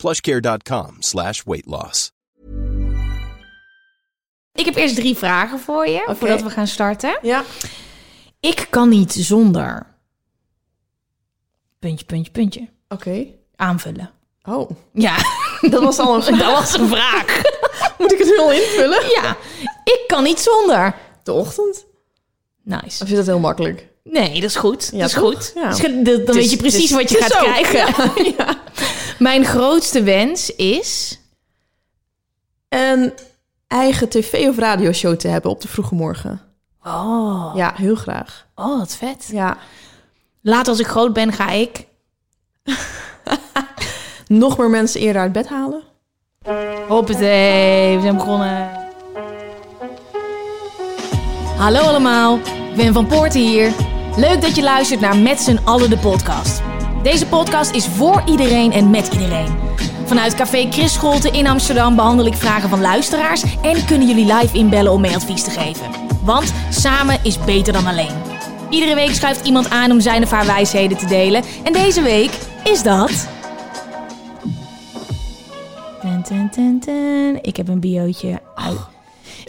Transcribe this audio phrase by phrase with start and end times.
[0.00, 2.10] plushcare.com slash weight loss.
[4.52, 7.18] Ik heb eerst drie vragen voor je, voordat we gaan starten.
[7.22, 7.44] Ja.
[8.40, 9.86] Ik kan niet zonder...
[11.78, 12.68] Puntje, puntje, puntje.
[12.88, 13.26] Oké.
[13.56, 14.10] Aanvullen.
[14.42, 15.16] Oh, Ja,
[15.60, 16.38] dat was al een vraag.
[16.38, 17.40] dat was een vraag.
[17.98, 19.10] Moet ik het nu al invullen?
[19.10, 19.36] Ja,
[19.84, 20.94] ik kan niet zonder.
[21.22, 21.86] De ochtend?
[22.62, 23.02] Nice.
[23.02, 23.88] Of is dat heel makkelijk?
[24.04, 24.88] Nee, dat is goed.
[24.92, 25.22] Ja, dat is toch?
[25.24, 25.52] goed.
[25.54, 25.68] Ja.
[25.68, 27.38] Dus dan weet je precies wat je gaat zo.
[27.38, 28.34] krijgen.
[28.36, 28.58] Ja.
[29.20, 31.18] Mijn grootste wens is...
[32.68, 33.12] Een
[33.66, 36.40] eigen tv- of radioshow te hebben op de vroege morgen.
[36.84, 38.46] Oh, Ja, heel graag.
[38.54, 39.28] oh wat vet.
[39.32, 39.56] Ja.
[40.42, 41.86] Later als ik groot ben, ga ik...
[44.26, 45.82] Nog meer mensen eerder uit bed halen.
[46.88, 48.70] Hoppatee, we zijn begonnen.
[51.56, 52.38] Hallo allemaal,
[52.74, 53.72] Wim van Poorten hier.
[54.16, 56.60] Leuk dat je luistert naar Met z'n allen de podcast.
[57.02, 59.56] Deze podcast is voor iedereen en met iedereen.
[60.04, 63.44] Vanuit Café Chris Scholte in Amsterdam behandel ik vragen van luisteraars...
[63.62, 65.90] en kunnen jullie live inbellen om mee advies te geven.
[66.24, 68.14] Want samen is beter dan alleen.
[68.70, 71.42] Iedere week schuift iemand aan om zijn of haar wijsheden te delen.
[71.62, 73.28] En deze week is dat...
[76.00, 77.38] Ten, ten, ten, ten.
[77.42, 78.40] Ik heb een biootje.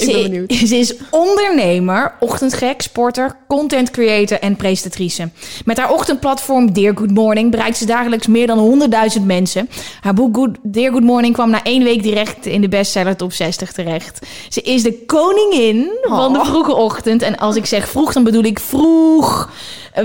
[0.02, 0.54] Ik ben benieuwd.
[0.70, 5.30] Ze is ondernemer, ochtendgek, sporter, content creator en presentatrice.
[5.66, 9.70] Met haar ochtendplatform Dear Good Morning bereikt ze dagelijks meer dan 100.000 mensen.
[10.02, 13.34] Haar boek Good, Dear Good Morning kwam na één week direct in de bestseller top
[13.34, 14.20] 60 terecht.
[14.50, 16.46] Ze is de koningin van de Oh.
[16.46, 17.22] vroege ochtend.
[17.22, 19.50] En als ik zeg vroeg, dan bedoel ik vroeg.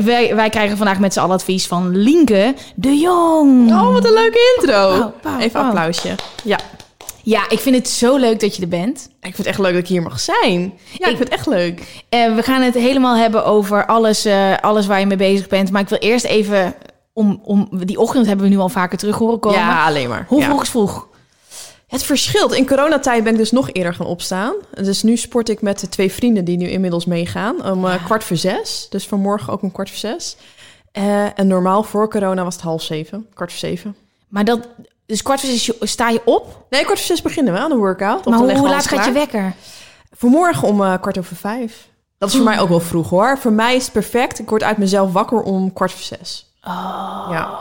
[0.05, 3.71] Wij, wij krijgen vandaag met z'n allen advies van Lienke de Jong.
[3.73, 5.13] Oh, wat een leuke intro.
[5.39, 5.63] Even pauw.
[5.63, 6.15] applausje.
[6.45, 6.59] Ja.
[7.29, 9.09] Ja, ik vind het zo leuk dat je er bent.
[9.21, 10.61] Ik vind het echt leuk dat ik hier mag zijn.
[10.93, 12.05] Ja, ik, Ik- vind het echt leuk.
[12.09, 15.71] Eh, we gaan het helemaal hebben over alles, eh, alles waar je mee bezig bent.
[15.71, 16.75] Maar ik wil eerst even...
[17.13, 19.59] Om, om, die ochtend hebben we nu al vaker terug horen komen.
[19.59, 20.25] Ja, alleen maar.
[20.29, 20.47] Hoe Ja.
[20.47, 21.09] vroeg is vroeg?
[21.87, 22.53] Het verschilt.
[22.55, 24.55] In coronatijd ben ik dus nog eerder gaan opstaan.
[24.81, 27.65] Dus nu sport ik met de twee vrienden die nu inmiddels meegaan.
[27.71, 28.87] Om eh, kwart voor zes.
[28.91, 30.37] Dus vanmorgen ook om kwart voor zes.
[30.93, 33.27] En normaal voor corona was het half zeven.
[33.35, 33.97] Kwart voor zeven.
[34.29, 34.69] Maar dat...
[35.07, 36.67] Dus kwart voor zes sta je op.
[36.71, 38.25] Nee, kwart voor zes beginnen we aan de workout.
[38.25, 39.55] Maar hoe, laat gaat je wekker?
[40.11, 41.89] Vanmorgen om eh, kwart over vijf.
[42.19, 43.39] Dat is voor mij ook wel vroeg hoor.
[43.39, 44.39] Voor mij is het perfect.
[44.39, 46.53] Ik word uit mezelf wakker om kwart voor zes.
[46.63, 47.59] Oh, Ja.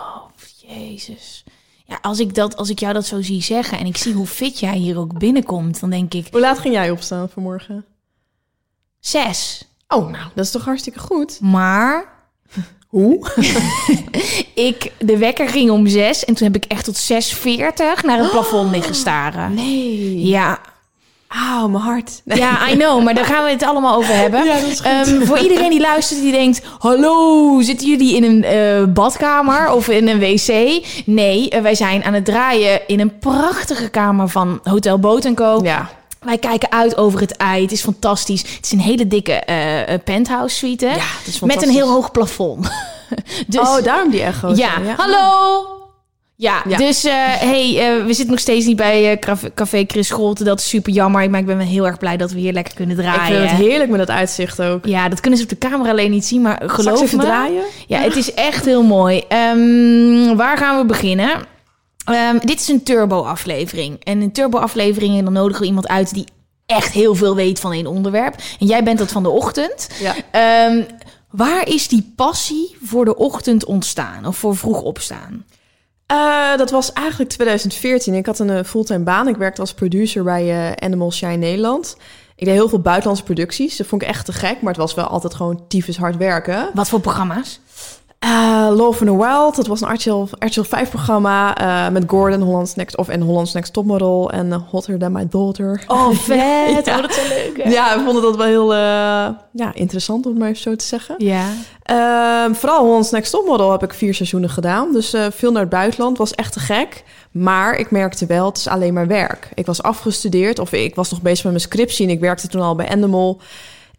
[0.67, 1.43] jezus.
[1.85, 3.77] Ja, als ik, dat, als ik jou dat zo zie zeggen...
[3.77, 5.79] en ik zie hoe fit jij hier ook binnenkomt...
[5.79, 7.85] dan denk ik, Hoe laat ging jij opstaan vanmorgen?
[8.99, 9.67] zes.
[9.87, 11.39] Oh, nou, dat is toch hartstikke goed.
[11.41, 12.14] Maar
[12.95, 13.19] Hoe?
[14.69, 16.25] ik, de wekker ging om zes...
[16.25, 19.53] en toen heb ik echt tot 6.40 naar het plafond liggen staren.
[19.53, 20.27] Nee.
[20.27, 20.59] Ja,
[21.27, 22.21] Auw, mijn hart.
[22.23, 22.37] Nee.
[22.37, 24.43] Ja, I know, maar daar gaan we het allemaal over hebben.
[24.45, 24.81] Ja, dat.
[24.81, 26.61] Ehm, voor iedereen die luistert, die denkt...
[26.77, 30.47] Hallo, zitten jullie in een eh, badkamer of in een wc?
[31.05, 35.59] Nee, eh, wij zijn aan het draaien in een prachtige kamer van Hotel Boot Co.
[35.63, 35.89] Ja.
[36.25, 37.61] Wij kijken uit over het ei.
[37.61, 38.41] Het is fantastisch.
[38.41, 40.85] Het is een hele dikke eh, eh, penthouse suite.
[40.85, 42.67] Ja, het is met een heel hoog plafond.
[43.47, 44.57] dus, oh, daarom die echo's.
[44.57, 44.69] ja.
[44.97, 45.67] hallo!
[46.37, 46.77] Ja, Ja.
[46.77, 47.73] dus eh, hey,
[48.05, 49.19] we zitten nog steeds niet bij
[49.55, 50.43] Café- Chris Scholte.
[50.43, 51.29] Dat is super jammer.
[51.29, 53.37] Maar ik ben wel heel erg blij dat we hier lekker kunnen Ik draaien.
[53.39, 54.85] vind het heerlijk met dat uitzicht ook.
[54.85, 57.17] Ja, dat kunnen ze op de camera alleen niet zien, maar ik geloof me.
[57.23, 57.63] draaien?
[57.87, 59.23] Ja, het is echt heel mooi.
[59.27, 61.29] Ehm, waar gaan we beginnen?
[62.05, 64.03] Ehm, dit is een turbo-aflevering.
[64.03, 66.25] En in turbo-afleveringen dan nodigen we iemand uit die
[66.65, 68.35] echt heel veel weet van een onderwerp.
[68.59, 69.89] En jij bent dat van de ochtend.
[69.99, 70.15] Ja.
[70.31, 70.83] Ehm,
[71.29, 74.25] waar is die passie voor de ochtend ontstaan?
[74.25, 75.45] Of voor vroeg opstaan?
[76.05, 78.13] Eh, dat was eigenlijk 2014.
[78.13, 79.27] Ik had een eh, fulltime baan.
[79.27, 81.97] Ik werkte als producer bij eh, Animal Shine Nederland.
[82.35, 83.77] Ik deed heel veel buitenlandse producties.
[83.77, 86.69] Dat vond ik echt te gek, maar het was wel altijd gewoon tyfus hard werken.
[86.73, 87.59] Wat voor programma's?
[88.25, 92.41] Eh Love in the Wild, dat was een RTL, RTL 5 programma eh, met Gordon,
[92.41, 95.83] Holland's Next, of en Holland's Next Topmodel en eh, Hotter Than My Daughter.
[95.87, 96.85] Oh, vet.
[96.85, 96.95] Ja.
[96.95, 97.63] Oh, dat is leuk.
[97.63, 97.69] hè?
[97.69, 101.15] Ja, we vonden dat wel heel ja, interessant, om het maar even zo te zeggen.
[101.17, 101.45] Ja.
[101.83, 104.91] Ehm, vooral Holland's Next Topmodel heb ik vier seizoenen gedaan.
[104.91, 106.17] Dus veel naar het buitenland.
[106.17, 107.03] Was echt te gek.
[107.31, 109.49] Maar ik merkte wel, het is alleen maar werk.
[109.53, 112.05] Ik was afgestudeerd of ik was nog bezig met mijn scriptie...
[112.05, 113.39] en ik werkte toen al bij Endemol.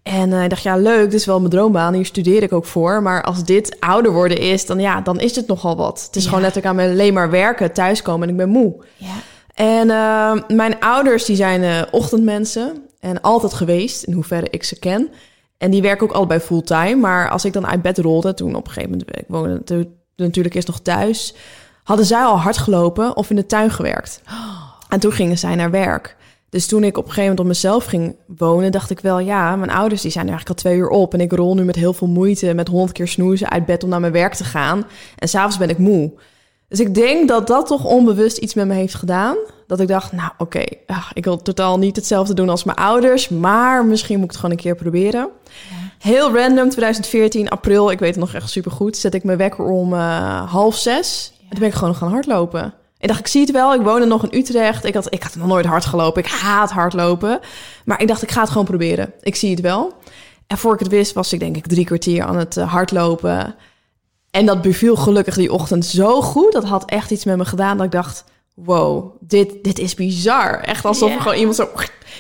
[0.07, 1.95] En eh, ik dacht, ja, leuk, dit is wel mijn droombaan.
[1.95, 3.03] Hier studeer ik ook voor.
[3.03, 6.03] Maar als dit ouder worden is, dan, ja, dan is het nogal wat.
[6.07, 6.29] Het is Ja.
[6.29, 8.75] gewoon letterlijk aan me alleen maar werken, thuiskomen en ik ben moe.
[8.97, 9.15] Ja.
[9.55, 14.79] En uh, mijn ouders die zijn uh, ochtendmensen en altijd geweest, in hoeverre ik ze
[14.79, 15.09] ken.
[15.59, 16.95] En die werken ook allebei fulltime.
[16.97, 19.63] Maar als ik dan uit bed rolde, toen op een gegeven moment, ik woonde
[20.17, 21.35] natuurlijk eerst nog thuis,
[21.85, 24.21] hadden zij al hard gelopen of in de tuin gewerkt.
[24.89, 26.17] En toen gingen zij naar werk.
[26.57, 29.57] Dus toen ik op een gegeven moment op mezelf ging wonen, dacht ik wel, ja,
[29.57, 31.15] mijn ouders die zijn eigenlijk al twee uur op.
[31.15, 33.89] En ik rol nu met heel veel moeite, met honderd keer snoezen uit bed om
[33.89, 34.87] naar mijn werk te gaan.
[35.17, 36.13] En s'avonds ben ik moe.
[36.69, 39.37] Dus ik denk dat dat toch onbewust iets met me heeft gedaan.
[39.67, 40.65] Dat ik dacht, nou oké,
[41.13, 43.29] ik wil totaal niet hetzelfde doen als mijn ouders.
[43.29, 45.29] Maar misschien moet ik het gewoon een keer proberen.
[45.99, 48.97] Heel random, 2014, april, ik weet het nog echt super goed.
[48.97, 51.33] Zet ik mijn wekker om uh, half zes.
[51.41, 52.75] En toen ben ik gewoon gaan hardlopen.
[53.07, 53.75] Ik dacht, ik zie het wel.
[53.75, 54.85] Ik woonde nog in Utrecht.
[54.85, 56.23] Ik had, ik had nog nooit hard gelopen.
[56.23, 57.41] Ik haat hardlopen.
[57.85, 59.13] Maar ik dacht, ik ga het gewoon proberen.
[59.21, 59.93] Ik zie het wel.
[60.47, 63.55] En voor ik het wist, was ik denk ik drie kwartier aan het uh, hardlopen.
[64.31, 66.53] En dat beviel gelukkig die ochtend zo goed.
[66.53, 68.25] Dat had echt iets met me gedaan dat ik dacht...
[68.57, 70.61] wow, dit, dit is bizar.
[70.61, 71.69] Echt alsof er gewoon iemand zo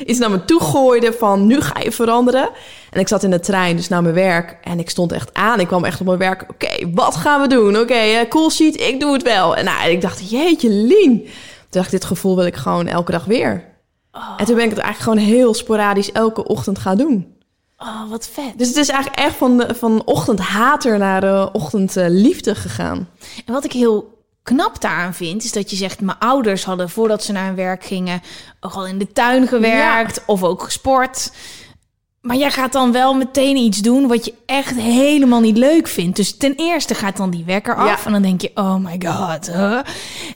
[0.06, 1.46] iets naar me toe gooide van...
[1.46, 2.50] nu ga je veranderen.
[2.90, 4.58] En ik zat in de trein, dus naar mijn werk.
[4.62, 5.60] En ik stond echt aan.
[5.60, 6.44] Ik kwam echt op mijn werk.
[6.50, 7.68] Oké, wat gaan we doen?
[7.68, 9.56] Oké, okay, uh, cool sheet, ik doe het wel.
[9.56, 11.22] En nou, ik dacht, jeetje, Lien.
[11.22, 11.30] Toen
[11.70, 13.64] dacht ik, dit gevoel wil ik gewoon elke dag weer.
[14.12, 14.34] Oh.
[14.36, 17.34] En toen ben ik het eigenlijk gewoon heel sporadisch elke ochtend gaan doen.
[17.78, 18.52] Oh, wat vet.
[18.58, 23.08] Dus het is eigenlijk echt van, van ochtendhater naar de ochtendliefde gegaan.
[23.46, 24.15] En wat ik heel
[24.46, 27.84] knap daaraan vind, is dat je zegt: Mijn ouders hadden voordat ze naar hun werk
[27.84, 28.22] gingen,
[28.60, 31.30] al in de tuin gewerkt of ook gesport.
[32.20, 36.16] Maar jij gaat dan wel meteen iets doen wat je echt helemaal niet leuk vindt.
[36.16, 38.06] Dus ten eerste gaat dan die wekker af.
[38.06, 39.48] En dan denk je, oh my god.
[39.48, 39.84] En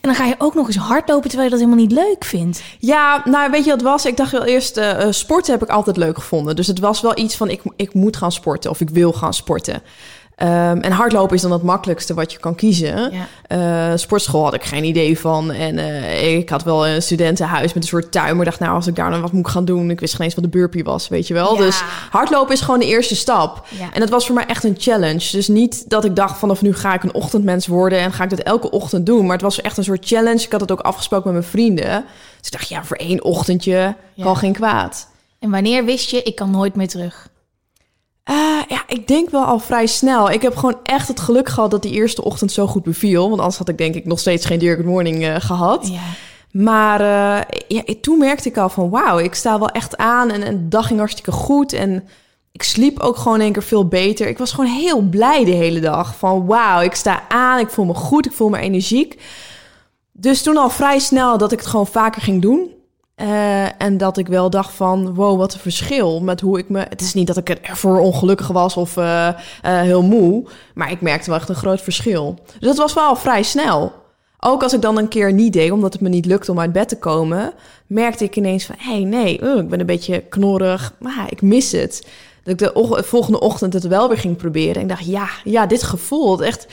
[0.00, 2.62] dan ga je ook nog eens hardlopen terwijl je dat helemaal niet leuk vindt.
[2.78, 4.06] Ja, nou weet je wat was?
[4.06, 6.56] Ik dacht wel eerst, uh, sporten heb ik altijd leuk gevonden.
[6.56, 9.34] Dus het was wel iets van, ik, ik moet gaan sporten of ik wil gaan
[9.34, 9.82] sporten.
[10.42, 13.12] Um, en hardlopen is dan het makkelijkste wat je kan kiezen.
[13.12, 13.90] Ja.
[13.92, 15.50] Uh, sportschool had ik geen idee van.
[15.50, 18.36] En uh, ik had wel een studentenhuis met een soort tuin.
[18.36, 19.90] Maar dacht, nou, als ik daar dan wat moet gaan doen...
[19.90, 21.54] ik wist geen eens wat de burpee was, weet je wel.
[21.54, 21.60] Ja.
[21.60, 23.66] Dus hardlopen is gewoon de eerste stap.
[23.68, 23.88] Ja.
[23.92, 25.28] En dat was voor mij echt een challenge.
[25.32, 27.98] Dus niet dat ik dacht, vanaf nu ga ik een ochtendmens worden...
[27.98, 29.22] en ga ik dat elke ochtend doen.
[29.22, 30.44] Maar het was echt een soort challenge.
[30.44, 32.04] Ik had het ook afgesproken met mijn vrienden.
[32.38, 35.08] Dus ik dacht, ja, voor één ochtendje kan geen kwaad.
[35.38, 37.28] En wanneer wist je, ik kan nooit meer terug?
[38.30, 38.36] Uh,
[38.68, 40.30] ja, ik denk wel al vrij snel.
[40.30, 43.28] Ik heb gewoon echt het geluk gehad dat die eerste ochtend zo goed beviel.
[43.28, 45.88] Want anders had ik denk ik nog steeds geen Dear Good Morning uh, gehad.
[45.88, 46.00] Ja.
[46.52, 50.42] Maar uh, ja, toen merkte ik al van wauw, ik sta wel echt aan en,
[50.42, 51.72] en de dag ging hartstikke goed.
[51.72, 52.08] En
[52.52, 54.28] ik sliep ook gewoon een keer veel beter.
[54.28, 56.16] Ik was gewoon heel blij de hele dag.
[56.16, 59.22] Van wauw, ik sta aan, ik voel me goed, ik voel me energiek.
[60.12, 62.70] Dus toen al vrij snel dat ik het gewoon vaker ging doen.
[63.20, 66.86] Uh, en dat ik wel dacht van, wow, wat een verschil met hoe ik me...
[66.88, 70.44] Het is niet dat ik ervoor ongelukkig was of uh, uh, heel moe,
[70.74, 72.38] maar ik merkte wel echt een groot verschil.
[72.44, 73.92] Dus dat was wel vrij snel.
[74.38, 76.72] Ook als ik dan een keer niet deed, omdat het me niet lukte om uit
[76.72, 77.52] bed te komen,
[77.86, 81.72] merkte ik ineens van, hé, hey, nee, ik ben een beetje knorrig, maar ik mis
[81.72, 82.06] het.
[82.42, 84.74] Dat ik de volgende ochtend het wel weer ging proberen.
[84.74, 86.66] En ik dacht, ja, ja, dit gevoel, echt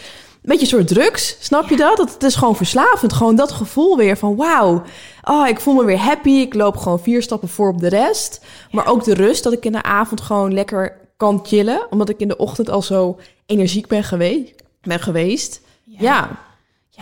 [0.47, 1.37] beetje een soort drugs.
[1.39, 1.97] Snap je dat?
[1.97, 2.13] dat?
[2.13, 3.13] Het is gewoon verslavend.
[3.13, 4.83] Gewoon dat gevoel weer van wauw.
[5.29, 6.29] Oh, ik voel me weer happy.
[6.29, 8.45] Ik loop gewoon vier stappen voor op de rest.
[8.71, 11.87] Maar ook de rust dat ik in de avond gewoon lekker kan chillen.
[11.89, 14.53] Omdat ik in de ochtend al zo energiek ben, geweest.
[14.81, 15.61] Ben geweest.
[15.83, 15.97] ja.
[15.99, 16.39] Ja,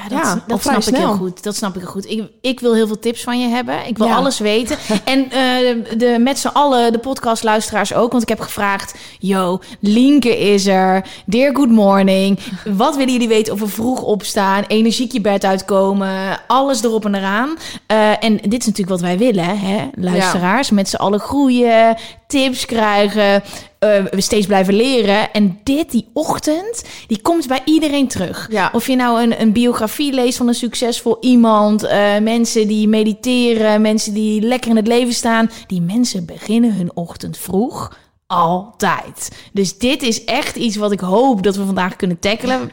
[0.10, 1.44] dat, dat snap ik heel goed.
[1.44, 2.10] Dat snap ik heel goed.
[2.10, 3.88] Ik, ik wil heel veel tips van je hebben.
[3.88, 4.78] Ik wil alles weten.
[5.04, 8.12] en uh, de, met z'n allen, de podcastluisteraars ook.
[8.12, 11.06] Want ik heb gevraagd, yo, Linke is er.
[11.26, 12.40] Dear Good Morning.
[12.76, 14.64] Wat willen jullie weten over vroeg opstaan?
[14.68, 16.40] Energiek je bed uitkomen?
[16.48, 17.58] Alles erop en eraan.
[17.92, 20.70] Uh, en dit is natuurlijk wat wij willen, hè, luisteraars.
[20.70, 23.44] Met z'n allen groeien, tips krijgen
[23.86, 25.34] uh, we steeds blijven leren.
[25.34, 28.48] En dit, die ochtend, die komt bij iedereen terug.
[28.52, 28.70] Ja.
[28.74, 33.82] Of je nou een, een biografie leest van een succesvol iemand, uh, mensen die mediteren,
[33.82, 35.50] mensen die lekker in het leven staan.
[35.68, 37.98] Die mensen beginnen hun ochtend vroeg.
[38.28, 39.30] Altijd.
[39.54, 42.72] Dus dit is echt iets wat ik hoop dat we vandaag kunnen tackelen.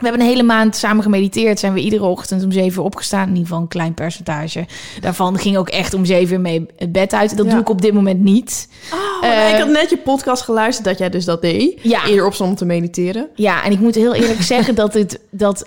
[0.00, 1.58] We hebben een hele maand samen gemediteerd.
[1.58, 3.22] Zijn we iedere ochtend om zeven uur opgestaan.
[3.22, 4.66] In ieder geval een klein percentage.
[5.00, 7.36] Daarvan ging ook echt om zeven uur mee het bed uit.
[7.36, 8.68] Dat doe ik op dit moment niet.
[8.92, 11.78] Oh, uh, ik had net je podcast geluisterd dat jij dus dat deed.
[11.82, 12.06] Ja.
[12.06, 13.28] Eerder opstond om te mediteren.
[13.34, 15.66] Ja, en ik moet heel eerlijk zeggen dat, het, dat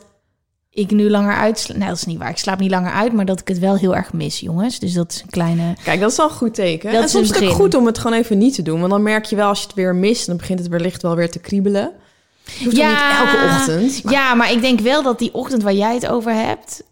[0.69, 1.69] ik nu langer uit...
[1.75, 2.29] Nee, dat is niet waar.
[2.29, 4.79] Ik slaap niet langer uit, maar dat ik het wel heel erg mis, jongens.
[4.79, 5.75] Dus dat is een kleine...
[5.83, 6.91] Kijk, dat is al een goed teken.
[6.91, 8.79] Dat en soms is het ook goed om het gewoon even niet te doen.
[8.79, 10.25] Want dan merk je wel als je het weer mist...
[10.25, 11.91] dan begint het wellicht wel weer te kriebelen
[12.45, 14.01] ja, niet elke ochtend.
[14.09, 16.83] Ja, maar ik denk wel dat die ochtend waar jij het over hebt,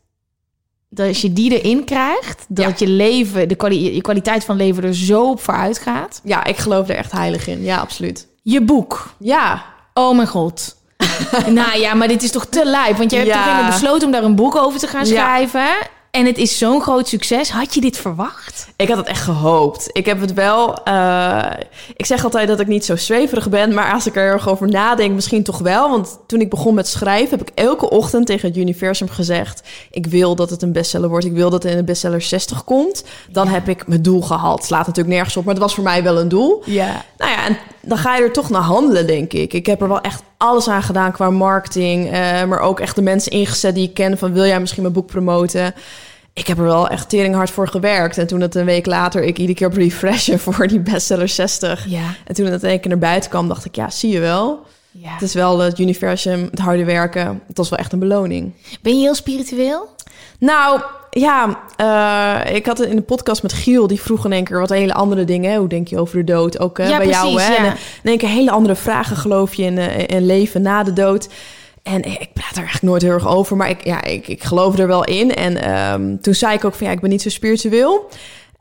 [0.90, 4.84] dat als je die erin krijgt, dat je leven, de kwali je kwaliteit van leven
[4.84, 6.22] er zo op vooruit gaat.
[6.24, 7.64] Ja, ik geloof er echt heilig in.
[7.64, 8.28] Ja, absoluut.
[8.42, 9.14] Je boek.
[9.20, 9.66] Ja.
[9.94, 10.76] Oh mijn god.
[11.48, 12.98] nou ja, maar dit is toch te lijp.
[12.98, 13.58] Want je hebt ja.
[13.58, 15.70] toch besloten om daar een boek over te gaan schrijven.
[16.12, 17.50] En het is zo'n groot succes.
[17.50, 18.68] Had je dit verwacht?
[18.76, 19.90] Ik had het echt gehoopt.
[19.92, 20.84] Ik heb het wel.
[20.84, 21.46] eh,
[21.96, 24.68] ik zeg altijd dat ik niet zo zweverig ben, maar als ik er erg over
[24.68, 25.90] nadenk, misschien toch wel.
[25.90, 30.06] Want toen ik begon met schrijven, heb ik elke ochtend tegen het universum gezegd: ik
[30.08, 31.26] wil dat het een bestseller wordt.
[31.26, 33.04] Ik wil dat het in de bestseller 60 komt.
[33.30, 34.64] Dan heb ik mijn doel gehaald.
[34.64, 36.62] Slaat natuurlijk nergens op, maar het was voor mij wel een doel.
[36.66, 37.06] Ja.
[37.18, 39.54] Nou ja, en dan ga je er toch naar handelen, denk ik.
[39.54, 42.12] Ik heb er wel echt alles aan gedaan qua marketing.
[42.12, 44.18] eh, maar ook echt de mensen ingezet die ik ken.
[44.18, 45.74] Van wil jij misschien mijn boek promoten?
[46.34, 48.18] Ik heb er wel echt teringhard voor gewerkt.
[48.18, 51.86] En toen het een week later ik iedere keer op refreshen voor die bestseller 60.
[51.88, 52.04] Ja.
[52.26, 54.60] En toen het een keer naar buiten kwam, dacht ik, ja, zie je wel.
[54.92, 55.10] ja.
[55.14, 57.42] Het is wel het universum, het harde werken.
[57.48, 58.54] Het was wel echt een beloning.
[58.82, 59.90] Ben je heel spiritueel?
[60.40, 63.88] Nou, ja, eh, ik had het in de podcast met Giel.
[63.88, 65.58] Die vroeg in één keer wat hele andere dingen.
[65.58, 66.60] Hoe denk je over de dood?
[66.60, 67.52] Ook eh, Ja, bij jou, hè?
[67.52, 67.58] ja.
[67.58, 67.72] En, eh,
[68.04, 69.16] in één keer hele andere vragen.
[69.16, 69.78] Geloof je in,
[70.08, 71.30] in leven na de dood?
[71.84, 73.58] En ik praat er eigenlijk nooit heel erg over.
[73.58, 75.36] Maar ik, ja, ik, ik geloof er wel in.
[75.36, 78.10] En ehm, toen zei ik ook van, ja, ik ben niet zo spiritueel.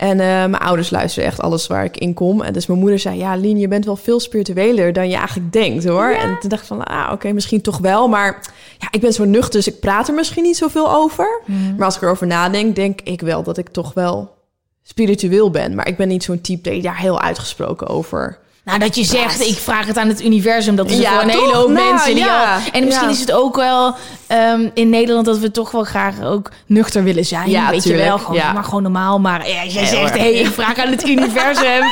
[0.01, 2.43] En eh, mijn ouders luisteren echt alles waar ik in kom.
[2.43, 5.53] En dus mijn moeder zei, ja, Lien, je bent wel veel spiritueler dan je eigenlijk
[5.53, 6.09] denkt, hoor.
[6.11, 8.09] En toen dacht ik van, ah, oké, misschien toch wel.
[8.09, 11.41] Maar ja, ik ben zo nuchter, dus ik praat er misschien niet zoveel over.
[11.77, 14.35] Maar als ik erover nadenk, denk ik wel dat ik toch wel
[14.83, 15.75] spiritueel ben.
[15.75, 18.39] Maar ik ben niet zo'n type die daar heel uitgesproken over.
[18.65, 20.77] Nou, dat je zegt, ik vraag het aan het universum.
[20.77, 21.41] Dat is Ja, voor een toch?
[21.41, 22.15] hele hoop Nou, mensen.
[22.15, 22.55] Die ja.
[22.55, 23.15] al, en misschien Ja.
[23.15, 23.95] is het ook wel
[24.27, 27.51] ehm, in Nederland dat we toch wel graag ook nuchter willen zijn.
[27.51, 28.09] Ja, weet je tuurlijk.
[28.09, 29.19] wel, gewoon, maar gewoon normaal.
[29.21, 31.83] Maar ja, jij zegt, hey, ik vraag aan het universum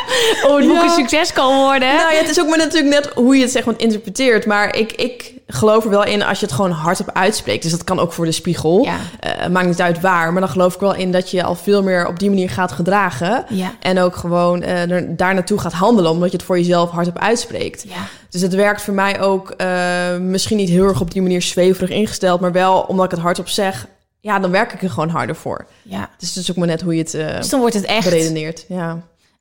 [0.47, 1.89] of het boek een succes kan worden.
[1.95, 4.47] Nou ja, het is ook maar natuurlijk net hoe je het zeg maar interpreteert.
[4.47, 7.63] Maar ik, ik geloof er wel in als je het gewoon hardop uitspreekt.
[7.63, 8.85] Dus dat kan ook voor de spiegel.
[8.85, 8.97] Ja.
[9.21, 10.33] Eh, maakt niet uit waar.
[10.33, 12.73] Maar dan geloof ik wel in dat je al veel meer op die manier gaat
[12.73, 13.45] gedragen.
[13.49, 13.73] Ja.
[13.81, 16.11] En ook gewoon eh, er, daar naartoe gaat handelen.
[16.11, 17.85] Omdat je het voor jezelf hardop uitspreekt.
[17.89, 17.95] Ja.
[18.31, 21.91] Dus het werkt voor mij ook eh, misschien niet heel erg op die manier zweverig
[21.91, 22.41] ingesteld.
[22.41, 23.87] Maar wel omdat ik het hardop zeg.
[24.21, 25.67] Ja, dan werk ik er gewoon harder voor.
[25.83, 26.09] ja.
[26.19, 28.05] Dus het is ook maar net hoe je het Dus dan wordt het echt.
[28.05, 28.65] beredeneert.
[28.69, 28.99] Ja.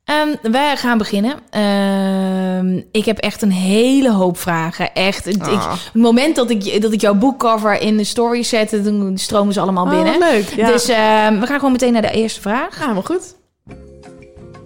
[0.08, 1.34] Ehm, wij gaan beginnen.
[1.50, 4.94] Ehm, ik heb echt een hele hoop vragen.
[4.94, 5.24] Echt.
[5.24, 5.70] Het, ik, Ah.
[5.70, 9.60] het moment dat ik, dat ik jouw boekcover in de story zette, dan stromen ze
[9.60, 10.14] allemaal binnen.
[10.14, 10.48] Oh, leuk.
[10.56, 10.66] Ja.
[10.66, 12.78] Dus ehm, we gaan gewoon meteen naar de eerste vraag.
[12.80, 13.36] ja, maar goed.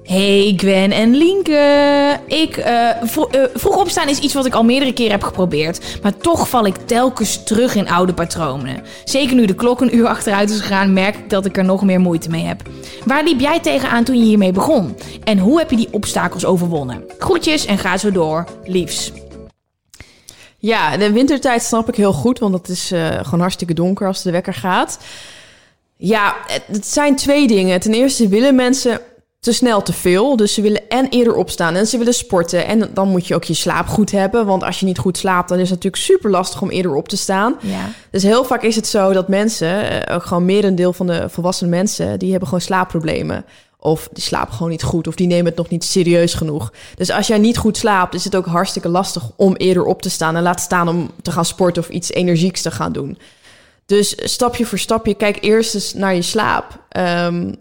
[0.04, 2.20] Hey Gwen en Lienke.
[2.26, 2.98] Ik, eh, eh,
[3.54, 5.98] vroeg opstaan is iets wat ik al meerdere keren heb geprobeerd.
[6.02, 8.82] Maar toch val ik telkens terug in oude patronen.
[9.04, 11.82] Zeker nu de klok een uur achteruit is gegaan, merk ik dat ik er nog
[11.82, 12.62] meer moeite mee heb.
[13.04, 14.96] Waar liep jij tegenaan toen je hiermee begon?
[15.24, 17.04] En hoe heb je die obstakels overwonnen?
[17.18, 18.44] Groetjes en ga zo door.
[18.64, 19.12] Liefs.
[20.58, 24.22] Ja, de wintertijd snap ik heel goed, want het is eh, gewoon hartstikke donker als
[24.22, 24.98] de wekker gaat.
[25.96, 27.80] Ja, het zijn twee dingen.
[27.80, 29.00] Ten eerste willen mensen
[29.42, 30.36] te snel te veel.
[30.36, 32.66] Dus ze willen en eerder opstaan en ze willen sporten.
[32.66, 34.46] En dan moet je ook je slaap goed hebben.
[34.46, 37.08] Want als je niet goed slaapt, dan is het natuurlijk super lastig om eerder op
[37.08, 37.56] te staan.
[37.60, 37.88] Ja.
[38.10, 41.68] Dus heel vaak is het zo dat mensen, eh, ook gewoon merendeel van de volwassen
[41.68, 43.44] mensen, die hebben gewoon slaapproblemen.
[43.78, 46.72] Of die slapen gewoon niet goed, of die nemen het nog niet serieus genoeg.
[46.94, 50.10] Dus als jij niet goed slaapt, is het ook hartstikke lastig om eerder op te
[50.10, 50.36] staan.
[50.36, 53.18] En laat staan om te gaan sporten of iets energieks te gaan doen.
[53.86, 56.78] Dus stapje voor stapje, kijk eerst eens naar je slaap.
[56.88, 57.52] Ehm,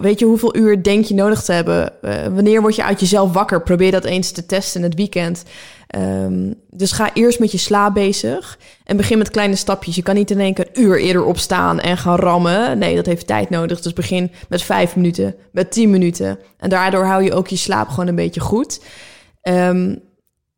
[0.00, 2.02] weet je hoeveel uur denk je nodig te hebben?
[2.02, 3.62] Eh, wanneer word je uit jezelf wakker?
[3.62, 5.44] Probeer dat eens te testen in het weekend.
[5.86, 9.96] Ehm, dus ga eerst met je slaap bezig en begin met kleine stapjes.
[9.96, 12.78] Je kan niet in één keer een uur eerder opstaan en gaan rammen.
[12.78, 13.80] Nee, dat heeft tijd nodig.
[13.80, 16.38] Dus begin met vijf minuten, met tien minuten.
[16.58, 18.80] En daardoor hou je ook je slaap gewoon een beetje goed.
[19.42, 19.94] Ehm,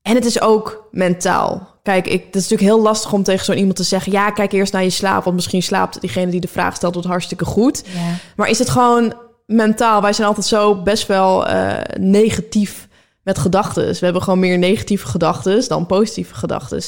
[0.02, 1.70] en het is ook mentaal.
[1.82, 4.12] Kijk, ik, het is natuurlijk heel lastig om tegen zo'n iemand te zeggen...
[4.12, 6.94] ja, kijk eerst naar je slaap, want misschien slaapt diegene die de vraag stelt...
[6.94, 7.82] het hartstikke goed.
[7.86, 8.14] Ja.
[8.36, 9.14] Maar is het gewoon
[9.46, 10.02] mentaal?
[10.02, 12.88] Wij zijn altijd zo best wel eh, negatief
[13.22, 13.86] met gedachten.
[13.86, 16.82] We hebben gewoon meer negatieve gedachten dan positieve gedachten.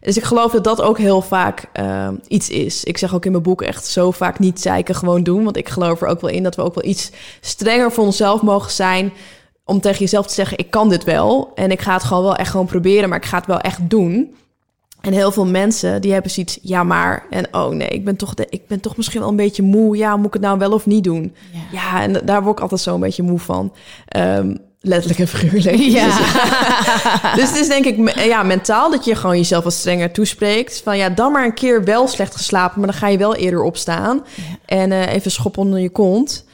[0.00, 2.84] Dus ik geloof dat dat ook heel vaak eh, iets is.
[2.84, 5.44] Ik zeg ook in mijn boek echt zo vaak niet zeiken, gewoon doen.
[5.44, 8.42] Want ik geloof er ook wel in dat we ook wel iets strenger voor onszelf
[8.42, 9.12] mogen zijn...
[9.66, 11.52] om tegen jezelf te zeggen, ik kan dit wel.
[11.54, 13.90] En ik ga het gewoon wel echt gewoon proberen, maar ik ga het wel echt
[13.90, 14.34] doen...
[15.06, 18.34] En heel veel mensen die hebben zoiets, ja maar, en oh nee, ik ben toch,
[18.34, 19.96] de, ik ben toch misschien wel een beetje moe.
[19.96, 21.34] Ja, moet ik het nou wel of niet doen?
[21.52, 21.60] Ja.
[21.72, 23.72] Ja, en daar word ik altijd zo een beetje moe van.
[24.06, 25.76] Ehm, letterlijk en figuurlijk.
[25.76, 26.06] Ja.
[26.06, 26.16] Dus,
[27.40, 30.80] dus het is denk ik ja, mentaal dat je gewoon jezelf wat strenger toespreekt.
[30.84, 33.62] Van ja, dan maar een keer wel slecht geslapen, maar dan ga je wel eerder
[33.62, 34.24] opstaan.
[34.64, 36.44] En eh, even schop onder je kont.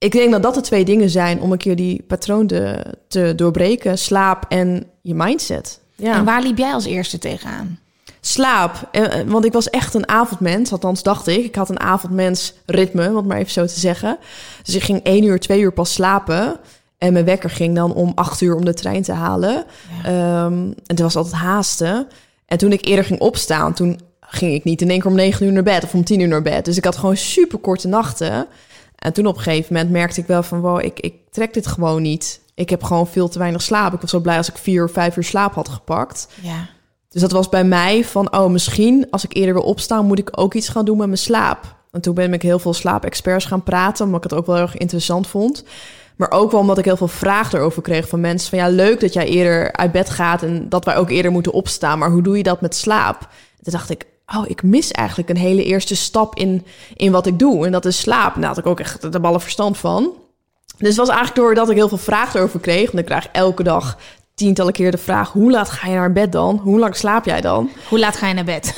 [0.00, 3.32] Ik denk dat dat de twee dingen zijn om een keer die patroon te, te
[3.36, 3.98] doorbreken.
[3.98, 5.80] Slaap en je mindset.
[5.96, 6.14] Ja.
[6.14, 7.78] En waar liep jij als eerste tegenaan?
[8.20, 8.88] Slaap.
[8.92, 10.72] Eh, eh, Want ik was echt een avondmens.
[10.72, 11.44] Althans, dacht ik.
[11.44, 14.18] Ik had een avondmens ritme, om het maar even zo te zeggen.
[14.62, 16.56] Dus ik ging één uur, twee uur pas slapen.
[16.98, 19.64] En mijn wekker ging dan om acht uur om de trein te halen.
[20.04, 22.06] Ehm, en het was altijd haasten.
[22.46, 25.46] En toen ik eerder ging opstaan, toen ging ik niet in één keer om negen
[25.46, 26.64] uur naar bed of om tien uur naar bed.
[26.64, 28.46] Dus ik had gewoon super korte nachten.
[29.00, 31.66] En toen op een gegeven moment merkte ik wel van, wow, ik, ik trek dit
[31.66, 32.40] gewoon niet.
[32.54, 33.92] Ik heb gewoon veel te weinig slaap.
[33.92, 36.28] Ik was zo blij als ik vier of vijf uur slaap had gepakt.
[36.42, 36.68] Ja.
[37.08, 40.30] Dus dat was bij mij van, oh, misschien als ik eerder wil opstaan, moet ik
[40.32, 41.76] ook iets gaan doen met mijn slaap.
[41.90, 44.76] En toen ben ik heel veel slaapexperts gaan praten, omdat ik het ook wel erg
[44.76, 45.64] interessant vond.
[46.16, 48.50] Maar ook wel omdat ik heel veel vragen erover kreeg van mensen.
[48.50, 51.52] Van ja, leuk dat jij eerder uit bed gaat en dat wij ook eerder moeten
[51.52, 51.98] opstaan.
[51.98, 53.20] Maar hoe doe je dat met slaap?
[53.20, 57.26] En toen dacht ik, oh, ik mis eigenlijk een hele eerste stap in, in wat
[57.26, 57.66] ik doe.
[57.66, 58.34] En dat is slaap.
[58.34, 60.12] Daar had ik ook echt de ballen verstand van.
[60.78, 62.86] Dus het was eigenlijk doordat ik heel veel vragen erover kreeg.
[62.86, 63.96] Want ik krijg elke dag
[64.34, 66.60] tientallen keer de vraag: hoe laat ga je naar bed dan?
[66.62, 67.70] Hoe lang slaap jij dan?
[67.88, 68.74] Hoe laat ga je naar bed?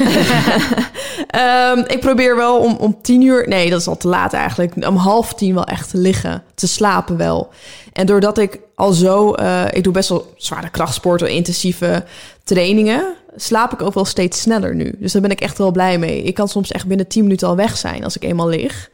[1.78, 4.86] um, ik probeer wel om, om tien uur, nee, dat is al te laat eigenlijk,
[4.86, 7.50] om half tien wel echt te liggen, te slapen wel.
[7.92, 12.04] En doordat ik al zo, uh, ik doe best wel zware krachtsporten, intensieve
[12.44, 14.94] trainingen, slaap ik ook wel steeds sneller nu.
[14.98, 16.22] Dus daar ben ik echt wel blij mee.
[16.22, 18.90] Ik kan soms echt binnen tien minuten al weg zijn als ik eenmaal lig.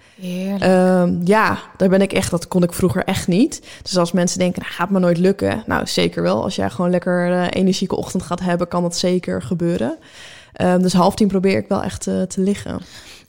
[0.62, 3.62] Um, ja, daar ben ik echt, dat kon ik vroeger echt niet.
[3.82, 5.62] Dus als mensen denken, nou, gaat me nooit lukken.
[5.66, 6.42] Nou, zeker wel.
[6.42, 9.98] Als jij gewoon lekker uh, energieke ochtend gaat hebben, kan dat zeker gebeuren.
[10.62, 12.80] Um, dus half tien probeer ik wel echt uh, te liggen.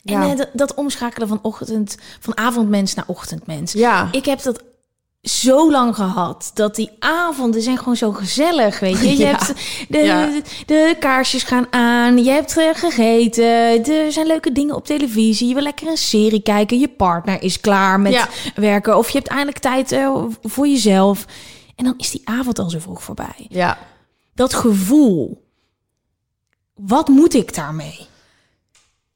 [0.06, 3.74] En uh, dat omschakelen van ochtend, van avondmens naar ochtendmens.
[3.74, 4.08] Ja.
[4.12, 4.64] Ik heb dat
[5.22, 6.52] zo lang gehad.
[6.54, 9.10] Dat die avonden zijn gewoon zo gezellig, weet je.
[9.18, 9.26] Je Ja.
[9.28, 9.54] hebt
[9.90, 10.26] de, Ja.
[10.26, 12.24] de, de kaarsjes gaan aan.
[12.24, 13.46] Je hebt eh, gegeten.
[13.86, 15.48] Er zijn leuke dingen op televisie.
[15.48, 16.80] Je wil lekker een serie kijken.
[16.80, 18.28] Je partner is klaar met Ja.
[18.56, 18.98] werken.
[18.98, 21.26] Of je hebt eindelijk tijd eh, voor jezelf.
[21.76, 23.46] En dan is die avond al zo vroeg voorbij.
[23.50, 23.78] Ja.
[24.36, 25.48] Dat gevoel.
[26.76, 28.08] Wat moet ik daarmee?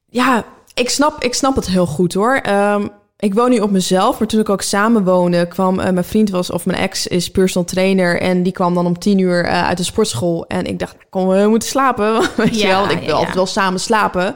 [0.10, 2.36] Ja, ik snap, ik snap het heel goed hoor.
[2.36, 2.88] Ehm,
[3.24, 6.30] ik woon nu op mezelf, maar toen ik ook samen woonde, kwam eh, mijn vriend
[6.30, 8.22] was, of mijn ex is personal trainer.
[8.22, 10.46] En die kwam dan om tien uur eh, uit de sportschool.
[10.48, 12.22] En ik dacht, kom, we moeten slapen.
[12.36, 13.14] Weet je Ja, wel, want ik wil ja.
[13.14, 14.36] altijd wel samen slapen.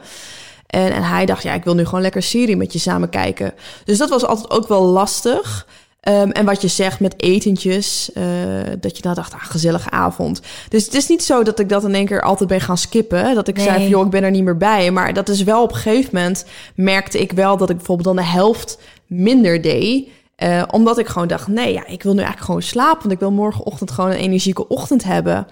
[0.68, 3.54] En, en hij dacht, ja, ik wil nu gewoon lekker serie met je samen kijken.
[3.86, 5.68] Dus dat was altijd ook wel lastig.
[6.00, 8.24] Ehm, en wat je zegt met etentjes, eh,
[8.80, 10.42] dat je dan dacht, ah, gezellige avond.
[10.70, 13.36] Dus het is niet zo dat ik dat in één keer altijd ben gaan skippen.
[13.36, 14.92] Dat ik zei, van, joh, ik ben er niet meer bij.
[14.92, 18.26] Maar dat is wel op een gegeven moment, merkte ik wel dat ik bijvoorbeeld dan
[18.26, 20.08] de helft minder deed.
[20.36, 23.00] Eh, omdat ik gewoon dacht, nee, ja, ik wil nu eigenlijk gewoon slapen.
[23.00, 25.48] Want ik wil morgenochtend gewoon een energieke ochtend hebben.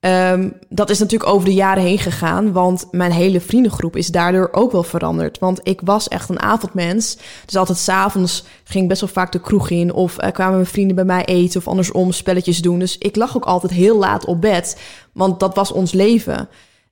[0.00, 4.48] Ehm, dat is natuurlijk over de jaren heen gegaan, want mijn hele vriendengroep is daardoor
[4.52, 5.38] ook wel veranderd.
[5.38, 7.16] Want ik was echt een avondmens.
[7.44, 9.92] Dus altijd s'avonds ging ik best wel vaak de kroeg in.
[9.92, 12.78] Of eh, kwamen mijn vrienden bij mij eten of andersom spelletjes doen.
[12.78, 14.80] Dus ik lag ook altijd heel laat op bed,
[15.12, 16.48] want dat was ons leven.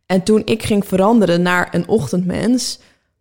[0.06, 2.78] En toen ik ging veranderen naar een ochtendmens,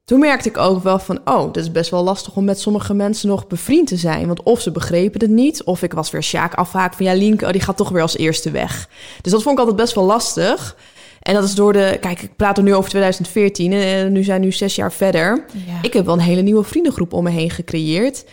[0.08, 2.93] toen merkte ik ook wel van, oh, dit is best wel lastig om met sommige
[2.93, 4.28] mensen nog bevriend te zijn.
[4.28, 7.46] Want of ze begrepen het niet, of ik was weer Sjaak afhaak van, ja, Lienke,
[7.46, 8.89] oh, die gaat toch weer als eerste weg.
[9.22, 10.78] Dus dat vond ik altijd best wel lastig.
[11.22, 14.24] En dat is door de, kijk, ik praat er nu over 2014 en eh, nu
[14.24, 15.46] zijn we nu zes jaar verder.
[15.65, 15.80] Ja.
[15.82, 18.26] Ik heb wel een hele nieuwe vriendengroep om me heen gecreëerd.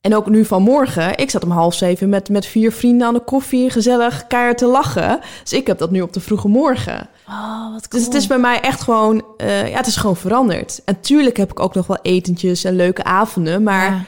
[0.00, 3.24] En ook nu vanmorgen, ik zat om half zeven met, met vier vrienden aan de
[3.24, 5.20] koffie gezellig keihard te lachen.
[5.42, 7.08] Dus ik heb dat nu op de vroege morgen.
[7.28, 8.02] Oh, wat cool.
[8.02, 10.80] Dus het is bij mij echt gewoon, eh, ja, het is gewoon veranderd.
[10.84, 14.02] En tuurlijk heb ik ook nog wel etentjes en leuke avonden, maar Ja.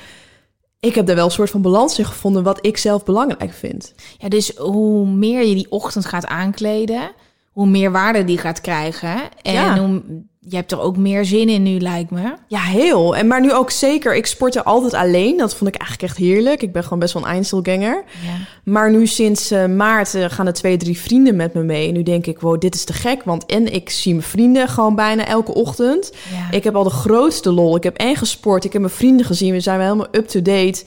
[0.80, 3.94] ik heb daar wel een soort van balans in gevonden wat ik zelf belangrijk vind.
[4.18, 7.10] Ja, dus hoe meer je die ochtend gaat aankleden,
[7.52, 9.16] hoe meer waarde die gaat krijgen.
[9.42, 9.78] En Ja.
[9.78, 10.02] hoe,
[10.40, 12.34] je hebt er ook meer zin in nu, lijkt me.
[12.46, 13.16] Ja, heel.
[13.16, 14.14] En maar nu ook zeker.
[14.14, 15.36] Ik sportte altijd alleen.
[15.36, 16.62] Dat vond ik eigenlijk echt heerlijk.
[16.62, 18.04] Ik ben gewoon best wel een Einzelganger.
[18.24, 18.32] Ja.
[18.64, 21.88] Maar nu sinds eh, maart eh, gaan er twee, drie vrienden met me mee.
[21.88, 23.22] En nu denk ik, wow, dit is te gek.
[23.24, 26.12] Want en ik zie mijn vrienden gewoon bijna elke ochtend.
[26.32, 26.56] Ja.
[26.56, 27.76] Ik heb al de grootste lol.
[27.76, 28.64] Ik heb en gesport.
[28.64, 29.52] Ik heb mijn vrienden gezien.
[29.52, 30.84] We zijn wel helemaal up-to-date.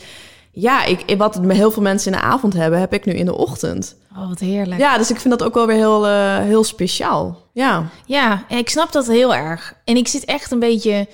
[0.58, 3.38] Ja, ik, wat heel veel mensen in de avond hebben, heb ik nu in de
[3.38, 3.96] ochtend.
[4.18, 4.82] Oh, wat heerlijk.
[4.82, 7.44] Ja, dus ik vind dat ook wel weer heel, eh, heel speciaal.
[7.54, 7.89] Ja.
[8.06, 9.74] Ja, en ik snap dat heel erg.
[9.86, 11.08] En ik zit echt een beetje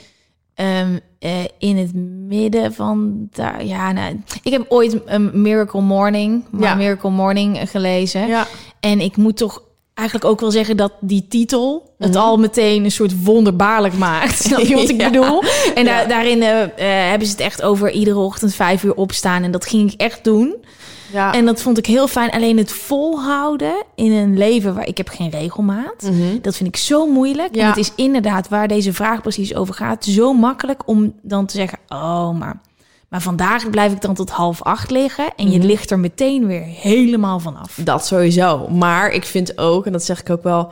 [0.54, 1.94] ehm, eh, in het
[2.28, 3.66] midden van daar.
[3.66, 6.76] Ja, nou, ik heb ooit een Miracle Morning, Ja.
[6.76, 8.28] Miracle Morning gelezen.
[8.28, 8.48] Ja.
[8.80, 9.62] En ik moet toch
[9.94, 12.20] eigenlijk ook wel zeggen dat die titel het Mhm.
[12.24, 14.38] al meteen een soort wonderbaarlijk maakt.
[14.46, 15.10] Snap je wat ik Ja.
[15.10, 15.44] bedoel?
[15.76, 16.06] En Ja.
[16.06, 16.70] daarin eh, eh,
[17.10, 19.44] hebben ze het echt over iedere ochtend vijf uur opstaan.
[19.44, 20.56] En dat ging ik echt doen.
[21.12, 21.34] ja.
[21.34, 22.30] En dat vond ik heel fijn.
[22.32, 26.02] Alleen het volhouden in een leven waar ik heb geen regelmaat.
[26.02, 26.42] Mhm.
[26.42, 27.56] Dat vind ik zo moeilijk.
[27.56, 27.62] Ja.
[27.62, 30.06] En het is inderdaad waar deze vraag precies over gaat.
[30.06, 32.62] Zo makkelijk om dan te zeggen: Oh, maar,
[33.10, 35.26] maar vandaag blijf ik dan tot half acht liggen.
[35.36, 35.68] En je Mhm.
[35.68, 37.78] ligt er meteen weer helemaal vanaf.
[37.84, 38.68] Dat sowieso.
[38.70, 40.72] Maar ik vind ook, en dat zeg ik ook wel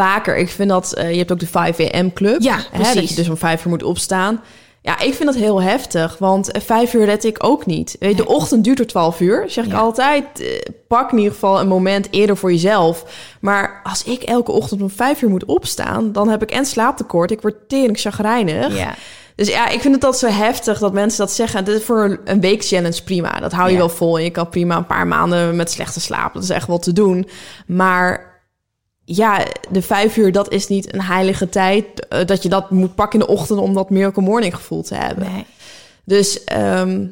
[0.00, 2.40] vaker, ik vind dat, eh, je hebt ook de 5 am club.
[2.42, 4.40] Ja, Hè, dat je dus om vijf uur moet opstaan.
[4.82, 7.96] Ja, ik vind dat heel heftig, want eh, vijf uur red ik ook niet.
[7.98, 9.78] Weet, je, de ochtend duurt er twaalf uur, zeg ik Ja.
[9.78, 10.24] altijd.
[10.40, 10.46] Eh,
[10.88, 13.04] Pak in ieder geval een moment eerder voor jezelf.
[13.40, 16.12] Maar als ik elke ochtend om vijf uur moet opstaan...
[16.12, 18.76] dan heb ik en slaaptekort, ik word tering chagrijnig.
[18.76, 18.94] Ja.
[19.34, 21.64] Dus ja, ik vind het altijd zo heftig dat mensen dat zeggen.
[21.64, 23.40] Dit is voor een week challenge prima.
[23.40, 23.78] Dat hou je Ja.
[23.78, 24.18] wel vol.
[24.18, 26.34] En je kan prima een paar maanden met slechte slaap.
[26.34, 27.28] Dat is echt wel te doen.
[27.66, 28.29] Maar
[29.16, 32.06] ja, de vijf uur, dat is niet een heilige tijd.
[32.08, 34.94] eh, dat je dat moet pakken in de ochtend om dat miracle morning gevoel te
[34.94, 35.32] hebben.
[35.32, 35.44] Nee.
[36.04, 37.06] Dus ehm,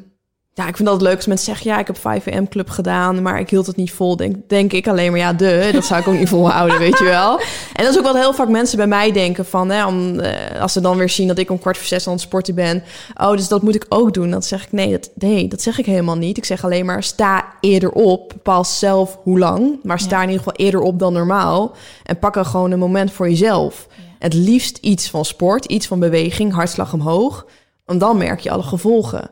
[0.59, 1.71] ja, ik vind dat leuk als mensen zeggen...
[1.71, 4.15] ja, ik heb 5 am club gedaan, maar ik hield het niet vol.
[4.15, 7.03] Denk, denk ik alleen maar, ja, de, dat zou ik ook niet volhouden, weet je
[7.03, 7.39] wel.
[7.73, 9.69] En dat is ook wat heel vaak mensen bij mij denken van...
[9.69, 12.13] Hè, om, eh, als ze dan weer zien dat ik om kwart voor zes aan
[12.13, 12.83] het sporten ben...
[13.21, 14.29] oh, dus dat moet ik ook doen.
[14.29, 16.37] Dan zeg ik, nee dat, nee, dat zeg ik helemaal niet.
[16.37, 18.27] Ik zeg alleen maar, sta eerder op.
[18.33, 20.23] Bepaal zelf hoe lang, maar sta Ja.
[20.23, 21.75] in ieder geval eerder op dan normaal.
[22.03, 23.87] En pak er gewoon een moment voor jezelf.
[24.19, 27.45] Het liefst iets van sport, iets van beweging, hartslag omhoog.
[27.85, 29.29] Want dan merk je alle gevolgen.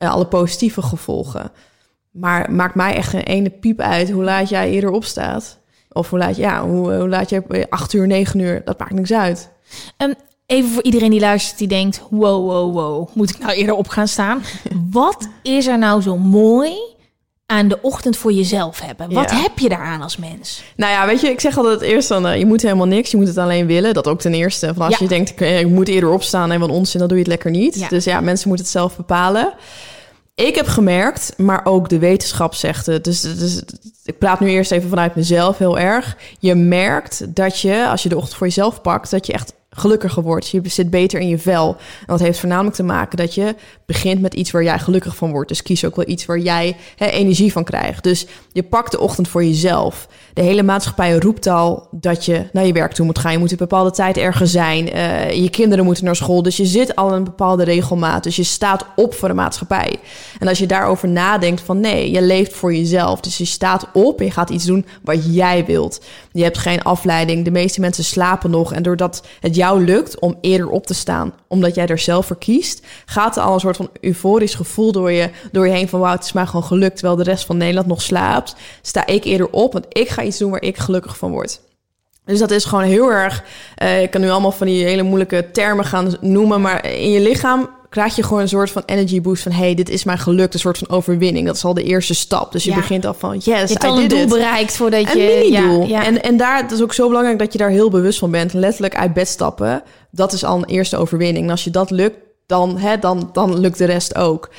[0.00, 1.50] Eh, alle positieve gevolgen.
[2.10, 5.58] Maar maakt mij echt een ene piep uit hoe laat jij eerder opstaat.
[5.92, 8.92] Of hoe laat, ja, hoe, hoe laat je eh, acht uur, negen uur, dat maakt
[8.92, 9.50] niks uit.
[9.96, 10.12] Ehm,
[10.46, 12.00] even voor iedereen die luistert die denkt...
[12.10, 14.42] wow, wow, wow, moet ik nou eerder op gaan staan?
[14.90, 16.72] Wat is er nou zo mooi
[17.46, 19.12] aan de ochtend voor jezelf hebben?
[19.12, 19.36] Wat Ja.
[19.36, 20.62] heb je daaraan als mens?
[20.76, 23.16] Nou ja, weet je, ik zeg altijd eerst dan, eh, je moet helemaal niks, je
[23.16, 23.94] moet het alleen willen.
[23.94, 24.74] Dat ook ten eerste.
[24.74, 25.04] Van als Ja.
[25.04, 27.50] je denkt, ik, ik moet eerder opstaan en wat onzin, dan doe je het lekker
[27.50, 27.74] niet.
[27.78, 27.88] Ja.
[27.88, 29.52] Dus ja, mensen moeten het zelf bepalen.
[30.40, 33.04] Ik heb gemerkt, maar ook de wetenschap zegt het.
[33.04, 33.62] Dus, dus
[34.04, 36.16] ik praat nu eerst even vanuit mezelf heel erg.
[36.38, 40.22] Je merkt dat je, als je de ochtend voor jezelf pakt, dat je echt gelukkiger
[40.22, 40.48] wordt.
[40.48, 41.76] Je zit beter in je vel.
[42.00, 43.54] En dat heeft voornamelijk te maken dat je
[43.86, 45.48] begint met iets waar jij gelukkig van wordt.
[45.48, 48.02] Dus kies ook wel iets waar jij energie van krijgt.
[48.02, 50.08] Dus je pakt de ochtend voor jezelf.
[50.34, 53.32] De hele maatschappij roept al dat je naar je werk toe moet gaan.
[53.32, 54.92] Je moet een bepaalde tijd ergens zijn.
[54.92, 56.42] Eh, je kinderen moeten naar school.
[56.42, 58.22] Dus je zit al een bepaalde regelmaat.
[58.22, 59.98] Dus je staat op voor de maatschappij.
[60.38, 63.20] En als je daarover nadenkt van nee, je leeft voor jezelf.
[63.20, 66.00] Dus je staat op en je gaat iets doen wat jij wilt.
[66.32, 67.44] Je hebt geen afleiding.
[67.44, 68.72] De meeste mensen slapen nog.
[68.72, 72.38] En doordat het jou lukt om eerder op te staan, omdat jij er zelf voor
[72.38, 76.00] kiest, gaat er al een soort van euforisch gevoel door je, door je heen van
[76.00, 78.54] wauw, het is mij gewoon gelukt, terwijl de rest van Nederland nog slaapt.
[78.82, 81.60] Sta ik eerder op, want ik ga iets doen waar ik gelukkig van word.
[82.24, 83.44] Dus dat is gewoon heel erg.
[83.74, 87.20] eh, ik kan nu allemaal van die hele moeilijke termen gaan noemen, maar in je
[87.20, 90.54] lichaam krijg je gewoon een soort van energy boost van hey, dit is mij gelukt,
[90.54, 91.46] een soort van overwinning.
[91.46, 92.52] Dat is al de eerste stap.
[92.52, 92.76] Dus je Ja.
[92.76, 94.28] begint al van yes, Je hebt al een doel it.
[94.28, 95.40] bereikt voordat Een je...
[95.50, 95.80] mini-doel.
[95.86, 96.04] Ja, ja.
[96.06, 98.52] En, en daar, het is ook zo belangrijk dat je daar heel bewust van bent.
[98.52, 101.44] Letterlijk uit bed stappen, dat is al een eerste overwinning.
[101.44, 104.50] En als je dat lukt, dan, hè, dan, dan lukt de rest ook.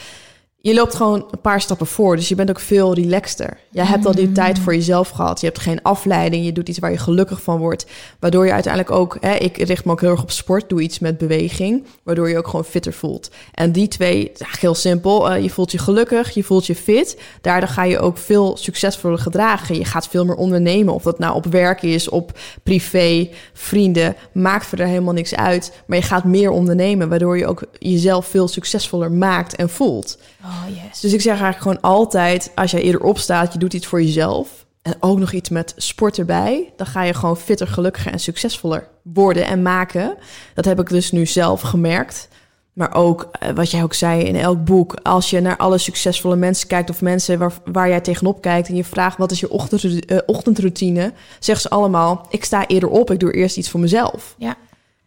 [0.64, 3.58] Je loopt gewoon een paar stappen voor, dus je bent ook veel relaxter.
[3.70, 5.40] Je hebt al die tijd voor jezelf gehad.
[5.40, 7.86] Je hebt geen afleiding, je doet iets waar je gelukkig van wordt.
[8.20, 11.00] Waardoor je uiteindelijk ook, hè, ik richt me ook heel erg op sport, doe iets
[11.00, 11.86] met beweging.
[12.04, 13.32] Waardoor je ook gewoon fitter voelt.
[13.54, 15.32] En die twee, eigenlijk heel simpel.
[15.32, 17.20] eh, je voelt je gelukkig, je voelt je fit.
[17.42, 19.78] Daardoor ga je ook veel succesvoller gedragen.
[19.78, 20.94] Je gaat veel meer ondernemen.
[20.94, 24.16] Of dat nou op werk is, op privé, vrienden.
[24.34, 25.82] Maakt verder helemaal niks uit.
[25.86, 30.18] Maar je gaat meer ondernemen, waardoor je ook jezelf veel succesvoller maakt en voelt.
[30.44, 31.00] Oh, yes.
[31.00, 34.66] Dus ik zeg eigenlijk gewoon altijd, als jij eerder opstaat, je doet iets voor jezelf.
[34.82, 36.74] En ook nog iets met sport erbij.
[36.76, 40.18] Dan ga je gewoon fitter, gelukkiger en succesvoller worden en maken.
[40.54, 42.28] Dat heb ik dus nu zelf gemerkt.
[42.74, 44.96] Maar ook, eh, wat jij ook zei in elk boek.
[45.04, 48.68] Als je naar alle succesvolle mensen kijkt of mensen waar, waar jij tegenop kijkt.
[48.68, 51.14] En je vraagt wat is je ochtend, eh, ochtendroutine.
[51.40, 54.36] Zeggen ze allemaal, ik sta eerder op, ik doe eerst iets voor mezelf.
[54.38, 54.56] Ja.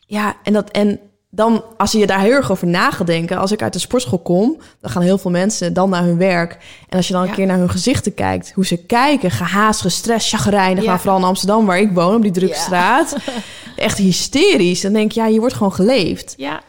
[0.06, 1.00] Ja, en, dat, en
[1.34, 4.18] dan, als je daar heel erg over na gaat denken, als ik uit de sportschool
[4.18, 6.52] kom, dan gaan heel veel mensen dan naar hun werk.
[6.88, 7.34] En als je dan een Ja.
[7.34, 10.90] keer naar hun gezichten kijkt, hoe ze kijken, gehaast, gestrest, chagrijnig, Ja.
[10.90, 12.60] maar vooral in Amsterdam, waar ik woon, op die drukke Ja.
[12.60, 13.16] straat,
[13.76, 14.80] echt hysterisch.
[14.80, 16.34] Dan denk ik, ja, je wordt gewoon geleefd.
[16.36, 16.60] Ja.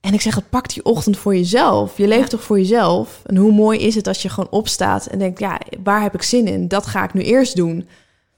[0.00, 1.96] En ik zeg, het pak die ochtend voor jezelf.
[1.96, 3.20] Je leeft toch voor jezelf?
[3.26, 6.22] En hoe mooi is het als je gewoon opstaat en denkt, ja, waar heb ik
[6.22, 6.68] zin in?
[6.68, 7.88] Dat ga ik nu eerst doen.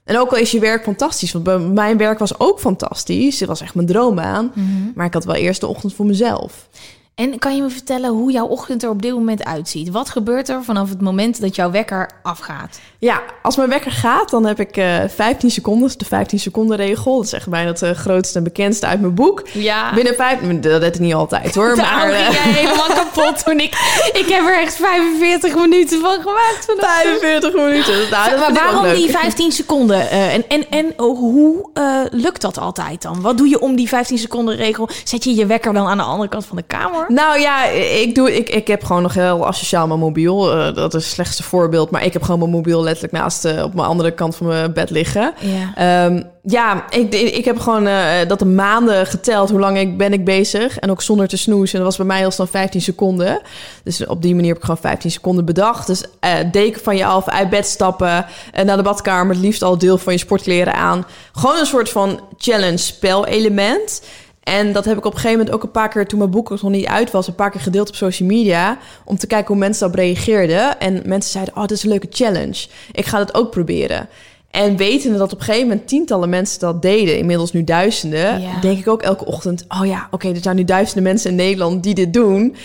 [0.05, 3.39] En ook al is je werk fantastisch, want bij mijn werk was ook fantastisch.
[3.39, 4.51] Het was echt mijn droombaan.
[4.95, 6.67] Maar ik had wel eerst de ochtend voor mezelf.
[7.15, 9.89] En kan je me vertellen hoe jouw ochtend er op dit moment uitziet?
[9.89, 12.79] Wat gebeurt er vanaf het moment dat jouw wekker afgaat?
[12.99, 15.87] Ja, als mijn wekker gaat, dan heb ik eh 15 seconden.
[15.87, 17.15] Is de 15 seconden regel.
[17.15, 19.47] Dat is echt bijna het eh, grootste en bekendste uit mijn boek.
[19.51, 19.93] Ja.
[19.93, 20.39] Binnen vijf...
[20.39, 21.75] Dat deed ik niet altijd hoor.
[21.75, 23.73] Maar ging eh, jij helemaal kapot toen ik...
[24.13, 26.65] Ik heb er echt 45 minuten van gemaakt.
[26.65, 27.01] vandaag.
[27.01, 28.09] 45 minuten.
[28.11, 30.09] Nou, dat maar waarom die 15 seconden?
[30.09, 31.69] En en, en oh, hoe
[32.11, 33.21] lukt dat altijd dan?
[33.21, 34.89] Wat doe je om die 15 seconden regel?
[35.03, 37.04] Zet je je wekker dan aan de andere kant van de kamer?
[37.05, 37.15] Voor?
[37.15, 37.65] Nou ja,
[38.01, 40.51] ik, doe, ik, ik heb gewoon nog heel asociaal mijn mobiel.
[40.51, 41.89] Eh, dat is het slechtste voorbeeld.
[41.89, 44.73] Maar ik heb gewoon mijn mobiel letterlijk naast uh, op mijn andere kant van mijn
[44.73, 45.33] bed liggen.
[45.39, 49.49] Ja, um, ja ik, ik heb gewoon uh, dat de maanden geteld.
[49.49, 50.79] Hoe lang ik ben ik bezig.
[50.79, 51.79] En ook zonder te snoezen.
[51.79, 53.41] En dat was bij mij heel snel 15 seconden.
[53.83, 55.87] Dus op die manier heb ik gewoon 15 seconden bedacht.
[55.87, 56.03] Dus
[56.51, 58.25] deken van je af, uit bed stappen.
[58.51, 59.35] en naar de badkamer.
[59.35, 61.05] Het liefst al deel van je sportkleren aan.
[61.33, 64.01] Gewoon een soort van challenge spelelement.
[64.45, 66.49] En dat heb ik op een gegeven moment ook een paar keer, toen mijn boek
[66.49, 68.77] nog niet uit was, een paar keer gedeeld op social media.
[69.05, 70.79] Om te kijken hoe mensen daarop reageerden.
[70.79, 72.67] En mensen zeiden: Oh, dit is een leuke challenge.
[72.91, 74.09] Ik ga dat ook proberen.
[74.51, 78.79] En wetende dat op een gegeven moment tientallen mensen dat deden, inmiddels nu duizenden, denk
[78.79, 81.93] ik ook elke ochtend: Oh ja, oké, er zijn nu duizenden mensen in Nederland die
[81.93, 82.55] dit doen.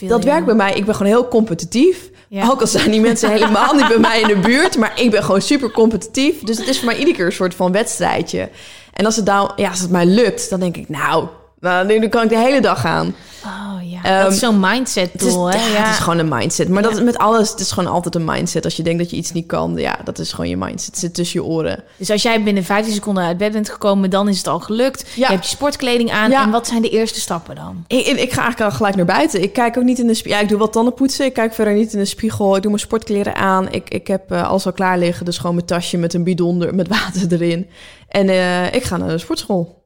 [0.00, 0.72] Dat werkt bij mij.
[0.72, 2.10] Ik ben gewoon heel competitief.
[2.32, 5.24] Ook al zijn die mensen helemaal niet bij mij in de buurt, maar ik ben
[5.24, 6.42] gewoon super competitief.
[6.42, 8.48] Dus het is voor mij iedere keer een soort van wedstrijdje.
[8.92, 11.28] En als het, dan, ja, als het mij lukt, dan denk ik, nou,
[11.60, 13.14] nou, dan kan ik de hele dag gaan.
[13.44, 15.40] Oh ja, dat is zo'n mindset het is, hè?
[15.40, 16.68] Ja, het is gewoon een mindset.
[16.68, 18.64] Maar dat met alles, het is gewoon altijd een mindset.
[18.64, 20.90] Als je denkt dat je iets niet kan, ja, dat is gewoon je mindset.
[20.90, 21.84] Het zit tussen je oren.
[21.96, 25.06] Dus als jij binnen 15 seconden uit bed bent gekomen, dan is het al gelukt.
[25.14, 25.26] Ja.
[25.26, 26.32] Je hebt je sportkleding aan.
[26.32, 27.84] En wat zijn de eerste stappen dan?
[27.86, 29.42] Ik, ik, ga eigenlijk al gelijk naar buiten.
[29.42, 30.38] Ik kijk ook niet in de spiegel.
[30.38, 31.24] Ja, ik doe wat tanden poetsen.
[31.24, 32.56] Ik kijk verder niet in de spiegel.
[32.56, 33.72] Ik doe mijn sportkleren aan.
[33.72, 35.24] Ik, ik heb uh, alles al klaar liggen.
[35.24, 37.66] Dus gewoon mijn tasje met een bidon er, met water erin.
[38.08, 39.79] En uh, ik ga naar de sportschool.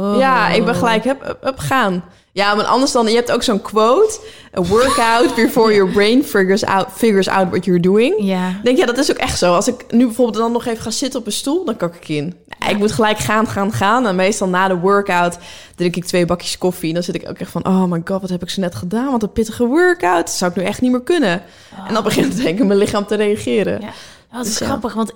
[0.00, 2.04] Ja, ik ben gelijk, heb, gaan.
[2.32, 4.20] Ja, maar anders dan, je hebt ook zo'n quote.
[4.58, 8.14] A workout before your brain figures out, figures out what you're doing.
[8.18, 8.60] Ja.
[8.62, 9.54] Denk, ja, dat is ook echt zo.
[9.54, 12.08] Als ik nu bijvoorbeeld dan nog even ga zitten op een stoel, dan kak ik
[12.08, 12.36] in.
[12.58, 14.06] Ja, ik moet gelijk gaan, gaan, gaan.
[14.06, 15.38] En meestal na de workout
[15.74, 16.88] drink ik twee bakjes koffie.
[16.88, 18.74] En dan zit ik ook echt van, oh my god, wat heb ik zo net
[18.74, 19.10] gedaan?
[19.10, 20.26] Wat een pittige workout.
[20.26, 21.42] Dat zou ik nu echt niet meer kunnen.
[21.86, 23.80] En dan begint denk ik mijn lichaam te reageren.
[23.80, 23.92] Ja,
[24.32, 25.12] dat is dus grappig, want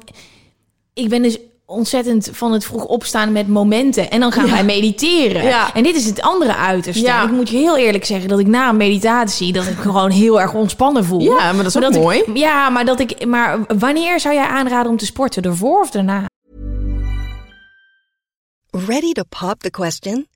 [0.95, 4.11] ik ben dus ontzettend van het vroeg opstaan met momenten.
[4.11, 5.43] En dan gaan wij mediteren.
[5.45, 5.75] Ja.
[5.75, 7.05] En dit is het andere uiterste.
[7.05, 7.25] Ja.
[7.25, 9.53] Ik moet je heel eerlijk zeggen dat ik na een meditatie...
[9.53, 11.21] dat ik gewoon heel erg ontspannen voel.
[11.21, 12.23] Ja, maar dat is ook mooi.
[12.35, 15.43] ja, maar, dat ik, maar wanneer zou jij aanraden om te sporten?
[15.43, 16.25] Ervoor of daarna?
[18.71, 20.27] Ready to pop the question?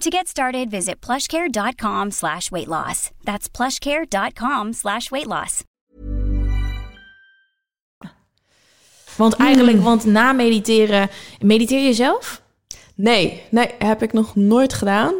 [0.00, 3.10] To get started, visit plushcare.com slash weight loss.
[3.24, 5.64] That's plushcare.com slash weight loss.
[9.16, 11.08] Want eigenlijk, want na mediteren,
[11.40, 12.42] mediteer je zelf?
[12.94, 15.14] Nee, nee, heb ik nog nooit gedaan.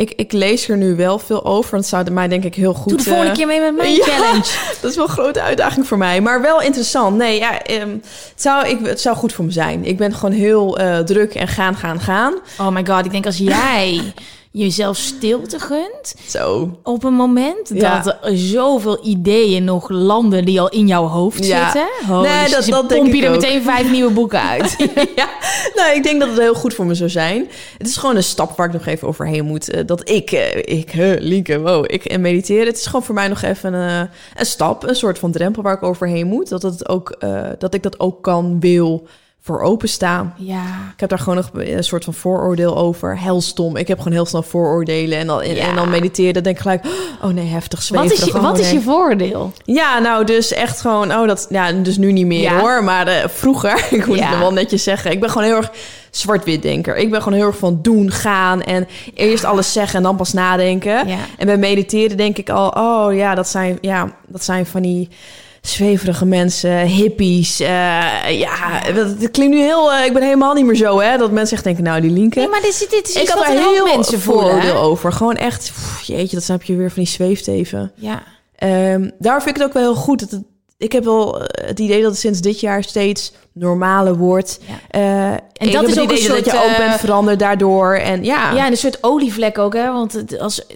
[0.00, 1.76] Ik, ik lees er nu wel veel over.
[1.76, 2.88] Het zou mij denk ik heel goed...
[2.88, 4.50] Doe de volgende uh, keer mee met mijn challenge.
[4.80, 6.20] Dat is wel een grote uitdaging voor mij.
[6.20, 7.16] Maar wel interessant.
[7.16, 9.84] Nee, ja, um, het, zou, ik, het zou goed voor me zijn.
[9.84, 12.34] Ik ben gewoon heel uh, druk en gaan, gaan, gaan.
[12.58, 14.00] Oh my god, ik denk als jij
[14.52, 16.14] jezelf stilte gunt.
[16.28, 16.78] Zo.
[16.82, 21.88] Op een moment dat er zoveel ideeën nog landen die al in jouw hoofd zitten.
[22.10, 24.76] Oh, nee, dus dat, dat pomp je er meteen vijf nieuwe boeken uit.
[25.16, 25.28] ja,
[25.74, 27.48] nou, ik denk dat het heel goed voor me zou zijn.
[27.78, 29.74] Het is gewoon een stap waar ik nog even overheen moet.
[29.74, 32.66] Uh, dat ik, uh, ik, Lieke, wow, ik en mediteren.
[32.66, 35.74] Het is gewoon voor mij nog even een, een stap, een soort van drempel waar
[35.74, 36.48] ik overheen moet.
[36.48, 37.20] Dat, het ook,
[37.58, 39.06] dat ik dat ook kan, wil
[39.42, 40.34] voor openstaan.
[40.36, 40.64] Ja.
[40.94, 43.18] Ik heb daar gewoon nog een soort van vooroordeel over.
[43.18, 43.76] Heel stom.
[43.76, 45.18] Ik heb gewoon heel snel vooroordelen.
[45.18, 46.84] En dan, en dan mediteren, denk ik gelijk...
[47.22, 48.18] Oh nee, heftig zweverig.
[48.18, 49.52] Wat is je, wat is je vooroordeel?
[49.64, 51.12] Ja, nou dus echt gewoon...
[51.12, 52.84] Oh, dat, ja, dus nu niet meer hoor.
[52.84, 55.10] Maar uh, vroeger, ik moet het wel netjes zeggen...
[55.10, 55.72] Ik ben gewoon heel erg
[56.10, 56.96] zwart-wit denker.
[56.96, 58.62] Ik ben gewoon heel erg van doen, gaan...
[58.62, 61.06] en eerst alles zeggen en dan pas nadenken.
[61.38, 62.68] En bij mediteren denk ik al...
[62.68, 65.08] Oh ja, dat zijn, ja, dat zijn van die
[65.60, 67.60] zweverige mensen, hippies.
[67.60, 67.68] Uh,
[68.38, 69.92] ja, het klinkt nu heel...
[69.92, 71.16] Uh, ik ben helemaal niet meer zo, hè.
[71.18, 72.40] Dat mensen echt denken, nou, die linken.
[72.40, 75.12] Nee, maar dit, dit is Ik had er heel mensen vooroordeel over.
[75.12, 77.92] Gewoon echt, pff, jeetje, dat snap je weer van die zweefteven.
[77.94, 78.22] Ja.
[78.62, 80.20] Um, daar vind ik het ook wel heel goed.
[80.20, 80.42] Dat het,
[80.78, 84.58] ik heb wel eh, het idee dat het sinds dit jaar steeds normaler wordt.
[84.66, 85.00] Ja.
[85.00, 87.94] Uh, en dat is ook een soort, dat je ook bent veranderd daardoor.
[87.94, 88.52] En ja.
[88.52, 89.92] Ja, en een soort olievlek ook, hè.
[89.92, 90.66] Want als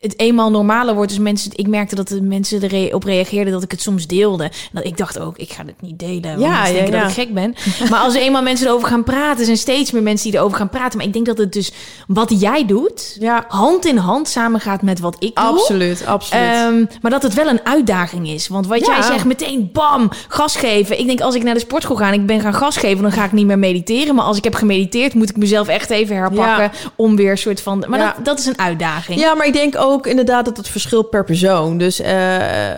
[0.00, 1.10] het eenmaal normaler wordt.
[1.10, 4.44] Dus mensen, ik merkte dat de mensen erop reageerden dat ik het soms deelde.
[4.44, 6.22] En dat ik dacht ook, ik ga het niet delen.
[6.22, 7.00] Want Ja, ja, denken ja.
[7.00, 7.54] dat ik gek ben.
[7.90, 10.68] Maar als er eenmaal mensen erover gaan praten, zijn steeds meer mensen die erover gaan
[10.68, 10.98] praten.
[10.98, 11.72] Maar ik denk dat het dus
[12.06, 13.44] wat jij doet, Ja.
[13.48, 15.44] hand in hand samen gaat met wat ik doe.
[15.44, 16.42] Absoluut, absoluut.
[16.44, 18.48] Ehm, maar dat het wel een uitdaging is.
[18.48, 18.92] Want wat Ja.
[18.92, 20.98] jij zegt, meteen bam, gas geven.
[20.98, 23.12] Ik denk als ik naar de sportschool ga en ik ben gaan gas geven, dan
[23.12, 24.14] ga ik niet meer mediteren.
[24.14, 27.60] Maar als ik heb gemediteerd, moet ik mezelf echt even herpakken om weer een soort
[27.60, 27.84] van.
[27.88, 29.20] Maar dat, dat is een uitdaging.
[29.20, 31.78] Ja, maar ik denk ook inderdaad dat het verschilt per persoon.
[31.78, 32.70] Dus eh,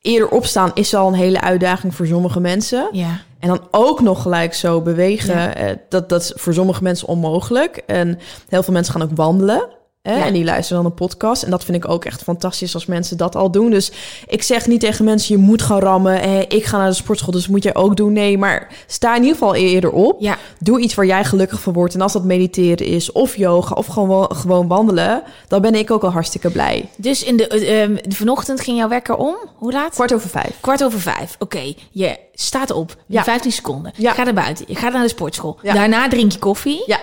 [0.00, 2.88] eerder opstaan is al een hele uitdaging voor sommige mensen.
[2.92, 3.20] Ja.
[3.38, 5.54] En dan ook nog gelijk zo bewegen, Ja.
[5.54, 7.76] eh, dat, dat is voor sommige mensen onmogelijk.
[7.86, 9.68] En heel veel mensen gaan ook wandelen.
[10.02, 10.16] Hè?
[10.16, 10.26] Ja.
[10.26, 11.42] En die luisteren dan een podcast.
[11.42, 13.70] En dat vind ik ook echt fantastisch als mensen dat al doen.
[13.70, 13.92] Dus
[14.26, 16.22] ik zeg niet tegen mensen, je moet gaan rammen.
[16.22, 18.12] Eh, ik ga naar de sportschool, dus moet jij ook doen.
[18.12, 20.20] Nee, maar sta in ieder geval eerder op.
[20.20, 20.38] Ja.
[20.58, 21.94] Doe iets waar jij gelukkig van wordt.
[21.94, 25.22] En als dat mediteren is, of yoga, of gewoon, gewoon wandelen...
[25.48, 26.88] dan ben ik ook al hartstikke blij.
[26.96, 29.36] Dus in de, eh, ehm, vanochtend ging jouw wekker om.
[29.54, 29.94] Hoe laat?
[29.94, 30.60] Kwart over vijf.
[30.60, 31.36] Kwart over vijf.
[31.38, 32.96] Oké, je staat op.
[33.06, 33.24] Ja.
[33.24, 33.92] 15 seconden.
[33.96, 34.10] Ja.
[34.10, 34.64] Je gaat naar buiten.
[34.68, 35.58] Je gaat naar de sportschool.
[35.62, 36.82] Daarna drink je koffie.
[36.86, 37.00] Ja.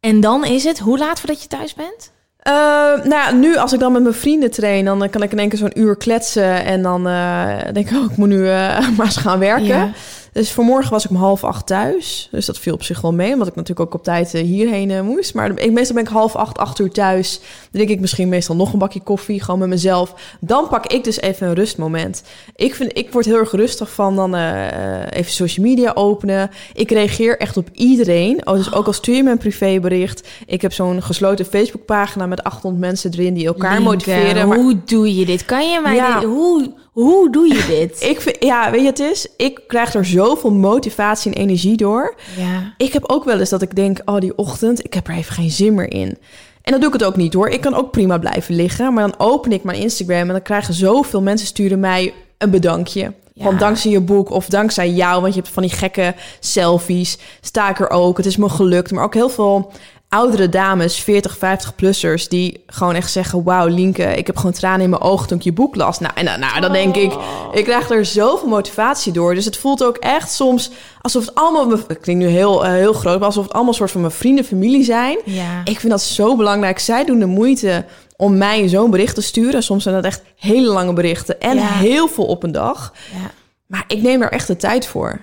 [0.00, 2.10] En dan is het, hoe laat voordat je thuis bent?
[2.48, 5.38] Eh, nou nu als ik dan met mijn vrienden train, dan eh, kan ik in
[5.38, 6.64] één keer zo'n uur kletsen.
[6.64, 9.94] En dan eh, denk ik, oh, ik moet nu eh, maar eens gaan werken.
[10.38, 12.28] Dus vanmorgen was ik om half acht thuis.
[12.30, 14.90] Dus dat viel op zich wel mee, omdat ik natuurlijk ook op tijd eh, hierheen
[14.90, 15.34] eh, moest.
[15.34, 17.38] Maar ik, meestal ben ik half acht, acht uur thuis.
[17.40, 20.14] Dan drink ik misschien meestal nog een bakje koffie, gewoon met mezelf.
[20.40, 22.22] Dan pak ik dus even een rustmoment.
[22.56, 26.50] Ik, vind, ik word heel erg rustig van dan eh, even social media openen.
[26.74, 28.46] Ik reageer echt op iedereen.
[28.46, 30.28] Oh, dus ook al stuur je me een privébericht.
[30.46, 34.48] Ik heb zo'n gesloten Facebookpagina met 800 mensen erin die elkaar motiveren.
[34.48, 35.44] Maar Hoe doe je dit?
[35.44, 36.20] Kan je mij Ja.
[36.20, 36.72] dit- hoe,
[37.02, 38.02] hoe doe je dit?
[38.12, 42.14] ik vind, ja, weet je, het is, ik krijg er zoveel motivatie en energie door.
[42.36, 42.74] ja.
[42.76, 45.34] Ik heb ook wel eens dat ik denk, oh die ochtend, ik heb er even
[45.34, 46.18] geen zin meer in.
[46.62, 47.48] En dan doe ik het ook niet hoor.
[47.48, 48.94] Ik kan ook prima blijven liggen.
[48.94, 53.12] Maar dan open ik mijn Instagram en dan krijgen zoveel mensen sturen mij een bedankje.
[53.32, 53.44] Ja.
[53.44, 55.20] Van dankzij je boek of dankzij jou.
[55.20, 57.18] Want je hebt van die gekke selfies.
[57.40, 58.16] Sta ik er ook.
[58.16, 58.90] Het is me gelukt.
[58.90, 59.72] Maar ook heel veel
[60.08, 62.28] oudere dames, 40, 50-plussers...
[62.28, 63.42] die gewoon echt zeggen...
[63.42, 65.98] wauw, Lienke, ik heb gewoon tranen in mijn ogen toen ik je boek las.
[65.98, 67.12] Nou, en dan, nou, dan denk ik...
[67.52, 69.34] ik krijg er zoveel motivatie door.
[69.34, 71.70] Dus het voelt ook echt soms alsof het allemaal...
[71.70, 73.18] Het klinkt nu heel, eh, heel groot...
[73.18, 75.18] maar alsof het allemaal soort van mijn vrienden, familie zijn.
[75.24, 75.60] Ja.
[75.64, 76.78] Ik vind dat zo belangrijk.
[76.78, 77.84] Zij doen de moeite
[78.16, 79.62] om mij zo'n bericht te sturen.
[79.62, 81.40] Soms zijn dat echt hele lange berichten...
[81.40, 81.66] en Ja.
[81.66, 82.92] heel veel op een dag.
[83.12, 83.30] ja.
[83.66, 85.20] Maar ik neem er echt de tijd voor.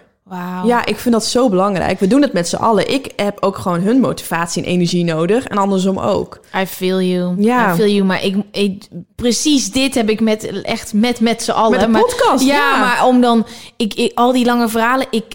[0.64, 2.00] Ja, ik vind dat zo belangrijk.
[2.00, 2.92] We doen het met z'n allen.
[2.94, 5.46] Ik heb ook gewoon hun motivatie en energie nodig.
[5.46, 6.40] En andersom ook.
[6.62, 7.36] I feel you.
[7.42, 7.72] Ja.
[7.74, 8.04] I feel you.
[8.06, 11.72] Maar ik, ik- precies dit heb ik met echt met met z'n allen.
[11.72, 12.80] Met de Maar- podcast, ja, ja.
[12.80, 13.46] maar om dan
[13.78, 15.08] ik, ik al die lange verhalen.
[15.10, 15.26] Ik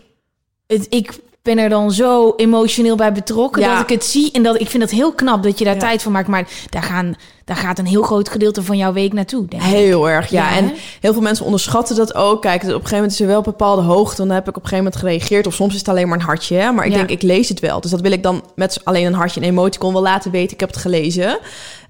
[0.67, 3.73] het, ik ben er dan zo emotioneel bij betrokken Ja.
[3.73, 5.81] dat ik het zie en dat ik vind het heel knap dat je daar Ja.
[5.81, 6.29] tijd voor maakt.
[6.29, 9.47] Maar daar gaan daar gaat een heel groot gedeelte van jouw week naartoe.
[9.49, 9.69] Denk ik.
[9.69, 10.51] Heel erg, ja.
[10.51, 12.43] Ja, en heel veel mensen onderschatten dat ook.
[12.43, 14.17] Kijk, op een gegeven moment is er wel een bepaalde hoogte.
[14.27, 15.47] Dan heb ik op een gegeven moment gereageerd.
[15.47, 16.57] Of soms is het alleen maar een hartje.
[16.57, 16.73] Hè?
[16.73, 17.81] Maar ik denk, ik lees het wel.
[17.81, 20.53] Dus dat wil ik dan met alleen een hartje en emoticon wel laten weten.
[20.55, 21.39] Ik heb het gelezen.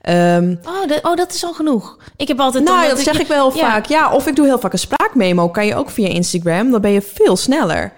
[0.01, 1.97] Ehm, Oh, dat, oh, dat is al genoeg.
[2.17, 2.65] Ik heb altijd.
[2.65, 3.87] nou, dat zeg ik wel vaak.
[3.87, 5.49] Ja, of ik doe heel vaak een spraakmemo.
[5.49, 6.71] Kan je ook via Instagram.
[6.71, 7.93] Dan ben je veel sneller.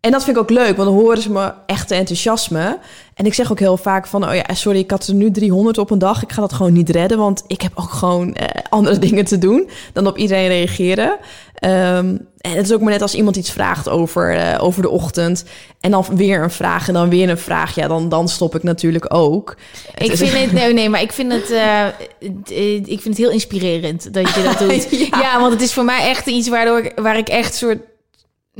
[0.00, 2.78] En dat vind ik ook leuk, want dan horen ze me echte enthousiasme.
[3.14, 5.78] En ik zeg ook heel vaak van, oh ja, sorry, ik had er nu 300
[5.78, 6.22] op een dag.
[6.22, 9.38] Ik ga dat gewoon niet redden, want ik heb ook gewoon eh, andere dingen te
[9.38, 11.18] doen dan op iedereen reageren.
[11.54, 14.88] Ehm, en het is ook maar net als iemand iets vraagt over, eh, over de
[14.88, 15.44] ochtend.
[15.80, 17.74] En dan weer een vraag en dan weer een vraag.
[17.74, 19.56] Ja, dan, dan stop ik natuurlijk ook.
[19.94, 23.30] Ik vind het, nee, nee, maar ik vind het, eh, eh, ik vind het heel
[23.30, 24.86] inspirerend dat je dat doet.
[24.90, 25.20] Ja.
[25.20, 25.40] ja.
[25.40, 27.78] want het is voor mij echt iets waardoor ik, waar ik echt soort,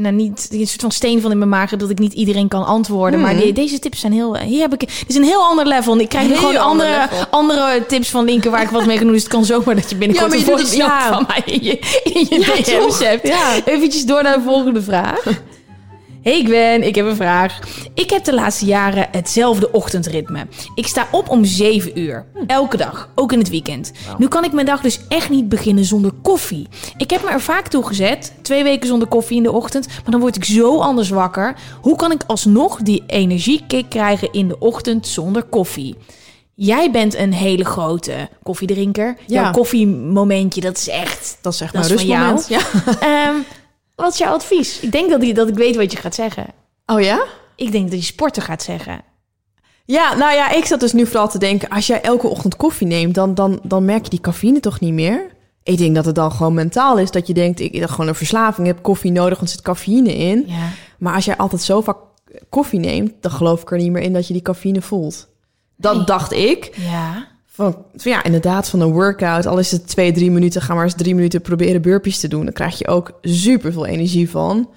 [0.01, 2.67] nou niet, een soort van steen van in mijn maag dat ik niet iedereen kan
[2.67, 3.21] antwoorden.
[3.21, 5.93] Maar die- deze tips zijn heel, hier heb ik, dit is een heel ander level.
[5.93, 7.27] En ik krijg nu gewoon ander andere, level.
[7.31, 9.15] andere tips van Linken waar ik wat mee kan doen.
[9.15, 11.13] Dus het kan zomaar dat je binnenkort Ja, een je voice ja.
[11.13, 11.79] van mij in je,
[12.13, 12.99] in je Ja, DM's toch?
[13.09, 13.27] hebt.
[13.29, 13.55] Ja.
[13.65, 15.23] Eventjes door naar de volgende vraag.
[16.23, 17.59] Hey Gwen, ik heb een vraag.
[17.95, 20.47] Ik heb de laatste jaren hetzelfde ochtendritme.
[20.75, 22.27] Ik sta op om 7 uur.
[22.47, 23.93] Elke dag, ook in het weekend.
[24.19, 26.69] Nu kan ik mijn dag dus echt niet beginnen zonder koffie.
[26.97, 28.33] Ik heb me er vaak toe gezet.
[28.43, 29.87] Twee weken zonder koffie in de ochtend.
[29.87, 31.55] Maar dan word ik zo anders wakker.
[31.81, 35.97] Hoe kan ik alsnog die energiekick krijgen in de ochtend zonder koffie?
[36.55, 39.17] Jij bent een hele grote koffiedrinker.
[39.27, 39.43] Ja.
[39.43, 41.39] Jouw koffiemomentje, dat is echt...
[41.41, 42.33] Dat is echt Dat mijn is van jou.
[42.33, 42.65] rustmoment.
[43.01, 43.27] Ja.
[43.29, 43.35] Ehm,
[44.01, 44.81] wat is jouw advies?
[44.81, 46.47] Ik denk dat, ik- dat ik weet wat je gaat zeggen.
[46.87, 47.25] Oh ja?
[47.57, 49.01] Ik denk dat je sporten gaat zeggen.
[49.85, 51.69] Ja, nou ja, ik zat dus nu vooral te denken...
[51.69, 54.93] als jij elke ochtend koffie neemt, dan, dan, dan merk je die cafeïne toch niet
[54.93, 55.27] meer?
[55.63, 57.11] Ik denk dat het dan gewoon mentaal is.
[57.11, 59.63] Dat je denkt, ik heb gewoon een verslaving, ik heb koffie nodig, want er zit
[59.65, 60.45] cafeïne in.
[60.47, 60.69] Ja.
[60.99, 61.97] Maar als jij altijd zo vaak
[62.49, 63.13] koffie neemt...
[63.21, 65.29] dan geloof ik er niet meer in dat je die cafeïne voelt.
[65.77, 66.05] Dat Nee.
[66.05, 66.71] dacht ik.
[66.77, 67.27] Ja.
[67.93, 69.47] Ja, inderdaad, van een workout.
[69.47, 72.45] Al is het twee, drie minuten, ga maar eens drie minuten proberen burpees te doen.
[72.45, 74.69] Dan krijg je ook super veel energie van.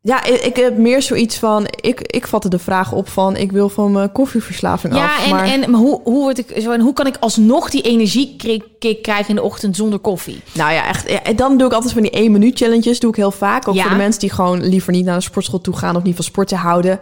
[0.00, 3.52] Ja, ik, ik heb meer zoiets van, ik, ik vatte de vraag op van, ik
[3.52, 5.24] wil van mijn koffieverslaving Ja, af.
[5.24, 7.82] en, maar, en maar hoe, hoe, word ik, zo, en hoe kan ik alsnog die
[7.82, 10.40] energiekick krijgen in de ochtend zonder koffie?
[10.54, 11.08] Nou ja, echt.
[11.10, 13.00] Ja, en dan doe ik altijd van die één minuut challenges.
[13.00, 13.68] Doe ik heel vaak.
[13.68, 13.82] Ook Ja.
[13.82, 16.24] voor de mensen die gewoon liever niet naar de sportschool toe gaan of niet van
[16.24, 17.00] sporten houden.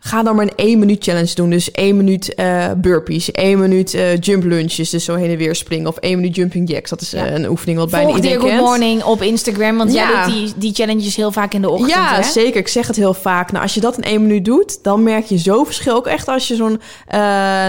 [0.00, 1.50] Ga dan maar een één minuut challenge doen.
[1.50, 5.54] Dus één minuut eh, burpees, één minuut eh, jump lunches, dus zo heen en weer
[5.54, 5.86] springen.
[5.86, 6.90] Of één minuut jumping jacks.
[6.90, 7.32] Dat is eh, Ja.
[7.34, 8.78] een oefening wat bijna Volg Dear iedereen Good kent.
[8.80, 10.10] Morning op Instagram, want Ja.
[10.10, 12.22] jij doet die, die challenges heel vaak in de ochtend, Ja, hè?
[12.22, 12.60] zeker.
[12.60, 13.50] Ik zeg het heel vaak.
[13.52, 15.94] Nou, als je dat in één minuut doet, dan merk je zo verschil.
[15.94, 16.80] Ook echt als je zo'n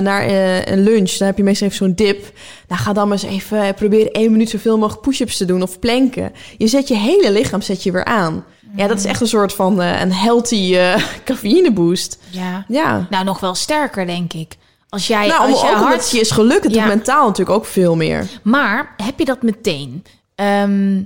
[0.04, 0.28] naar
[0.72, 2.32] een lunch, dan heb je meestal even zo'n dip.
[2.68, 5.80] Nou, ga dan maar eens even proberen één minuut zoveel mogelijk push-ups te doen of
[5.80, 6.32] planken.
[6.58, 8.44] Je zet je hele lichaam zet je weer aan.
[8.76, 12.18] Ja, dat is echt een soort van eh, een healthy eh cafeïne boost.
[12.30, 12.66] Ja.
[12.68, 13.08] Ja.
[13.10, 14.58] Nou, nog wel sterker, denk ik.
[14.90, 15.94] Als jij, Nou, als hard...
[15.96, 16.86] het je is gelukt, het Ja.
[16.86, 18.28] mentaal natuurlijk ook veel meer.
[18.44, 20.04] Maar heb je dat meteen?
[20.36, 21.02] Ehm,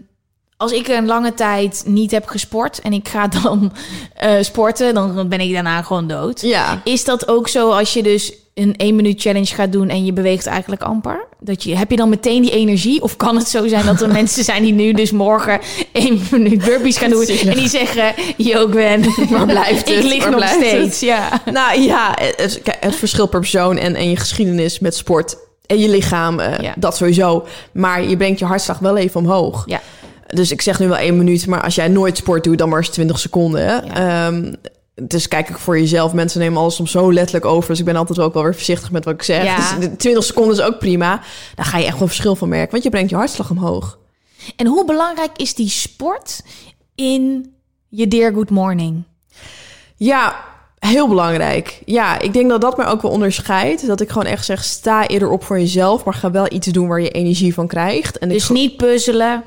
[0.58, 3.72] als ik een lange tijd niet heb gesport en ik ga dan
[4.16, 6.42] eh, sporten, dan ben ik daarna gewoon dood.
[6.42, 6.82] Ja.
[6.84, 10.14] Is dat ook zo als je dus een 1 minuut challenge gaat doen en je
[10.14, 11.26] beweegt eigenlijk amper?
[11.40, 13.02] Dat je, heb je dan meteen die energie?
[13.02, 15.60] Of kan het zo zijn dat er mensen zijn die nu dus morgen
[15.92, 20.04] 1 minuut burpees gaan doen en die zeggen, yo Gwen, Waar blijft ik het?
[20.04, 21.00] lig Waar nog steeds.
[21.00, 21.42] Ja.
[21.52, 25.90] Nou ja, het, het verschil per persoon en, en je geschiedenis met sport en je
[25.90, 26.74] lichaam, eh, Ja.
[26.78, 27.46] dat sowieso.
[27.72, 29.64] Maar je brengt je hartslag wel even omhoog.
[29.66, 29.82] Ja.
[30.28, 32.78] Dus ik zeg nu wel één minuut, maar als jij nooit sport doet, dan maar
[32.78, 33.84] eens 20 seconden.
[33.94, 34.54] Ehm,
[34.96, 36.14] dus kijk ik voor jezelf.
[36.14, 37.70] Mensen nemen alles soms zo letterlijk over.
[37.70, 39.44] Dus ik ben altijd ook wel weer voorzichtig met wat ik zeg.
[39.44, 39.56] Ja.
[39.56, 41.22] Dus de 20 seconden is ook prima.
[41.56, 43.98] Dan ga je echt wel verschil van merken, want je brengt je hartslag omhoog.
[44.56, 46.42] En hoe belangrijk is die sport
[46.96, 47.54] in
[47.90, 49.04] je Dear Good Morning?
[49.96, 50.36] Ja,
[50.80, 51.82] heel belangrijk.
[51.86, 53.88] Ja, ik denk dat dat mij ook wel onderscheidt.
[53.88, 56.88] Dat ik gewoon echt zeg, sta eerder op voor jezelf, maar ga wel iets doen
[56.88, 58.18] waar je energie van krijgt.
[58.18, 59.44] En ik Dus niet puzzelen.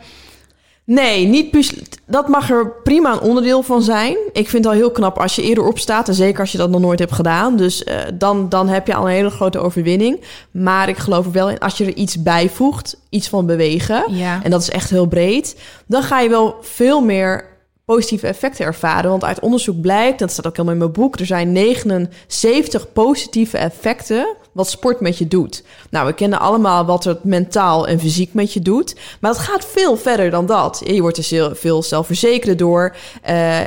[0.87, 1.85] Nee, niet puzzelen.
[2.07, 4.17] Dat mag er prima een onderdeel van zijn.
[4.33, 6.09] Ik vind het al heel knap als je eerder opstaat.
[6.09, 7.57] En zeker als je dat nog nooit hebt gedaan.
[7.57, 10.21] Dus eh, dan, dan heb je al een hele grote overwinning.
[10.51, 14.05] Maar ik geloof er wel in, als je er iets bijvoegt, iets van bewegen.
[14.09, 14.43] Ja.
[14.43, 15.61] En dat is echt heel breed.
[15.87, 17.45] Dan ga je wel veel meer
[17.85, 19.11] positieve effecten ervaren.
[19.11, 21.19] Want uit onderzoek blijkt, dat staat ook helemaal in mijn boek...
[21.19, 24.27] er zijn 79 positieve effecten
[24.57, 25.63] wat sport met je doet.
[25.91, 28.95] Nou, we kennen allemaal wat het mentaal en fysiek met je doet.
[29.21, 30.83] Maar het gaat veel verder dan dat.
[30.85, 32.97] Je wordt er veel- veel zelfverzekerder door.
[33.23, 33.67] Eh, eh,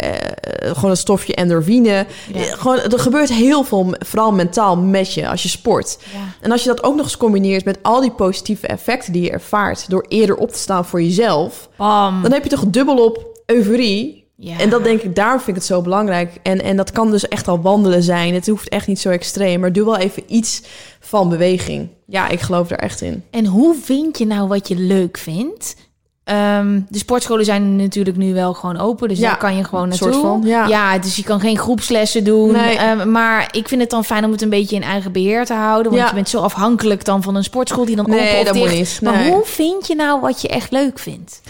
[0.61, 2.05] gewoon een stofje endorfine.
[2.33, 2.39] Ja.
[2.39, 5.97] Eh, Gewoon, er gebeurt heel veel, vooral mentaal, met je als je sport.
[6.13, 6.19] Ja.
[6.41, 9.31] En als je dat ook nog eens combineert met al die positieve effecten die je
[9.31, 9.89] ervaart...
[9.89, 11.69] door eerder op te staan voor jezelf...
[11.77, 12.21] Bam.
[12.21, 14.18] dan heb je toch dubbel op euforie...
[14.41, 14.57] Ja.
[14.59, 16.33] En dat denk ik, daarom vind ik het zo belangrijk.
[16.43, 18.33] En, en dat kan dus echt al wandelen zijn.
[18.33, 19.59] Het hoeft echt niet zo extreem.
[19.59, 20.61] Maar doe wel even iets
[20.99, 21.89] van beweging.
[22.05, 23.23] Ja, ik geloof er echt in.
[23.31, 25.75] En hoe vind je nou wat je leuk vindt?
[26.23, 29.87] Ehm, de sportscholen zijn natuurlijk nu wel gewoon open, dus Ja, daar kan je gewoon
[29.87, 30.11] naartoe.
[30.11, 30.97] soort van, ja.
[30.97, 32.51] dus je kan geen groepslessen doen.
[32.51, 32.77] Nee.
[32.77, 35.53] Ehm, maar ik vind het dan fijn om het een beetje in eigen beheer te
[35.53, 35.91] houden.
[35.91, 36.09] Want Ja.
[36.09, 38.65] je bent zo afhankelijk dan van een sportschool die dan open Nee, of dat dicht.
[38.65, 38.99] moet niet.
[39.01, 41.41] Maar hoe vind je nou wat je echt leuk vindt?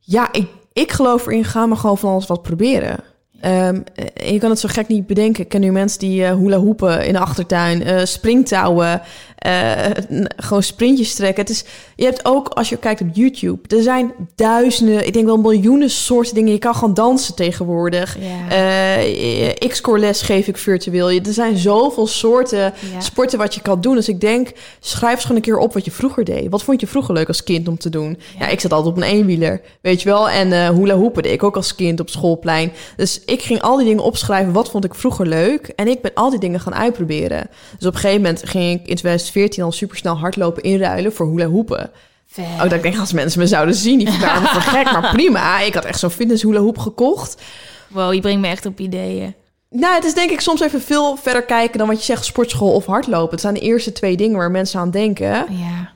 [0.00, 2.98] Ja, ik, ik geloof erin, ga maar gewoon van alles wat proberen.
[3.40, 3.80] Ehm,
[4.14, 5.42] en je kan het zo gek niet bedenken.
[5.42, 9.02] Ik ken nu mensen die eh hula hoepen in de achtertuin, eh, springtouwen,
[9.42, 9.74] eh,
[10.36, 11.42] gewoon sprintjes trekken.
[11.42, 11.64] Het is,
[11.96, 15.90] je hebt ook, als je kijkt op YouTube, er zijn duizenden, ik denk wel miljoenen
[15.90, 16.52] soorten dingen.
[16.52, 18.16] Je kan gewoon dansen tegenwoordig.
[18.20, 18.48] Ja.
[18.48, 21.10] Eh, X-core les geef ik virtueel.
[21.10, 23.00] Je- Er zijn zoveel soorten Ja.
[23.00, 23.94] sporten wat je kan doen.
[23.94, 26.50] Dus ik denk, schrijf eens gewoon een keer op wat je vroeger deed.
[26.50, 28.18] Wat vond je vroeger leuk als kind om te doen?
[28.38, 30.28] Ja, ik zat altijd op een eenwieler, weet je wel.
[30.28, 32.72] En eh hula hoepen deed ik ook als kind op schoolplein.
[32.96, 34.52] Dus ik ging al die dingen opschrijven.
[34.52, 35.72] Wat vond ik vroeger leuk?
[35.76, 37.46] En ik ben al die dingen gaan uitproberen.
[37.78, 39.30] Dus op een gegeven moment ging ik in 2014
[39.62, 41.90] al supersnel hardlopen inruilen voor hula hoepen.
[42.26, 42.44] Vet.
[42.54, 44.92] Ook dat ik denk, als mensen me zouden zien, die verklaren me voor gek.
[44.92, 47.42] Maar prima, ik had echt zo'n fitness hula hoep gekocht.
[47.88, 49.34] Wow, je brengt me echt op ideeën.
[49.70, 52.72] Nou, het is denk ik soms even veel verder kijken dan wat je zegt sportschool
[52.72, 53.30] of hardlopen.
[53.30, 55.28] Het zijn de eerste twee dingen waar mensen aan denken.
[55.28, 55.92] Ja.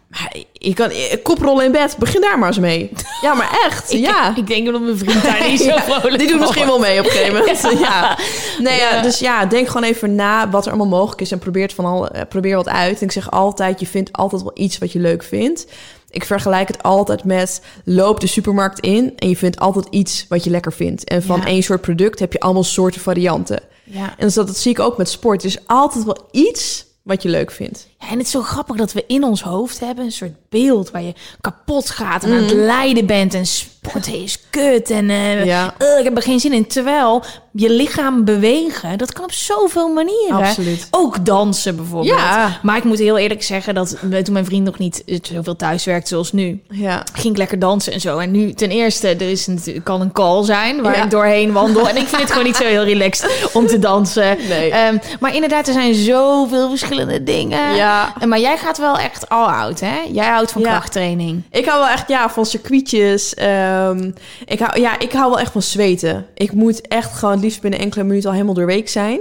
[0.53, 2.91] Je kan eh, koprollen in bed, begin daar maar eens mee.
[3.23, 4.37] Ja, maar echt, ja.
[4.37, 6.99] Ik denk dat mijn vriend daar niet zo Ja, vrolijk die doet misschien wel mee
[6.99, 7.61] op een gegeven moment.
[7.87, 8.19] Ja.
[8.59, 9.03] Nee, ja.
[9.03, 11.85] Dus ja, denk gewoon even na wat er allemaal mogelijk is en probeer, het van
[11.85, 12.99] al, eh, probeer wat uit.
[12.99, 15.67] En ik zeg altijd, je vindt altijd wel iets wat je leuk vindt.
[16.11, 20.45] Ik vergelijk het altijd met loop de supermarkt in en je vindt altijd iets wat
[20.45, 21.05] je lekker vindt.
[21.05, 23.61] En van één soort product heb je allemaal soorten varianten.
[23.85, 24.05] Ja.
[24.05, 25.43] En dus dat, dat zie ik ook met sport.
[25.43, 27.89] Er is altijd wel iets wat je leuk vindt.
[27.99, 30.91] Ja, en het is zo grappig dat we in ons hoofd hebben een soort beeld
[30.91, 33.47] waar je kapot gaat en aan het lijden bent en
[33.89, 35.75] sporten is kut en eh, Ja.
[35.79, 36.67] eh, ik heb er geen zin in.
[36.67, 37.23] Terwijl
[37.53, 40.37] je lichaam bewegen, dat kan op zoveel manieren.
[40.37, 40.89] Absoluut.
[40.91, 42.19] Ook dansen bijvoorbeeld.
[42.19, 42.59] Ja.
[42.63, 45.57] Maar ik moet heel eerlijk zeggen dat eh, toen mijn vriend nog niet eh, zoveel
[45.57, 47.03] thuis werkte zoals nu, Ja.
[47.13, 48.19] ging ik lekker dansen en zo.
[48.19, 51.89] En nu ten eerste, er is natuurlijk kan een call zijn waar ik doorheen wandel.
[51.89, 54.37] En ik vind het gewoon niet zo heel relaxed om te dansen.
[54.49, 54.71] Nee.
[54.71, 57.75] Ehm, maar inderdaad, er zijn zoveel verschillende dingen.
[57.75, 58.15] Ja.
[58.19, 59.99] En Maar jij gaat wel echt all out, hè?
[60.13, 61.43] Jij houdt van krachttraining.
[61.51, 63.35] Ik hou wel echt ja, van circuitjes.
[63.77, 64.11] Ehm,
[64.45, 66.27] ik, hou, ja, ik hou wel echt van zweten.
[66.35, 69.21] Ik moet echt gewoon liefst binnen enkele minuten al helemaal doorweek zijn.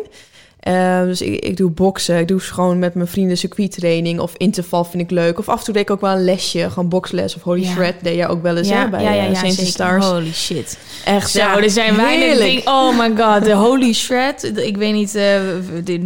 [0.66, 2.20] Ehm, dus ik, ik doe boksen.
[2.20, 4.20] Ik doe gewoon met mijn vrienden circuittraining.
[4.20, 5.40] Of interval vind ik leuk.
[5.40, 6.70] Of af en toe deed ik ook wel een lesje.
[6.70, 7.72] Gewoon boksles of holy Ja.
[7.72, 7.96] shred.
[8.02, 9.66] Deed jij ook wel eens hè, bij ja, ja, eh, ja, zeker.
[9.66, 10.06] Stars.
[10.06, 10.78] Holy shit.
[11.06, 12.66] Echt, Zo, ja, er zijn weinig.
[12.66, 14.52] Oh my god, de holy shred.
[14.56, 16.04] Ik weet niet, eh, er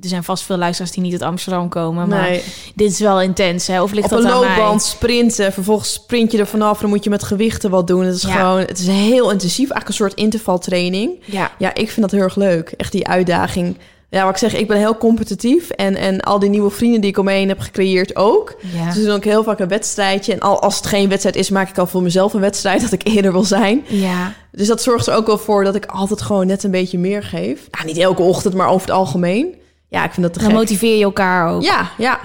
[0.00, 2.08] zijn vast veel luisteraars die niet uit Amsterdam komen.
[2.08, 2.42] Maar Nee.
[2.74, 3.82] dit is wel intens, hè?
[3.82, 4.48] Of ligt Op een dat aan mij?
[4.48, 5.52] loopband sprinten.
[5.52, 6.80] Vervolgens sprint je er vanaf.
[6.80, 8.04] Dan moet je met gewichten wat doen.
[8.04, 8.32] Het is Ja.
[8.32, 9.70] gewoon, het is heel intensief.
[9.70, 11.10] Eigenlijk een soort intervaltraining.
[11.24, 11.50] Ja.
[11.58, 12.72] Ja, ik vind dat heel erg leuk.
[12.76, 13.76] Echt die uitdaging.
[14.10, 15.70] Ja, wat ik zeg, ik ben heel competitief.
[15.70, 18.54] En, en al die nieuwe vrienden die ik om me heen heb gecreëerd ook.
[18.72, 18.84] Ja.
[18.92, 20.32] Dus doen ook heel vaak een wedstrijdje.
[20.32, 22.92] En al, als het geen wedstrijd is, maak ik al voor mezelf een wedstrijd dat
[22.92, 23.84] ik eerder wil zijn.
[23.88, 24.32] Ja.
[24.52, 27.22] Dus dat zorgt er ook wel voor dat ik altijd gewoon net een beetje meer
[27.22, 27.68] geef.
[27.70, 29.54] Ja, niet elke ochtend, maar over het algemeen.
[29.88, 30.58] Ja, ik vind dat te Dan gek.
[30.58, 31.62] motiveer je elkaar ook.
[31.62, 32.20] Ja, ja.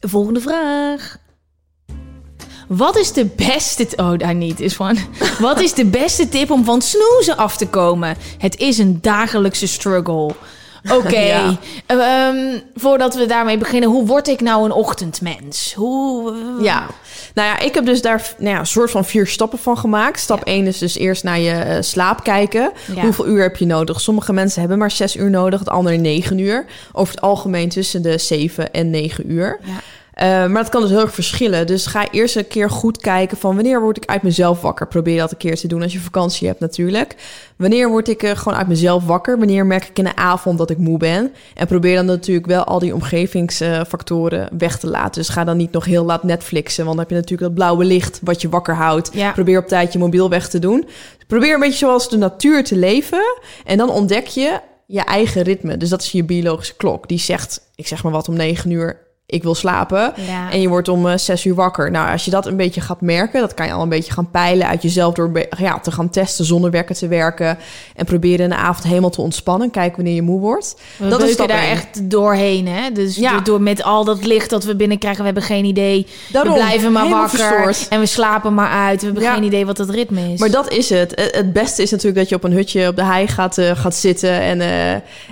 [0.00, 1.18] Volgende vraag.
[2.68, 3.88] Wat is de beste...
[3.96, 4.60] Oh, daar niet.
[4.60, 4.96] Is van.
[5.38, 8.16] Wat is de beste tip om van snoezen af te komen?
[8.38, 10.34] Het is een dagelijkse struggle.
[10.98, 11.18] Oké.
[11.18, 11.56] Ja.
[11.86, 13.88] Ehm, voordat we daarmee beginnen.
[13.88, 15.74] Hoe word ik nou een ochtendmens?
[15.74, 16.34] Hoe...
[16.60, 16.86] Ja,
[17.34, 20.20] nou ja, ik heb dus daar nou ja, een soort van vier stappen van gemaakt.
[20.20, 22.72] Stap 1 is dus eerst naar je eh, slaap kijken.
[23.00, 24.00] Hoeveel uur heb je nodig?
[24.00, 26.64] Sommige mensen hebben maar zes uur nodig, het andere negen uur.
[26.92, 29.58] Over het algemeen tussen de zeven en negen uur.
[29.64, 29.72] Ja.
[30.18, 31.66] Eh, maar dat kan dus heel erg verschillen.
[31.66, 34.88] Dus ga eerst een keer goed kijken van wanneer word ik uit mezelf wakker.
[34.88, 37.16] Probeer dat een keer te doen als je vakantie hebt natuurlijk.
[37.56, 39.38] Wanneer word ik eh, gewoon uit mezelf wakker?
[39.38, 41.32] Wanneer merk ik in de avond dat ik moe ben?
[41.54, 45.12] En probeer dan natuurlijk wel al die omgevingsfactoren weg te laten.
[45.12, 46.84] Dus ga dan niet nog heel laat Netflixen.
[46.84, 49.10] Want dan heb je natuurlijk dat blauwe licht wat je wakker houdt.
[49.12, 49.32] Ja.
[49.32, 50.88] Probeer op tijd je mobiel weg te doen.
[51.26, 53.38] Probeer een beetje zoals de natuur te leven.
[53.64, 55.76] En dan ontdek je je eigen ritme.
[55.76, 57.08] Dus dat is je biologische klok.
[57.08, 59.06] Die zegt, ik zeg maar wat, om negen uur...
[59.30, 60.12] Ik wil slapen.
[60.26, 60.50] Ja.
[60.50, 61.90] En je wordt om eh, zes uur wakker.
[61.90, 64.30] Nou, als je dat een beetje gaat merken, dat kan je al een beetje gaan
[64.30, 67.58] peilen uit jezelf door ja, te gaan testen zonder wekker te werken.
[67.96, 69.70] En proberen in de avond helemaal te ontspannen.
[69.70, 70.76] Kijken wanneer je moe wordt.
[70.96, 71.70] We dat is daar één.
[71.70, 72.90] echt doorheen, hè?
[72.92, 73.40] Dus Ja.
[73.40, 76.06] door, met al dat licht dat we binnenkrijgen, we hebben geen idee.
[76.32, 77.88] Daarom, we blijven maar wakker verstoord.
[77.88, 79.00] en we slapen maar uit.
[79.00, 79.34] We hebben Ja.
[79.34, 80.40] geen idee wat het ritme is.
[80.40, 81.14] Maar dat is het.
[81.14, 83.70] Eh, Het beste is natuurlijk dat je op een hutje op de hei gaat, eh,
[83.76, 84.60] gaat zitten en,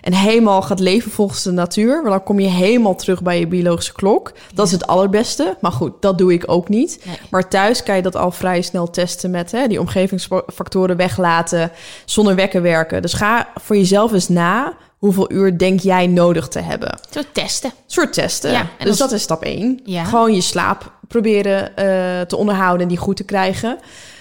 [0.03, 1.95] en helemaal gaat leven volgens de natuur.
[1.95, 4.33] Want dan kom je helemaal terug bij je biologische klok.
[4.55, 5.57] Dat is het allerbeste.
[5.61, 7.01] Maar goed, dat doe ik ook niet.
[7.05, 7.19] Nee.
[7.31, 11.71] Maar thuis kan je dat al vrij snel testen met hè, die omgevingsfactoren weglaten,
[12.05, 13.03] zonder wekker werken.
[13.03, 14.77] Dus ga voor jezelf eens na.
[14.97, 16.99] Hoeveel uur denk jij nodig te hebben?
[17.11, 17.71] Zo testen.
[17.71, 18.51] Een soort testen.
[18.51, 19.81] Ja, dus als- dat is stap 1.
[19.85, 20.05] Ja.
[20.05, 23.79] Gewoon je slaap proberen eh, te onderhouden en die goed te krijgen.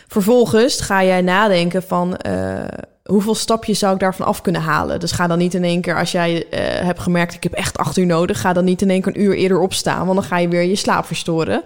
[0.07, 2.63] Vervolgens ga jij nadenken van eh,
[3.09, 4.99] hoeveel stapjes zou ik daarvan af kunnen halen.
[4.99, 7.77] Dus ga dan niet in één keer, als jij eh, hebt gemerkt ik heb echt
[7.77, 10.27] acht uur nodig, ga dan niet in één keer een uur eerder opstaan, want dan
[10.27, 11.63] ga je weer je slaap verstoren.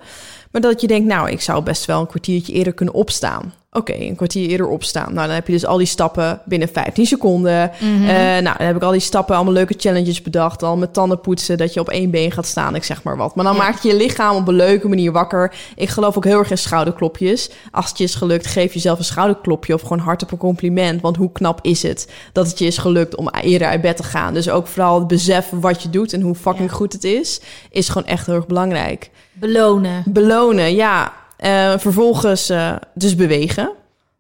[0.51, 3.53] Maar dat je denkt, nou, ik zou best wel een kwartiertje eerder kunnen opstaan.
[3.71, 5.13] Oké, een kwartier eerder opstaan.
[5.13, 7.71] Nou, dan heb je dus al die stappen binnen 15 seconden.
[7.79, 8.03] Mhm.
[8.09, 10.63] Eh, nou, dan heb ik al die stappen, allemaal leuke challenges bedacht.
[10.63, 13.35] Al met tanden poetsen, dat je op één been gaat staan, ik zeg maar wat.
[13.35, 13.59] Maar dan Ja.
[13.61, 15.53] maak je je lichaam op een leuke manier wakker.
[15.75, 17.49] Ik geloof ook heel erg in schouderklopjes.
[17.71, 21.01] Als het je is gelukt, geef jezelf een schouderklopje of gewoon hardop een compliment.
[21.01, 24.03] Want hoe knap is het dat het je is gelukt om eerder uit bed te
[24.03, 24.33] gaan.
[24.33, 26.75] Dus ook vooral het beseffen wat je doet en hoe fucking Ja.
[26.75, 27.41] goed het is,
[27.71, 29.09] is gewoon echt heel erg belangrijk.
[29.33, 30.03] Belonen.
[30.07, 31.13] Belonen, ja.
[31.39, 33.63] Eh, vervolgens eh, dus bewegen.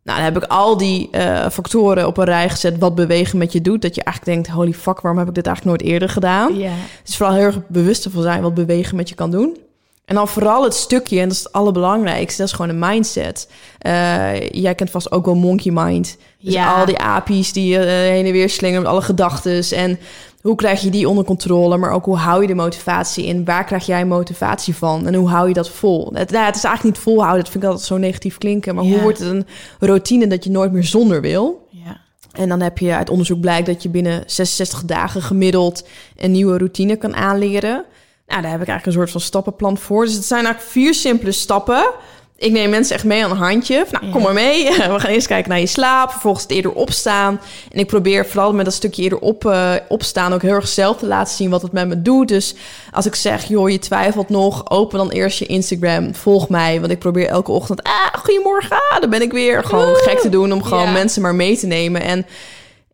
[0.03, 3.51] Nou, dan heb ik al die eh, factoren op een rij gezet wat bewegen met
[3.51, 3.81] je doet.
[3.81, 6.57] Dat je eigenlijk denkt, holy fuck, waarom heb ik dit eigenlijk nooit eerder gedaan?
[6.57, 6.71] Ja.
[7.03, 9.57] Dus vooral heel erg bewust van zijn wat bewegen met je kan doen.
[10.05, 13.49] En dan vooral het stukje, en dat is het allerbelangrijkste, dat is gewoon een mindset.
[14.51, 16.17] Jij kent vast ook wel monkey mind.
[16.41, 16.73] Dus Ja.
[16.79, 19.71] al die apies die je heen en weer slingeren met alle gedachtes.
[19.71, 19.99] En
[20.41, 23.45] hoe krijg je die onder controle, maar ook hoe hou je de motivatie in?
[23.45, 25.07] Waar krijg jij motivatie van?
[25.07, 26.11] En hoe hou je dat vol?
[26.13, 28.75] Het, nou, het is eigenlijk niet volhouden, dat vind ik altijd zo negatief klinken.
[28.75, 29.47] Maar hoe wordt het een
[29.79, 31.67] routine dat je nooit meer zonder wil?
[31.69, 32.01] Ja.
[32.31, 36.57] En dan heb je uit onderzoek blijkt dat je binnen 66 dagen gemiddeld een nieuwe
[36.57, 37.85] routine kan aanleren.
[38.27, 40.05] Nou, daar heb ik eigenlijk een soort van stappenplan voor.
[40.05, 41.91] Dus het zijn eigenlijk vier simpele stappen.
[42.39, 43.85] Ik neem mensen echt mee aan een handje.
[43.87, 44.63] Van, nou, kom maar mee.
[44.93, 46.11] We gaan eerst kijken naar je slaap.
[46.11, 47.41] Vervolgens het eerder opstaan.
[47.71, 50.33] En ik probeer vooral met dat stukje eerder op, uh, opstaan...
[50.33, 52.27] ook heel erg zelf te laten zien wat het met me doet.
[52.27, 52.55] Dus
[52.91, 54.69] als ik zeg, joh, je twijfelt nog...
[54.69, 56.15] open dan eerst je Instagram.
[56.15, 56.79] Volg mij.
[56.79, 57.83] Want ik probeer elke ochtend...
[57.83, 59.63] Ah, goedemorgen, ah, daar ben ik weer.
[59.63, 62.01] Gewoon gek te doen om gewoon mensen maar mee te nemen.
[62.01, 62.25] En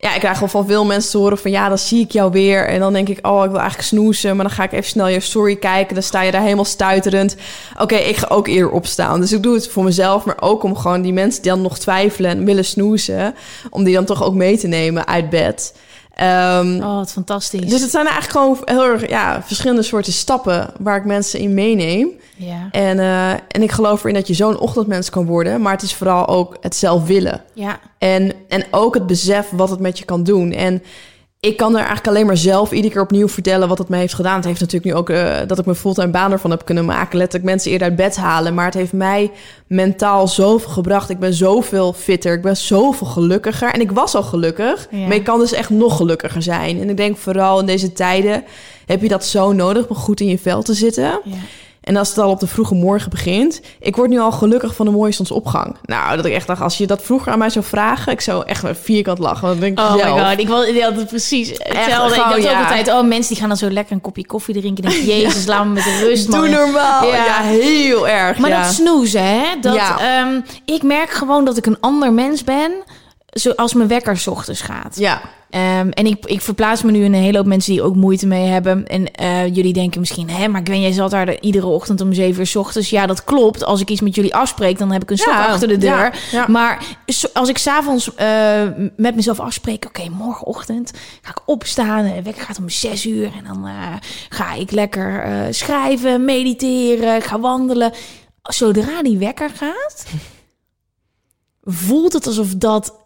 [0.06, 2.32] ja, ik krijg wel van veel mensen te horen van ja, dan zie ik jou
[2.32, 2.68] weer.
[2.68, 4.36] En dan denk ik, oh, ik wil eigenlijk snoezen.
[4.36, 5.94] Maar dan ga ik even snel je story kijken.
[5.94, 7.36] Dan sta je daar helemaal stuiterend.
[7.80, 9.20] Oké, ik ga ook eerder opstaan.
[9.20, 11.80] Dus ik doe het voor mezelf, maar ook om gewoon die mensen die dan nog
[11.80, 13.36] twijfelen en willen snoezen.
[13.70, 15.74] Om die dan toch ook mee te nemen uit bed.
[16.22, 17.70] Um, oh, wat fantastisch.
[17.70, 21.54] Dus het zijn eigenlijk gewoon heel erg ja, verschillende soorten stappen waar ik mensen in
[21.54, 22.10] meeneem.
[22.36, 22.68] Ja.
[22.72, 25.94] En, uh, en ik geloof erin dat je zo'n ochtendmens kan worden, maar het is
[25.94, 27.44] vooral ook het zelf willen.
[27.54, 27.80] Ja.
[27.98, 30.52] En, en ook het besef wat het met je kan doen.
[30.52, 30.84] En
[31.40, 34.14] ik kan er eigenlijk alleen maar zelf iedere keer opnieuw vertellen wat het me heeft
[34.14, 34.36] gedaan.
[34.36, 37.18] Het heeft natuurlijk nu ook uh, dat ik mijn fulltime baan ervan heb kunnen maken.
[37.18, 38.54] Letterlijk mensen eerder uit bed halen.
[38.54, 39.32] Maar het heeft mij
[39.68, 41.10] mentaal zoveel gebracht.
[41.10, 42.34] Ik ben zoveel fitter.
[42.34, 43.74] Ik ben zoveel gelukkiger.
[43.74, 44.88] En ik was al gelukkig.
[44.92, 46.82] Maar ik kan dus echt nog gelukkiger zijn.
[46.82, 48.44] En ik denk vooral in deze tijden
[48.86, 51.04] heb je dat zo nodig om goed in je vel te zitten.
[51.04, 51.20] Ja.
[51.86, 54.86] En als het al op de vroege morgen begint, ik word nu al gelukkig van
[54.86, 55.76] de mooie zonsopgang.
[55.84, 58.46] Nou, dat ik echt dacht, als je dat vroeger aan mij zou vragen, ik zou
[58.46, 59.48] echt vierkant lachen.
[59.48, 62.16] Want denk ik oh my god, ik wilde altijd precies hetzelfde.
[62.16, 62.52] ik dacht ja.
[62.52, 64.84] ook altijd, oh mensen die gaan dan zo lekker een kopje koffie drinken.
[64.84, 66.32] Denk, Jezus, laat me met de rust.
[66.32, 67.06] Doe normaal.
[67.06, 67.42] Ja.
[67.42, 68.38] heel erg.
[68.38, 69.46] Maar dat snoezen, hè?
[69.62, 69.80] Dat,
[70.22, 72.72] um, ik merk gewoon dat ik een ander mens ben,
[73.40, 74.98] zoals mijn wekker s ochtends gaat.
[74.98, 75.22] Ja.
[75.50, 78.28] Um, en ik, ik verplaats me nu in een hele hoop mensen die ook moeite
[78.28, 78.88] mee hebben.
[78.88, 82.14] En uh, jullie denken misschien, hè, maar Gwen, jij zat daar de, iedere ochtend om
[82.14, 82.90] zeven uur s ochtends.
[82.90, 83.64] Ja, dat klopt.
[83.66, 85.90] Als ik iets met jullie afspreek, dan heb ik een stok ja, achter de deur.
[85.90, 86.46] Ja, ja.
[86.48, 86.98] Maar
[87.34, 88.62] als ik s'avonds uh,
[88.98, 92.04] met mezelf afspreek, oké, okay, morgenochtend ga ik opstaan.
[92.04, 93.32] De wekker gaat om zes uur.
[93.38, 93.94] En dan uh,
[94.30, 97.92] ga ik lekker schrijven, mediteren, ga wandelen.
[98.44, 100.06] Zodra die wekker gaat,
[101.88, 103.05] voelt het alsof dat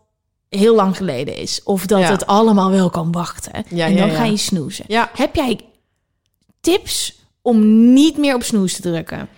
[0.49, 1.63] heel lang geleden is.
[1.63, 3.63] Of dat het allemaal wel kan wachten.
[3.69, 4.85] Ja, en dan ga je snoezen.
[5.13, 5.59] Heb jij
[6.61, 9.29] tips om niet meer op snoes te drukken?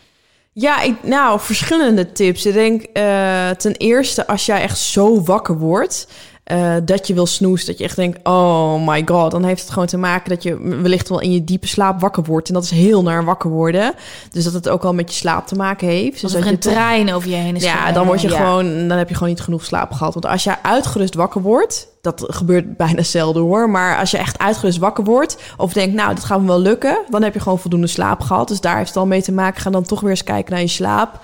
[0.54, 2.46] Ja, ik, nou, verschillende tips.
[2.46, 6.08] Ik denk uh, ten eerste, als jij echt zo wakker wordt,
[6.52, 7.68] uh, dat je wil snoezen.
[7.68, 9.32] Dat je echt denkt, oh my god.
[9.32, 12.24] Dan heeft het gewoon te maken dat je wellicht wel in je diepe slaap wakker
[12.24, 12.48] wordt.
[12.48, 13.94] En dat is heel naar wakker worden.
[14.32, 16.22] Dus dat het ook al met je slaap te maken heeft.
[16.22, 17.64] Dus dat er een trein over je heen is.
[17.64, 20.14] Ja, dan word je gewoon, dan heb je gewoon niet genoeg slaap gehad.
[20.14, 23.70] Want als je uitgerust wakker wordt, dat gebeurt bijna zelden hoor.
[23.70, 27.00] Maar als je echt uitgerust wakker wordt of denkt, nou, dat gaat me wel lukken,
[27.10, 28.48] dan heb je gewoon voldoende slaap gehad.
[28.48, 29.62] Dus daar heeft het al mee te maken.
[29.62, 31.20] Ga dan toch weer eens kijken naar je slaap.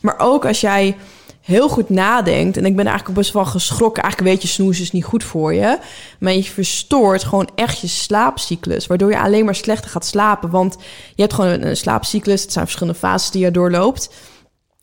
[0.00, 0.96] Maar ook als jij
[1.50, 2.56] heel goed nadenkt.
[2.56, 4.02] En ik ben eigenlijk best wel geschrokken.
[4.02, 5.78] Eigenlijk weet je, snoes is niet goed voor je.
[6.18, 8.86] Maar je verstoort gewoon echt je slaapcyclus.
[8.86, 10.50] Waardoor je alleen maar slechter gaat slapen.
[10.50, 10.76] Want
[11.14, 12.42] je hebt gewoon een slaapcyclus.
[12.42, 14.10] Het zijn verschillende fases die je doorloopt.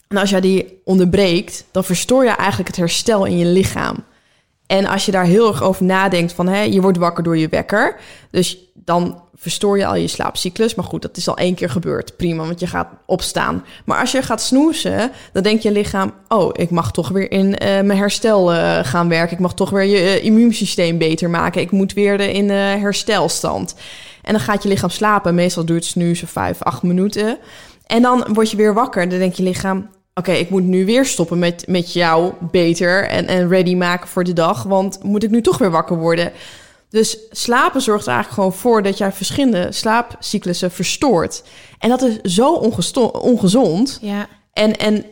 [0.07, 3.95] En als jij die onderbreekt, dan verstoor je eigenlijk het herstel in je lichaam.
[4.67, 7.47] En als je daar heel erg over nadenkt van, hè, je wordt wakker door je
[7.47, 7.99] wekker.
[8.31, 8.57] Dus
[8.87, 10.75] dan verstoor je al je slaapcyclus.
[10.75, 12.17] Maar goed, dat is al één keer gebeurd.
[12.17, 13.65] Prima, want je gaat opstaan.
[13.85, 16.13] Maar als je gaat snoezen, dan denkt je lichaam...
[16.27, 19.33] oh, ik mag toch weer in uh, mijn herstel uh, gaan werken.
[19.33, 21.61] Ik mag toch weer je uh, immuunsysteem beter maken.
[21.61, 23.75] Ik moet weer in herstelstand.
[24.21, 25.35] En dan gaat je lichaam slapen.
[25.35, 27.37] Meestal duurt snoezen vijf, acht minuten.
[27.85, 29.09] En dan word je weer wakker.
[29.09, 29.89] Dan denkt je lichaam...
[30.13, 34.23] Oké, ik moet nu weer stoppen met, met jou beter en, en ready maken voor
[34.23, 34.63] de dag.
[34.63, 36.31] Want moet ik nu toch weer wakker worden?
[36.89, 41.43] Dus slapen zorgt er eigenlijk gewoon voor dat jij verschillende slaapcyclussen verstoort.
[41.79, 42.53] En dat is zo
[43.11, 43.97] ongezond.
[44.01, 44.27] Ja.
[44.53, 45.05] En, en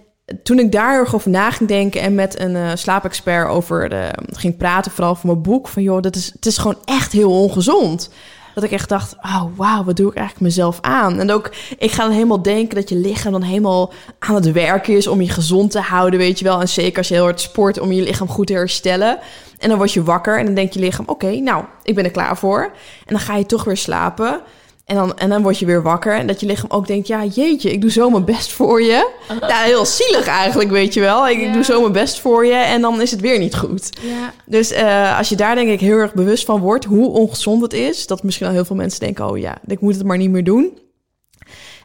[0.44, 4.12] toen ik daar erg over na ging denken en met een uh, slaapexpert over de,
[4.32, 7.42] ging praten, vooral voor mijn boek, van joh, dat is, het is gewoon echt heel
[7.42, 8.10] ongezond.
[8.56, 11.20] Dat ik echt dacht, oh wauw, wat doe ik eigenlijk mezelf aan?
[11.20, 14.98] En ook, ik ga dan helemaal denken dat je lichaam dan helemaal aan het werken
[14.98, 16.62] is om je gezond te houden, weet je wel.
[16.62, 19.20] En zeker als je heel hard sport, om je lichaam goed te herstellen.
[19.60, 22.12] En dan word je wakker en dan denkt je lichaam, oké, nou, ik ben er
[22.12, 22.64] klaar voor.
[23.06, 24.42] En dan ga je toch weer slapen.
[24.86, 26.16] En dan, en dan word je weer wakker.
[26.16, 29.10] En dat je lichaam ook denkt, ja, jeetje, ik doe zo mijn best voor je.
[29.48, 31.28] Ja, heel zielig eigenlijk, weet je wel.
[31.30, 33.90] Ik, doe zo mijn best voor je en dan is het weer niet goed.
[34.02, 34.34] Ja.
[34.46, 37.74] Dus uh, als je daar denk ik heel erg bewust van wordt, hoe ongezond het
[37.74, 38.08] is.
[38.08, 40.44] Dat misschien al heel veel mensen denken, oh ja, ik moet het maar niet meer
[40.44, 40.78] doen.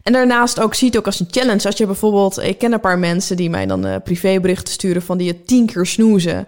[0.03, 1.66] En daarnaast ook ziet ook als een challenge.
[1.66, 5.18] Als je bijvoorbeeld, ik ken een paar mensen die mij dan uh, privéberichten sturen van
[5.18, 6.46] die je tien keer snoezen.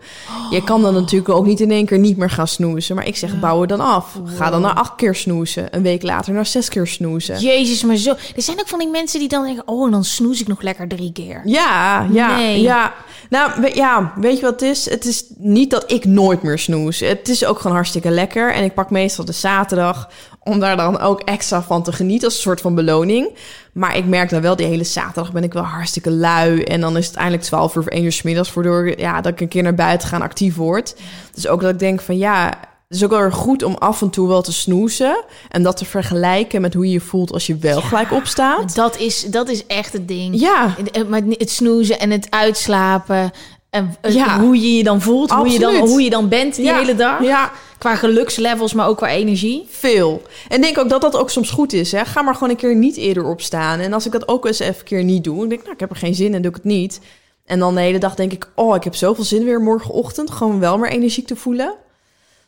[0.50, 2.96] Je kan dan natuurlijk ook niet in één keer niet meer gaan snoezen.
[2.96, 4.18] Maar ik zeg, bouw het dan af.
[4.24, 5.66] Ga dan naar acht keer snoezen.
[5.70, 7.38] Een week later naar zes keer snoezen.
[7.40, 8.10] Jezus, maar zo.
[8.10, 10.88] Er zijn ook van die mensen die dan denken, oh, dan snoes ik nog lekker
[10.88, 11.40] drie keer.
[11.44, 12.94] Ja, ja, ja.
[13.32, 14.90] Nou, ja, weet je wat het is?
[14.90, 17.00] Het is niet dat ik nooit meer snoes.
[17.00, 18.52] Het is ook gewoon hartstikke lekker.
[18.52, 20.10] En ik pak meestal de zaterdag
[20.42, 23.30] om daar dan ook extra van te genieten als een soort van beloning.
[23.72, 26.62] Maar ik merk dan wel, die hele zaterdag ben ik wel hartstikke lui.
[26.62, 29.32] En dan is het eindelijk 12 uur of 1 uur 's middags, waardoor ja, dat
[29.32, 30.96] ik een keer naar buiten ga en actief word.
[31.34, 32.52] Dus ook dat ik denk van ja,
[32.92, 35.24] het is ook wel erg goed om af en toe wel te snoezen.
[35.48, 38.74] En dat te vergelijken met hoe je je voelt als je wel gelijk opstaat.
[38.74, 40.40] Dat is, dat is echt het ding.
[40.40, 40.74] Ja.
[40.92, 43.30] Eh, Maar het snoezen en het uitslapen.
[43.70, 44.40] En eh, Ja.
[44.40, 45.30] hoe je je dan voelt.
[45.30, 46.78] Hoe je dan, hoe je dan bent die Ja.
[46.78, 47.22] hele dag.
[47.22, 49.66] Ja, Qua gelukslevels, maar ook qua energie.
[49.70, 50.22] veel.
[50.48, 51.92] En denk ook dat dat ook soms goed is.
[51.92, 52.04] Hè?
[52.04, 53.78] Ga maar gewoon een keer niet eerder opstaan.
[53.80, 55.72] En als ik dat ook eens even een keer niet doe, dan denk ik, nou,
[55.74, 57.00] ik heb er geen zin in, doe ik het niet.
[57.44, 60.30] En dan de hele dag denk ik, oh, ik heb zoveel zin weer morgenochtend.
[60.30, 61.74] Gewoon wel meer energiek te voelen.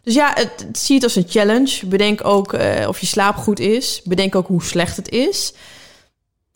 [0.05, 1.87] Dus ja, het, het- zie het als een challenge.
[1.87, 4.01] Bedenk ook eh, of je slaap goed is.
[4.05, 5.53] Bedenk ook hoe slecht het is.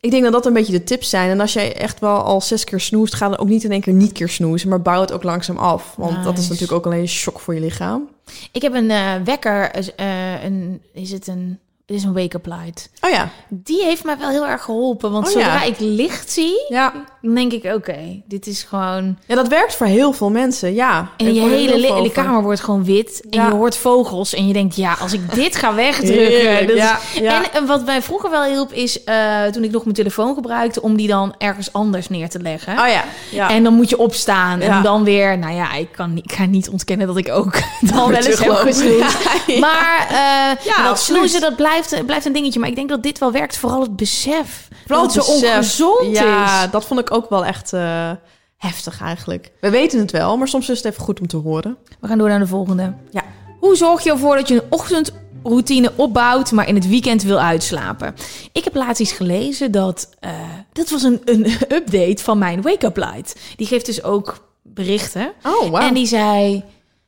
[0.00, 1.30] Ik denk dat dat een beetje de tips zijn.
[1.30, 3.80] En als jij echt wel al zes keer snoest, ga dan ook niet in één
[3.80, 4.68] keer niet keer snoezen.
[4.68, 5.94] Maar bouw het ook langzaam af.
[5.96, 8.08] Want dat is natuurlijk ook alleen een shock voor je lichaam.
[8.52, 9.70] Ik heb een eh, wekker.
[9.96, 11.58] eh, een, is het een...
[11.86, 12.90] Het is een wake-up light.
[13.00, 15.10] Oh ja, Die heeft mij wel heel erg geholpen.
[15.12, 15.62] Want Oh, zodra ja.
[15.62, 17.04] ik licht zie, ja.
[17.22, 17.64] Dan denk ik...
[17.74, 19.18] Oké, dit is gewoon...
[19.26, 21.10] Ja, dat werkt voor heel veel mensen, ja.
[21.16, 22.10] En je hele over.
[22.10, 23.22] kamer wordt gewoon wit.
[23.30, 23.46] En Ja.
[23.46, 24.34] je hoort vogels.
[24.34, 26.76] En je denkt, ja, als ik dit ga wegdrukken...
[26.76, 27.52] Ja, ja.
[27.52, 29.04] En, wat mij vroeger wel hielp is...
[29.04, 30.82] eh, toen ik nog mijn telefoon gebruikte...
[30.82, 32.72] om die dan ergens anders neer te leggen.
[32.78, 33.50] Oh ja, ja.
[33.50, 34.60] En dan moet je opstaan.
[34.60, 34.76] Ja.
[34.76, 35.38] En dan weer...
[35.38, 37.52] Nou ja, ik, kan, niet- ik ga niet ontkennen dat ik ook
[37.92, 38.46] dan wel eens heb.
[38.98, 39.08] Ja,
[39.46, 39.58] ja.
[39.58, 42.60] Maar eh, Ja, dat snoezen, dat blijft, blijft een dingetje.
[42.60, 43.56] Maar ik denk dat dit wel werkt.
[43.56, 44.68] Vooral het besef.
[44.86, 46.70] Vooral dat het zo ongezond ja, is.
[46.70, 48.10] dat vond ik ook wel echt eh,
[48.56, 49.52] heftig eigenlijk.
[49.60, 51.76] We weten het wel, maar soms is het even goed om te horen.
[52.00, 52.94] We gaan door naar de volgende.
[53.10, 53.24] Ja.
[53.60, 58.14] Hoe zorg je ervoor dat je een ochtendroutine opbouwt, maar in het weekend wil uitslapen?
[58.52, 60.10] Ik heb laatst iets gelezen dat...
[60.20, 60.30] eh
[60.72, 61.46] dat was een, een
[61.78, 63.36] update van mijn wake-up light.
[63.56, 65.32] Die geeft dus ook berichten.
[65.42, 65.76] Oh, wow.
[65.76, 66.64] En die zei: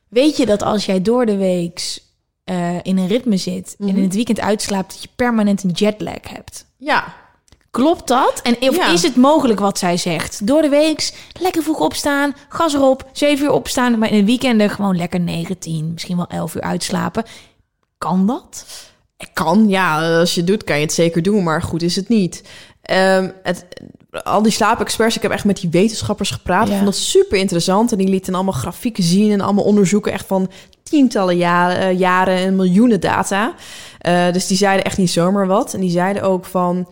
[0.09, 1.99] Weet je dat als jij door de week
[2.45, 6.29] eh, in een ritme zit en in het weekend uitslaapt, dat je permanent een jetlag
[6.29, 6.67] hebt?
[6.77, 7.15] Ja,
[7.71, 8.41] Klopt dat?
[8.43, 8.93] En of Ja.
[8.93, 10.47] is het mogelijk wat zij zegt?
[10.47, 14.71] Door de week lekker vroeg opstaan, gas erop, 7 uur opstaan, maar in de weekenden
[14.71, 17.25] gewoon lekker 9, 10, misschien wel 11 uur uitslapen.
[17.99, 18.65] Kan dat?
[19.33, 19.69] kan.
[19.69, 22.43] Ja, als je het doet, kan je het zeker doen, maar goed is het niet.
[22.83, 23.67] Ehm, het,
[24.23, 26.67] al die slaapexperts, ik heb echt met die wetenschappers gepraat.
[26.67, 26.71] Ja.
[26.73, 27.93] Ik vond dat super interessant.
[27.93, 30.51] En die lieten allemaal grafieken zien en allemaal onderzoeken echt van
[30.83, 33.55] tientallen jaren, eh, jaren en miljoenen data.
[33.99, 35.75] Eh, dus die zeiden echt niet zomaar wat.
[35.75, 36.89] En die zeiden ook van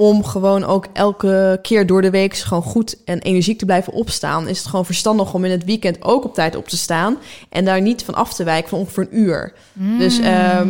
[0.00, 4.48] om gewoon ook elke keer door de week gewoon goed en energiek te blijven opstaan,
[4.48, 7.64] is het gewoon verstandig om in het weekend ook op tijd op te staan en
[7.64, 9.52] daar niet van af te wijken van ongeveer een uur.
[9.98, 10.68] Dus ehm,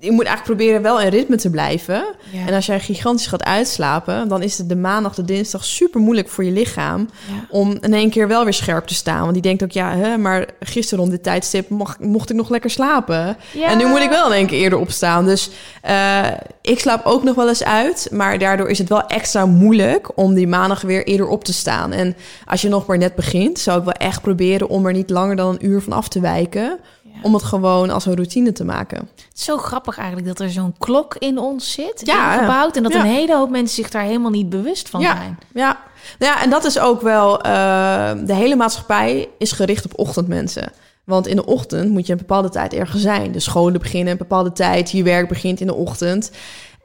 [0.00, 2.04] je moet eigenlijk proberen wel in ritme te blijven.
[2.30, 2.46] Ja.
[2.46, 6.28] En als jij gigantisch gaat uitslapen, dan is het de maandag, de dinsdag super moeilijk
[6.28, 7.46] voor je lichaam Ja.
[7.50, 9.20] om in één keer wel weer scherp te staan.
[9.20, 12.48] Want die denkt ook, ja, hè, maar gisteren om dit tijdstip mocht, mocht ik nog
[12.48, 13.36] lekker slapen.
[13.52, 13.68] Ja.
[13.68, 15.24] En nu moet ik wel in één keer eerder opstaan.
[15.24, 15.50] Dus
[15.82, 16.26] eh,
[16.62, 20.34] ik slaap ook nog wel eens uit, maar daardoor is het wel extra moeilijk om
[20.34, 21.92] die maandag weer eerder op te staan.
[21.92, 25.10] En als je nog maar net begint, zou ik wel echt proberen om er niet
[25.10, 26.78] langer dan een uur van af te wijken.
[27.22, 28.98] Om het gewoon als een routine te maken.
[28.98, 32.76] Het is zo grappig eigenlijk dat er zo'n klok in ons zit, Ja, ingebouwd.
[32.76, 33.00] En dat ja.
[33.00, 35.38] een hele hoop mensen zich daar helemaal niet bewust van ja, zijn.
[35.54, 35.78] Ja.
[36.18, 37.40] Nou ja, en dat is ook wel.
[37.40, 40.72] eh, de hele maatschappij is gericht op ochtendmensen.
[41.04, 43.32] Want in de ochtend moet je een bepaalde tijd ergens zijn.
[43.32, 46.30] De scholen beginnen een bepaalde tijd, je werk begint in de ochtend.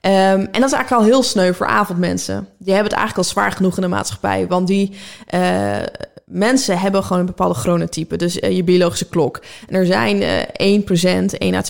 [0.06, 2.48] Ehm, en dat is eigenlijk al heel sneu voor avondmensen.
[2.58, 4.48] Die hebben het eigenlijk al zwaar genoeg in de maatschappij.
[4.48, 4.92] Want die
[5.28, 5.78] eh,
[6.26, 8.18] mensen hebben gewoon een bepaalde chronotype.
[8.18, 9.42] Dus eh, je biologische klok.
[9.68, 10.22] En er zijn
[10.54, 11.62] eh 1%, 1 à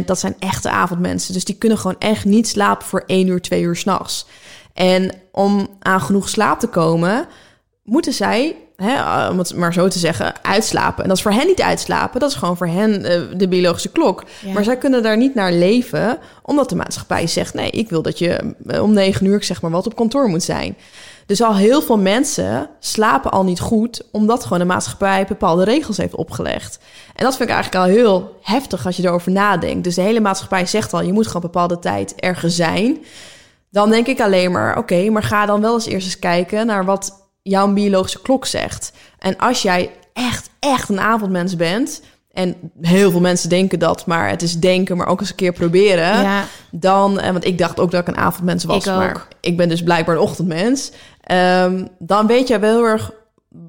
[0.00, 1.34] 2%, dat zijn echte avondmensen.
[1.34, 4.26] Dus die kunnen gewoon echt niet slapen voor 1 uur, 2 uur s'nachts.
[4.72, 7.26] En om aan genoeg slaap te komen,
[7.82, 11.02] moeten zij, hè, om het maar zo te zeggen, uitslapen.
[11.02, 13.90] En dat is voor hen niet uitslapen, dat is gewoon voor hen eh, de biologische
[13.90, 14.24] klok.
[14.44, 14.52] Ja.
[14.52, 18.18] Maar zij kunnen daar niet naar leven, omdat de maatschappij zegt: nee, ik wil dat
[18.18, 20.76] je eh, om negen uur, zeg maar wat, op kantoor moet zijn.
[21.26, 25.96] Dus al heel veel mensen slapen al niet goed, omdat gewoon de maatschappij bepaalde regels
[25.96, 26.78] heeft opgelegd.
[27.14, 29.84] En dat vind ik eigenlijk al heel heftig als je erover nadenkt.
[29.84, 32.98] Dus de hele maatschappij zegt al: je moet gewoon bepaalde tijd ergens zijn.
[33.70, 36.84] Dan denk ik alleen maar: oké, maar ga dan wel eens eerst eens kijken naar
[36.84, 38.92] wat jouw biologische klok zegt.
[39.18, 42.02] En als jij echt, echt een avondmens bent.
[42.32, 45.52] En heel veel mensen denken dat, maar het is denken, maar ook eens een keer
[45.52, 46.22] proberen.
[46.22, 46.44] Ja.
[46.70, 49.68] Dan, eh, want ik dacht ook dat ik een avondmens was, Ik maar ik ben
[49.68, 50.90] dus blijkbaar een ochtendmens.
[51.20, 53.10] Ehm, dan weet jij wel heel erg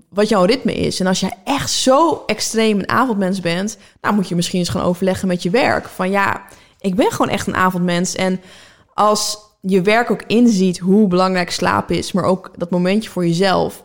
[0.09, 0.99] wat jouw ritme is.
[0.99, 4.81] En als jij echt zo extreem een avondmens bent, dan moet je misschien eens gaan
[4.81, 5.87] overleggen met je werk.
[5.87, 6.41] Van ja,
[6.79, 8.15] ik ben gewoon echt een avondmens.
[8.15, 8.41] En
[8.93, 9.37] als
[9.67, 13.83] je werk ook inziet hoe belangrijk slaap is, maar ook dat momentje voor jezelf,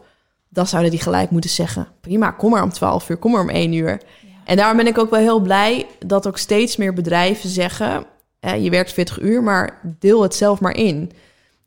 [0.49, 3.49] dan zouden die gelijk moeten zeggen: prima, kom maar om 12 uur, kom maar om
[3.49, 4.01] 1 uur.
[4.45, 8.05] En daarom ben ik ook wel heel blij dat ook steeds meer bedrijven zeggen:
[8.41, 11.12] eh, je werkt 40 uur, maar deel het zelf maar in.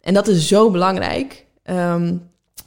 [0.02, 1.46] En dat is zo belangrijk.
[1.64, 2.16] Ehm,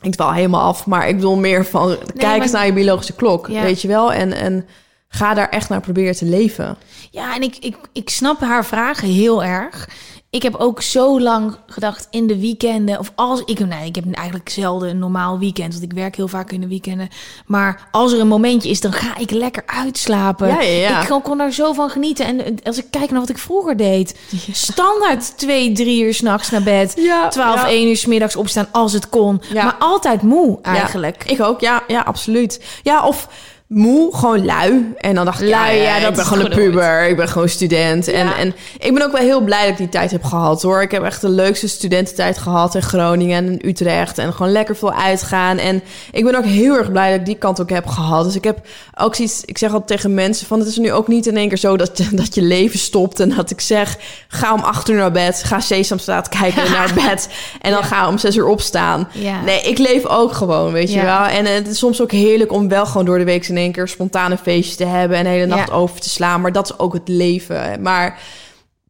[0.01, 1.97] ik dwaal helemaal af, maar ik bedoel meer van...
[2.16, 3.62] kijk eens maar- naar je biologische klok, Ja.
[3.62, 4.12] weet je wel?
[4.12, 4.66] En, en
[5.09, 6.76] ga daar echt naar proberen te leven.
[7.11, 9.88] Ja, en ik, ik, ik snap haar vragen heel erg.
[10.37, 12.99] Ik heb ook zo lang gedacht in de weekenden.
[12.99, 13.66] Of als ik.
[13.66, 15.72] Nee, ik heb eigenlijk zelden een normaal weekend.
[15.72, 17.09] Want ik werk heel vaak in de weekenden.
[17.47, 20.49] Maar als er een momentje is, dan ga ik lekker uitslapen.
[20.49, 21.03] Ja, ja, ja.
[21.03, 22.26] Ik kon, kon daar zo van genieten.
[22.26, 24.18] En eh, als ik kijk naar wat ik vroeger deed.
[24.53, 26.93] Standaard twee, drie uur s'nachts naar bed.
[26.97, 27.68] Ja, 12, ja.
[27.68, 29.43] 1 uur 's middags opstaan als het kon.
[29.53, 29.64] Ja.
[29.64, 31.24] Maar altijd moe eigenlijk.
[31.24, 32.64] Ik ook, ja, ja, absoluut.
[32.82, 33.28] Ja, of
[33.68, 34.92] moe, gewoon lui.
[34.98, 37.16] En dan dacht ik, Lui, ja, ja, ja, dat ik ben gewoon een puber, ik
[37.16, 38.08] ben gewoon student.
[38.08, 38.36] En, Ja.
[38.38, 40.82] en ik ben ook wel heel blij dat ik die tijd heb gehad, hoor.
[40.82, 44.18] Ik heb echt de leukste studententijd gehad in Groningen en in Utrecht.
[44.18, 45.58] En gewoon lekker veel uitgaan.
[45.58, 48.24] En ik ben ook heel erg blij dat ik die kant ook heb gehad.
[48.24, 48.58] Dus ik heb
[48.94, 50.58] ook zoiets, ik zeg altijd tegen mensen van...
[50.58, 53.20] het is nu ook niet in één keer zo dat, dat je leven stopt...
[53.20, 53.96] en dat ik zeg,
[54.28, 57.28] ga om acht uur naar bed, ga Sesamstraat kijken en naar bed...
[57.60, 59.08] en dan ga om zes uur opstaan.
[59.44, 61.24] Nee, ik leef ook gewoon, weet je wel.
[61.24, 63.88] En het is soms ook heerlijk om wel gewoon door de week in één keer
[63.88, 65.74] spontane feestjes te hebben en de hele nacht Ja.
[65.74, 66.40] over te slaan.
[66.40, 67.82] Maar dat is ook het leven.
[67.82, 68.18] Maar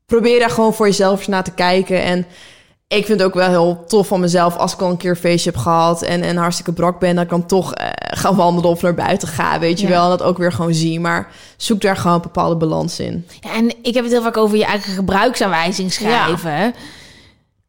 [0.06, 2.02] probeer daar gewoon voor jezelf eens naar te kijken.
[2.02, 2.26] En
[2.88, 5.16] ik vind het ook wel heel tof van mezelf als ik al een keer een
[5.16, 7.88] feestje heb gehad en, en hartstikke brak ben, dat ik dan toch eh,
[8.18, 9.92] gaan wandelen of naar buiten ga, weet je Ja.
[9.92, 10.02] wel.
[10.04, 11.00] En dat ook weer gewoon zie.
[11.00, 13.26] Maar zoek daar gewoon een bepaalde balans in.
[13.40, 16.74] Ja, en ik heb het heel vaak over je eigen gebruiksaanwijzing schrijven.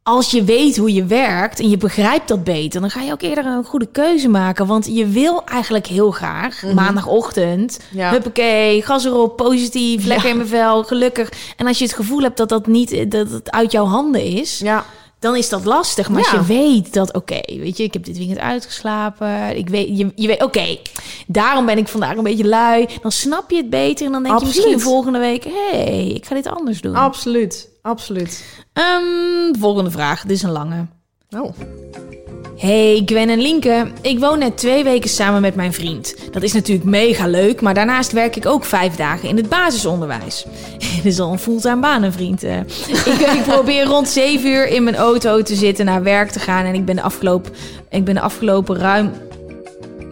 [0.07, 3.21] Als je weet hoe je werkt en je begrijpt dat beter, dan ga je ook
[3.21, 4.65] eerder een goede keuze maken.
[4.67, 7.97] Want je wil eigenlijk heel graag maandagochtend, Mhm.
[7.99, 8.09] Ja.
[8.11, 10.31] huppakee, gas erop, positief, lekker Ja.
[10.31, 11.31] in mijn vel, gelukkig.
[11.57, 14.59] En als je het gevoel hebt dat dat niet dat het uit jouw handen is,
[14.59, 14.85] Ja,
[15.19, 16.09] dan is dat lastig.
[16.09, 16.37] Maar als Ja.
[16.39, 19.57] je weet dat, oké, weet je, ik heb dit weekend uitgeslapen.
[19.57, 20.77] Ik weet, je, je weet, oké,
[21.27, 22.87] daarom ben ik vandaag een beetje lui.
[23.01, 26.25] Dan snap je het beter en dan denk je misschien volgende week, hé, hey, ik
[26.25, 26.95] ga dit anders doen.
[26.95, 27.75] absoluut.
[27.81, 28.43] Absoluut.
[28.77, 30.85] Ehm, volgende vraag, dit is een lange.
[31.37, 31.53] Oh.
[32.57, 36.15] Hey Gwen en Linke, ik woon net twee weken samen met mijn vriend.
[36.31, 40.45] Dat is natuurlijk mega leuk, maar daarnaast werk ik ook vijf dagen in het basisonderwijs.
[40.95, 42.43] Dit is al een fulltime baan, een vriend.
[42.43, 42.59] eh.
[43.13, 46.65] Ik, ik probeer rond zeven uur in mijn auto te zitten, naar werk te gaan.
[46.65, 47.51] En ik ben de afgelopen,
[47.89, 49.11] ik ben de afgelopen ruim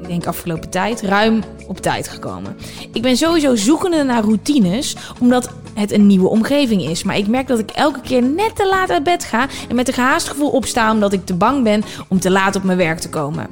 [0.05, 2.57] ik denk afgelopen tijd, ruim op tijd gekomen.
[2.93, 7.03] Ik ben sowieso zoekende naar routines, omdat het een nieuwe omgeving is.
[7.03, 9.87] Maar ik merk dat ik elke keer net te laat uit bed ga en met
[9.87, 12.99] een gehaast gevoel opsta omdat ik te bang ben om te laat op mijn werk
[12.99, 13.47] te komen.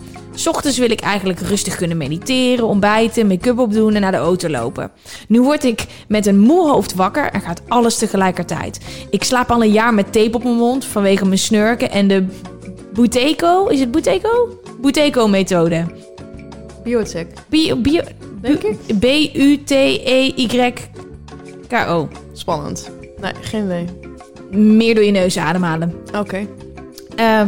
[0.45, 4.91] Ochtends wil ik eigenlijk rustig kunnen mediteren, ontbijten, make-up opdoen en naar de auto lopen.
[5.27, 8.79] Nu word ik met een moe hoofd wakker en gaat alles tegelijkertijd.
[9.09, 12.25] Ik slaap al een jaar met tape op mijn mond vanwege mijn snurken en de
[12.93, 14.59] Buteco, is het Buteco?
[14.81, 16.02] Buteco-methode.
[16.83, 17.27] Biocheck.
[17.47, 18.01] Bio, bio,
[18.41, 18.77] Denk bu-
[20.73, 22.07] B-U-T-E-Y-K-O.
[22.33, 22.89] Spannend.
[23.21, 23.85] Nee, geen idee.
[24.59, 25.93] Meer door je neus ademhalen.
[26.17, 26.47] Oké.
[27.15, 27.41] Eh,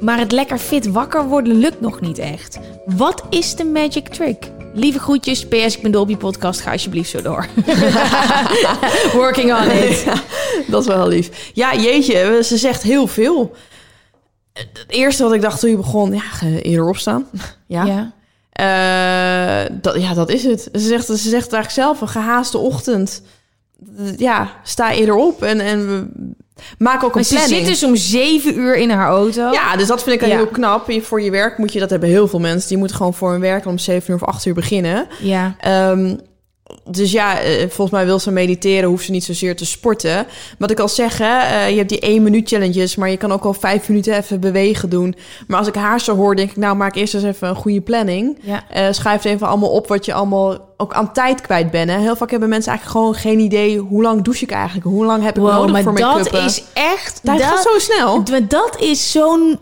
[0.00, 2.58] maar het lekker fit wakker worden lukt nog niet echt.
[2.86, 4.50] Wat is de magic trick?
[4.74, 6.60] Lieve groetjes, PS, ik ben dol op je podcast.
[6.60, 7.46] Ga alsjeblieft zo door.
[9.12, 10.02] Working on it.
[10.02, 10.14] Ja,
[10.68, 11.50] dat is wel lief.
[11.54, 13.54] Ja, jeetje, ze zegt heel veel.
[14.52, 16.22] Het eerste wat ik dacht toen je begon, ja,
[16.62, 17.26] eerder opstaan.
[17.66, 17.84] Ja.
[17.84, 18.12] Ja.
[18.52, 20.68] Eh, dat, ja, dat is het.
[20.72, 23.22] Ze zegt, ze zegt eigenlijk zelf, een gehaaste ochtend.
[24.16, 26.06] Ja, sta eerder op en, en we
[26.78, 27.58] maak ook Maar een ze planning.
[27.60, 29.50] zit dus om zeven uur in haar auto.
[29.52, 30.36] Ja, dus dat vind ik Ja.
[30.36, 30.92] heel knap.
[31.02, 32.68] Voor je werk moet je, dat hebben heel veel mensen.
[32.68, 35.06] Die moeten gewoon voor hun werk om 7 uur of 8 uur beginnen.
[35.20, 35.54] Ja.
[35.60, 36.16] Ehm,
[36.90, 40.26] dus ja, eh, volgens mij wil ze mediteren, hoeft ze niet zozeer te sporten.
[40.58, 43.32] Wat ik al zeg, hè, eh, je hebt die 1 minuut challenges, maar je kan
[43.32, 45.14] ook al 5 minuten even bewegen doen.
[45.46, 47.80] Maar als ik haar zo hoor, denk ik, nou maak eerst eens even een goede
[47.80, 48.38] planning.
[48.40, 48.64] Ja.
[48.70, 51.90] Eh, schrijf even allemaal op wat je allemaal ook aan tijd kwijt bent.
[51.90, 51.98] Hè.
[51.98, 55.22] Heel vaak hebben mensen eigenlijk gewoon geen idee hoe lang douche ik eigenlijk, hoe lang
[55.22, 56.32] heb ik Wow, nodig maar voor dat make-up.
[56.32, 57.20] is echt...
[57.22, 58.24] dat gaat zo snel.
[58.48, 59.58] Dat is zo'n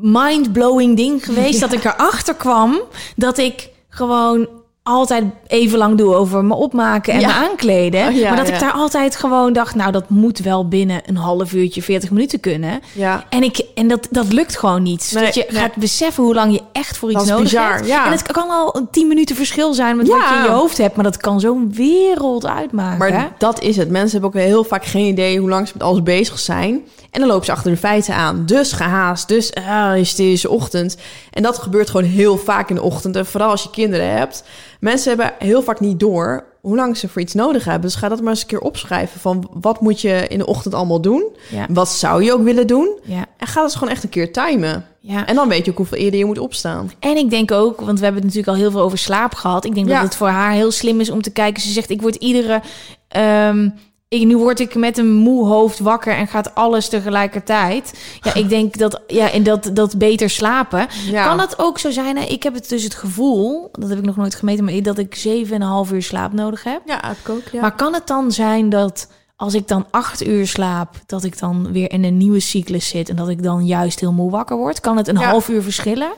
[0.00, 2.80] mind-blowing ding geweest dat ik erachter kwam
[3.16, 4.48] dat ik gewoon
[4.82, 7.26] altijd even lang doe over me opmaken en Ja.
[7.26, 8.08] me aankleden.
[8.08, 8.54] Oh, ja, maar dat ja.
[8.54, 12.40] ik daar altijd gewoon dacht, nou dat moet wel binnen een half uurtje, 40 minuten
[12.40, 12.80] kunnen.
[12.92, 13.24] Ja.
[13.28, 15.10] En, ik, en dat, dat lukt gewoon niet.
[15.14, 15.60] Nee, dat je nee.
[15.60, 17.86] gaat beseffen hoe lang je echt voor iets Dat is nodig bizar, hebt.
[17.86, 18.06] ja.
[18.06, 20.78] En het kan al een 10 minuten verschil zijn met wat je in je hoofd
[20.78, 20.94] hebt.
[20.94, 22.98] Maar dat kan zo'n wereld uitmaken.
[22.98, 23.90] Maar dat is het.
[23.90, 26.82] Mensen hebben ook heel vaak geen idee hoe lang ze met alles bezig zijn.
[27.10, 28.46] En dan lopen ze achter de feiten aan.
[28.46, 30.96] Dus gehaast, dus ah, hysterische ochtend.
[31.30, 33.16] En dat gebeurt gewoon heel vaak in de ochtend.
[33.16, 34.44] En vooral als je kinderen hebt.
[34.82, 37.82] Mensen hebben heel vaak niet door hoe lang ze voor iets nodig hebben.
[37.82, 39.20] Dus ga dat maar eens een keer opschrijven.
[39.20, 41.24] Van wat moet je in de ochtend allemaal doen?
[41.50, 41.66] Ja.
[41.70, 42.98] Wat zou je ook willen doen?
[43.02, 43.24] Ja.
[43.36, 44.86] En ga dat gewoon echt een keer timen.
[45.00, 45.26] Ja.
[45.26, 46.90] En dan weet je ook hoeveel eerder je moet opstaan.
[46.98, 49.64] En ik denk ook, want we hebben het natuurlijk al heel veel over slaap gehad.
[49.64, 49.94] Ik denk Ja.
[49.94, 51.62] dat het voor haar heel slim is om te kijken.
[51.62, 52.60] Ze zegt, ik word iedere...
[53.08, 53.68] ehm,
[54.12, 58.00] ik, nu word ik met een moe hoofd wakker en gaat alles tegelijkertijd.
[58.20, 60.86] Ja, ik denk dat, ja, en dat, dat beter slapen.
[61.10, 61.26] Ja.
[61.26, 62.16] Kan het ook zo zijn?
[62.16, 62.24] Hè?
[62.24, 65.24] Ik heb het dus het gevoel, dat heb ik nog nooit gemeten, maar dat ik
[65.88, 66.82] 7,5 uur slaap nodig heb.
[66.86, 67.42] Ja, ik ook.
[67.52, 67.60] Ja.
[67.60, 71.72] Maar kan het dan zijn dat als ik dan acht uur slaap, dat ik dan
[71.72, 74.80] weer in een nieuwe cyclus zit en dat ik dan juist heel moe wakker word?
[74.80, 75.28] Kan het een Ja.
[75.28, 76.12] half uur verschillen?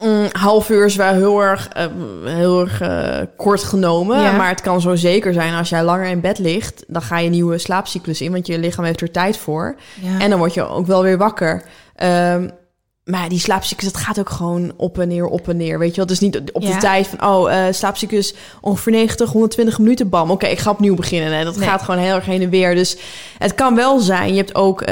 [0.00, 1.86] Mm, half uur is wel heel erg, eh,
[2.24, 4.20] heel erg eh, kort genomen.
[4.22, 4.32] Ja.
[4.32, 7.24] Maar het kan zo zeker zijn als jij langer in bed ligt, dan ga je
[7.26, 9.76] een nieuwe slaapcyclus in, want je lichaam heeft er tijd voor.
[10.00, 10.18] Ja.
[10.20, 11.62] En dan word je ook wel weer wakker.
[11.94, 12.48] Ehm,
[13.04, 15.78] maar die slaapcyclus, dat gaat ook gewoon op en neer, op en neer.
[15.78, 16.72] Weet je wel, is niet op Ja.
[16.74, 20.30] de tijd van, oh, eh slaapcyclus ongeveer 90, 120 minuten, bam.
[20.30, 21.32] Oké, ik ga opnieuw beginnen.
[21.32, 21.68] En dat Nee.
[21.68, 22.74] gaat gewoon heel erg heen en weer.
[22.74, 22.96] Dus
[23.38, 24.84] het kan wel zijn, je hebt ook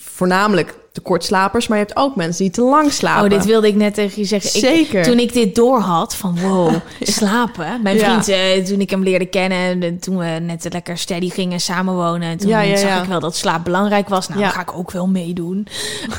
[0.00, 3.24] voornamelijk tekortslapers, maar je hebt ook mensen die te lang slapen.
[3.24, 4.54] Oh, dit wilde ik net tegen je zeggen.
[4.54, 5.02] Ik- Zeker.
[5.02, 7.82] toen ik dit door had van wow, slapen.
[7.82, 12.38] Mijn vriend, eh, toen ik hem leerde kennen, toen we net lekker steady gingen samenwonen,
[12.38, 14.28] toen Ja, ja, zag ik wel dat slaap belangrijk was.
[14.28, 15.66] Nou, ga ik ook wel meedoen.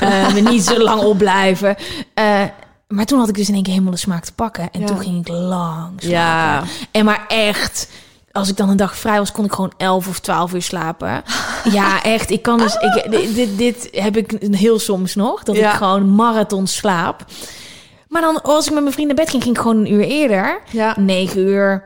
[0.00, 1.76] Eh, maar niet zo lang opblijven.
[2.14, 2.42] Eh,
[2.88, 4.68] maar toen had ik dus in één keer helemaal de smaak te pakken.
[4.72, 6.08] En toen ging ik lang slapen.
[6.08, 6.62] Ja.
[6.90, 7.88] En maar echt,
[8.36, 11.22] als ik dan een dag vrij was, kon ik gewoon 11 of 12 uur slapen.
[11.72, 12.30] Ja, echt.
[12.30, 12.74] Ik kan dus.
[12.74, 15.42] Ik, dit, dit, dit heb ik heel soms nog.
[15.42, 15.70] Dat Ja.
[15.70, 17.24] ik gewoon marathon slaap.
[18.08, 20.04] Maar dan, als ik met mijn vriend naar bed ging, ging ik gewoon een uur
[20.04, 20.60] eerder.
[20.70, 20.94] Ja.
[20.98, 21.84] 9 uur,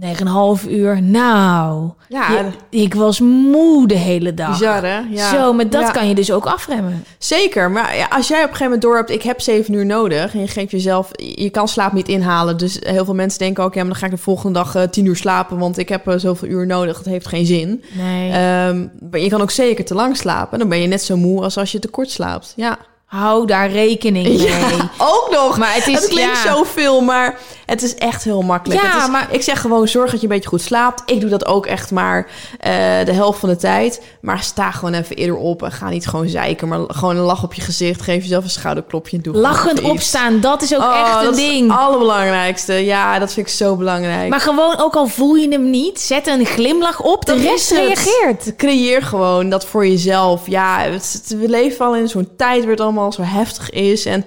[0.00, 1.02] 9,5 uur.
[1.02, 2.28] Nou, Ja,
[2.70, 4.48] je- ik was moe de hele dag.
[4.58, 4.98] bizar hè?
[5.10, 5.30] Ja.
[5.30, 5.90] Zo, met dat Ja.
[5.90, 7.04] kan je dus ook afremmen.
[7.18, 9.86] Zeker, maar ja, als jij op een gegeven moment door hebt, ik heb zeven uur
[9.86, 12.56] nodig en je geeft jezelf, je kan slaap niet inhalen.
[12.56, 14.82] Dus heel veel mensen denken ook, ja, maar dan ga ik de volgende dag eh,
[14.82, 16.96] tien uur slapen, want ik heb eh, zoveel uur nodig.
[16.96, 17.84] Dat heeft geen zin.
[17.92, 18.30] Nee.
[18.32, 20.58] Ehm, maar je kan ook zeker te lang slapen.
[20.58, 22.52] Dan ben je net zo moe als als je te kort slaapt.
[22.56, 22.78] Ja.
[23.04, 24.38] Hou daar rekening mee.
[24.38, 24.68] Ja,
[25.12, 25.58] ook nog.
[25.58, 26.52] Maar het is- het klinkt ja.
[26.54, 27.38] zoveel, maar
[27.70, 28.80] het is echt heel makkelijk.
[28.82, 31.02] Ja, Het is- maar- ik zeg gewoon zorg dat je een beetje goed slaapt.
[31.10, 32.26] Ik doe dat ook echt maar
[32.58, 32.72] eh,
[33.04, 34.02] de helft van de tijd.
[34.20, 37.42] Maar sta gewoon even eerder op en ga niet gewoon zeiken, maar gewoon een lach
[37.42, 38.02] op je gezicht.
[38.02, 41.34] Geef jezelf een schouderklopje en doe Lachend opstaan, dat is ook Oh, echt een dat
[41.36, 41.64] ding.
[41.64, 42.72] is het allerbelangrijkste.
[42.72, 44.28] Ja, dat vind ik zo belangrijk.
[44.30, 47.26] Maar gewoon, ook al voel je hem niet, zet een glimlach op.
[47.26, 48.56] De Dat rest reageert.
[48.56, 50.46] Creëer gewoon dat voor jezelf.
[50.46, 54.04] Ja, het- het- we leven al in zo'n tijd waar het allemaal zo heftig is.
[54.06, 54.24] En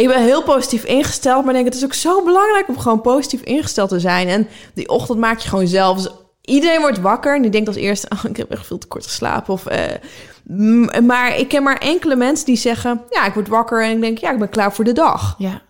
[0.00, 1.44] ik ben heel positief ingesteld.
[1.44, 4.28] Maar denk, het is ook zo belangrijk om gewoon positief ingesteld te zijn.
[4.28, 5.96] En die ochtend maak je gewoon zelf.
[5.96, 8.08] Dus iedereen wordt wakker en die denkt als eerste...
[8.14, 9.52] Oh, ik heb echt veel te kort geslapen.
[9.52, 9.94] Of, eh,
[11.02, 13.02] maar ik ken maar enkele mensen die zeggen...
[13.10, 15.34] Ja, ik word wakker en ik denk, ja, ik ben klaar voor de dag.
[15.38, 15.62] Ja.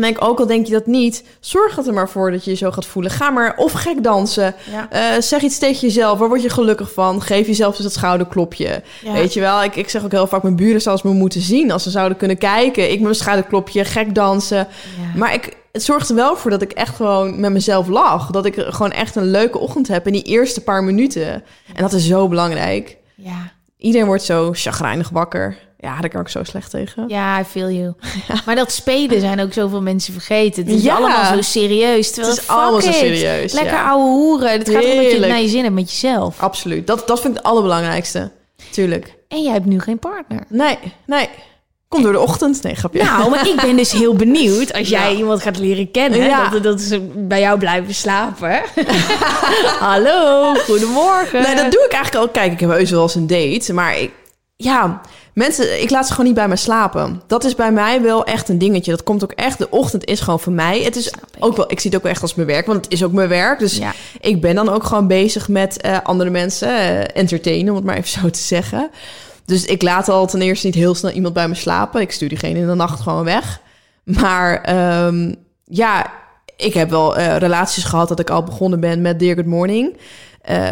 [0.00, 2.56] En denk ook al denk je dat niet, zorg er maar voor dat je je
[2.56, 3.10] zo gaat voelen.
[3.10, 4.54] Ga maar of gek dansen.
[4.70, 4.90] Ja.
[4.90, 6.18] Eh, zeg iets tegen jezelf.
[6.18, 7.22] Waar word je gelukkig van?
[7.22, 8.82] Geef jezelf dus dat schouderklopje.
[9.02, 9.12] Ja.
[9.12, 9.62] Weet je wel?
[9.62, 11.70] Ik, ik zeg ook heel vaak, mijn buren zouden me moeten zien.
[11.70, 12.90] Als ze zouden kunnen kijken.
[12.90, 14.56] Ik mijn schouderklopje, gek dansen.
[14.56, 15.18] Ja.
[15.18, 18.30] Maar ik, het zorgt er wel voor dat ik echt gewoon met mezelf lach.
[18.30, 21.32] Dat ik gewoon echt een leuke ochtend heb in die eerste paar minuten.
[21.74, 22.96] En dat is zo belangrijk.
[23.14, 23.52] Ja.
[23.76, 25.56] Iedereen wordt zo chagrijnig wakker.
[25.82, 27.04] Ja, daar kan ik zo slecht tegen.
[27.08, 27.92] Ja, I feel you.
[28.46, 30.64] Maar dat spelen zijn ook zoveel mensen vergeten.
[30.64, 30.94] Het is Ja.
[30.96, 32.10] allemaal zo serieus.
[32.10, 33.88] Terwijl, Het is allemaal zo serieus, Lekker ja.
[33.88, 34.50] ouwe hoeren.
[34.50, 36.40] Het gaat om dat je naar je zin hebt met jezelf.
[36.40, 36.86] Absoluut.
[36.86, 38.30] Dat, dat vind ik het allerbelangrijkste.
[38.70, 39.14] Tuurlijk.
[39.28, 40.44] En jij hebt nu geen partner.
[40.48, 41.28] Nee, nee.
[41.88, 42.62] Kom door de ochtend.
[42.62, 43.02] Nee, grapje.
[43.04, 45.18] Nou, maar ik ben dus heel benieuwd als jij Ja.
[45.18, 46.20] iemand gaat leren kennen.
[46.20, 46.48] Ja.
[46.48, 48.60] Dat, dat ze bij jou blijven slapen.
[49.80, 51.42] Hallo, goedemorgen.
[51.42, 52.28] Nee, dat doe ik eigenlijk al.
[52.28, 53.72] Kijk, ik heb heus wel eens een date.
[53.72, 54.10] Maar ik,
[54.56, 55.00] ja,
[55.34, 57.22] mensen, ik laat ze gewoon niet bij me slapen.
[57.26, 58.90] Dat is bij mij wel echt een dingetje.
[58.90, 59.58] Dat komt ook echt.
[59.58, 60.82] De ochtend is gewoon voor mij.
[60.82, 62.66] Het is ook wel, ik zie het ook wel echt als mijn werk.
[62.66, 63.58] Want het is ook mijn werk.
[63.58, 63.92] Dus Ja.
[64.20, 67.96] ik ben dan ook gewoon bezig met eh, andere mensen eh, entertainen, om het maar
[67.96, 68.90] even zo te zeggen.
[69.44, 72.00] Dus ik laat al ten eerste niet heel snel iemand bij me slapen.
[72.00, 73.60] Ik stuur diegene in de nacht gewoon weg.
[74.04, 76.12] Maar ehm, ja,
[76.56, 79.96] ik heb wel eh, relaties gehad dat ik al begonnen ben met Dear Good Morning.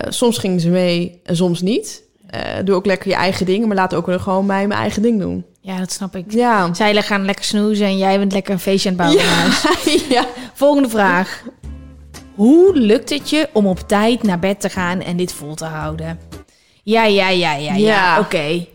[0.09, 2.03] Soms gingen ze mee en soms niet.
[2.29, 5.21] Eh, doe ook lekker je eigen dingen, maar laat ook gewoon mij mijn eigen ding
[5.21, 5.45] doen.
[5.61, 6.33] Ja, dat snap ik.
[6.33, 6.75] Ja.
[6.75, 10.25] Zij gaan lekker snoezen en jij bent lekker een feestje aan het bouwen ja.
[10.55, 11.43] Volgende vraag.
[12.35, 15.65] Hoe lukt het je om op tijd naar bed te gaan en dit vol te
[15.65, 16.19] houden?
[16.83, 17.75] Ja, ja, ja, ja, ja.
[17.75, 18.19] Ja.
[18.19, 18.67] Oké.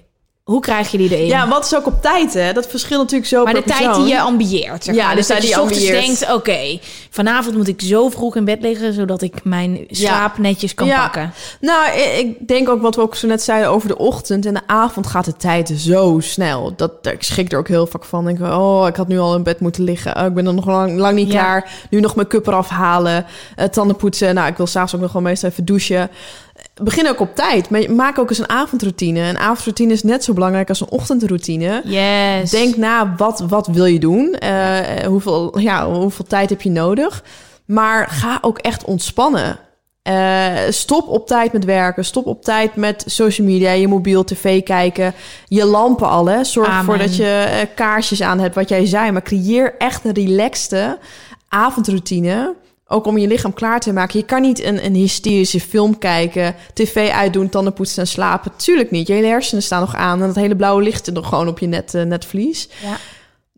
[0.44, 1.26] Hoe krijg je die erin?
[1.28, 2.54] ja, wat is ook op tijd, hè?
[2.54, 4.84] Dat verschilt natuurlijk zo maar de tijd die je ambieert.
[4.84, 5.16] Zeg Ja, maar.
[5.16, 6.06] dus dat je die je ochtends ambieert.
[6.20, 6.80] denkt, oké,
[7.10, 8.94] vanavond moet ik zo vroeg in bed liggen...
[8.94, 11.02] zodat ik mijn slaap netjes kan Ja.
[11.02, 11.34] pakken.
[11.62, 14.46] Nou, ik denk ook wat we ook zo net zeiden over de ochtend.
[14.46, 16.74] En de avond gaat de tijd zo snel.
[16.76, 18.26] Dat, ik schrik er ook heel vaak van.
[18.26, 20.18] Denk, oh, ik had nu al in bed moeten liggen.
[20.18, 21.34] Oh, ik ben er nog lang, lang niet Ja.
[21.34, 21.72] klaar.
[21.90, 23.26] Nu nog mijn cup eraf halen.
[23.56, 24.36] eh, tanden poetsen.
[24.36, 26.10] Nou, ik wil s'avonds ook nog wel meestal even douchen.
[26.82, 27.70] Begin ook op tijd.
[27.70, 29.20] Maar maak ook eens een avondroutine.
[29.20, 31.82] Een avondroutine is net zo belangrijk als een ochtendroutine.
[31.84, 32.52] Yes.
[32.52, 34.34] Denk na, wat, wat wil je doen?
[34.34, 37.24] Eh, hoeveel, ja, hoeveel tijd heb je nodig?
[37.66, 39.60] Maar ga ook echt ontspannen.
[40.02, 42.06] Eh, stop op tijd met werken.
[42.06, 45.14] Stop op tijd met social media, je mobiel, tv kijken.
[45.48, 46.44] Je lampen al, hè.
[46.44, 49.12] Zorg ervoor dat je eh, kaarsjes aan hebt, wat jij zei.
[49.12, 50.98] Maar creëer echt een relaxte
[51.48, 52.54] avondroutine.
[52.94, 54.20] Ook om je lichaam klaar te maken.
[54.20, 58.52] Je kan niet een, een hysterische film kijken, tv uitdoen, tanden poetsen en slapen.
[58.56, 59.08] Tuurlijk niet.
[59.08, 61.60] Je hele hersenen staan nog aan en dat hele blauwe licht er nog gewoon op
[61.60, 62.70] je net, eh, netvlies.
[62.82, 62.98] Ja.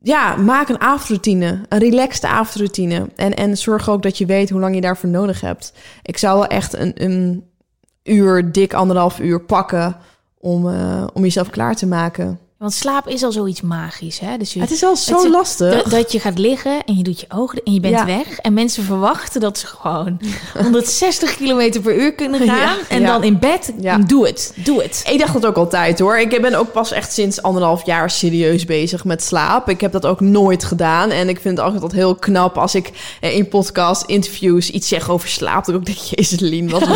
[0.02, 1.62] Ja, maak een avondroutine.
[1.70, 3.08] Een relaxte avondroutine.
[3.16, 5.74] En, en zorg ook dat je weet hoe lang je daarvoor nodig hebt.
[6.02, 7.44] Ik zou wel echt een, een
[8.04, 9.98] uur, dik anderhalf uur pakken
[10.40, 12.40] om, eh, om jezelf klaar te maken.
[12.58, 14.38] Want slaap is al zoiets magisch, hè?
[14.38, 15.84] Dus je, Het is al zo lastig.
[15.84, 18.06] Dat, dat je gaat liggen en je doet je ogen en je bent Ja.
[18.06, 18.38] weg.
[18.38, 20.20] En mensen verwachten dat ze gewoon
[20.62, 22.58] 160 km per uur kunnen gaan.
[22.58, 23.08] Ja, en ja.
[23.08, 23.98] dan in bed, Ja.
[23.98, 24.54] doe het.
[24.56, 25.04] Doe het.
[25.12, 26.18] Ik dacht dat ook altijd hoor.
[26.20, 29.70] Ik ben ook pas echt sinds anderhalf jaar serieus bezig met slaap.
[29.70, 31.10] Ik heb dat ook nooit gedaan.
[31.10, 32.92] En ik vind het altijd heel knap als ik
[33.22, 35.66] eh, in podcast, interviews iets zeg over slaap.
[35.66, 36.88] Dat ik denk, jezus Lien, wat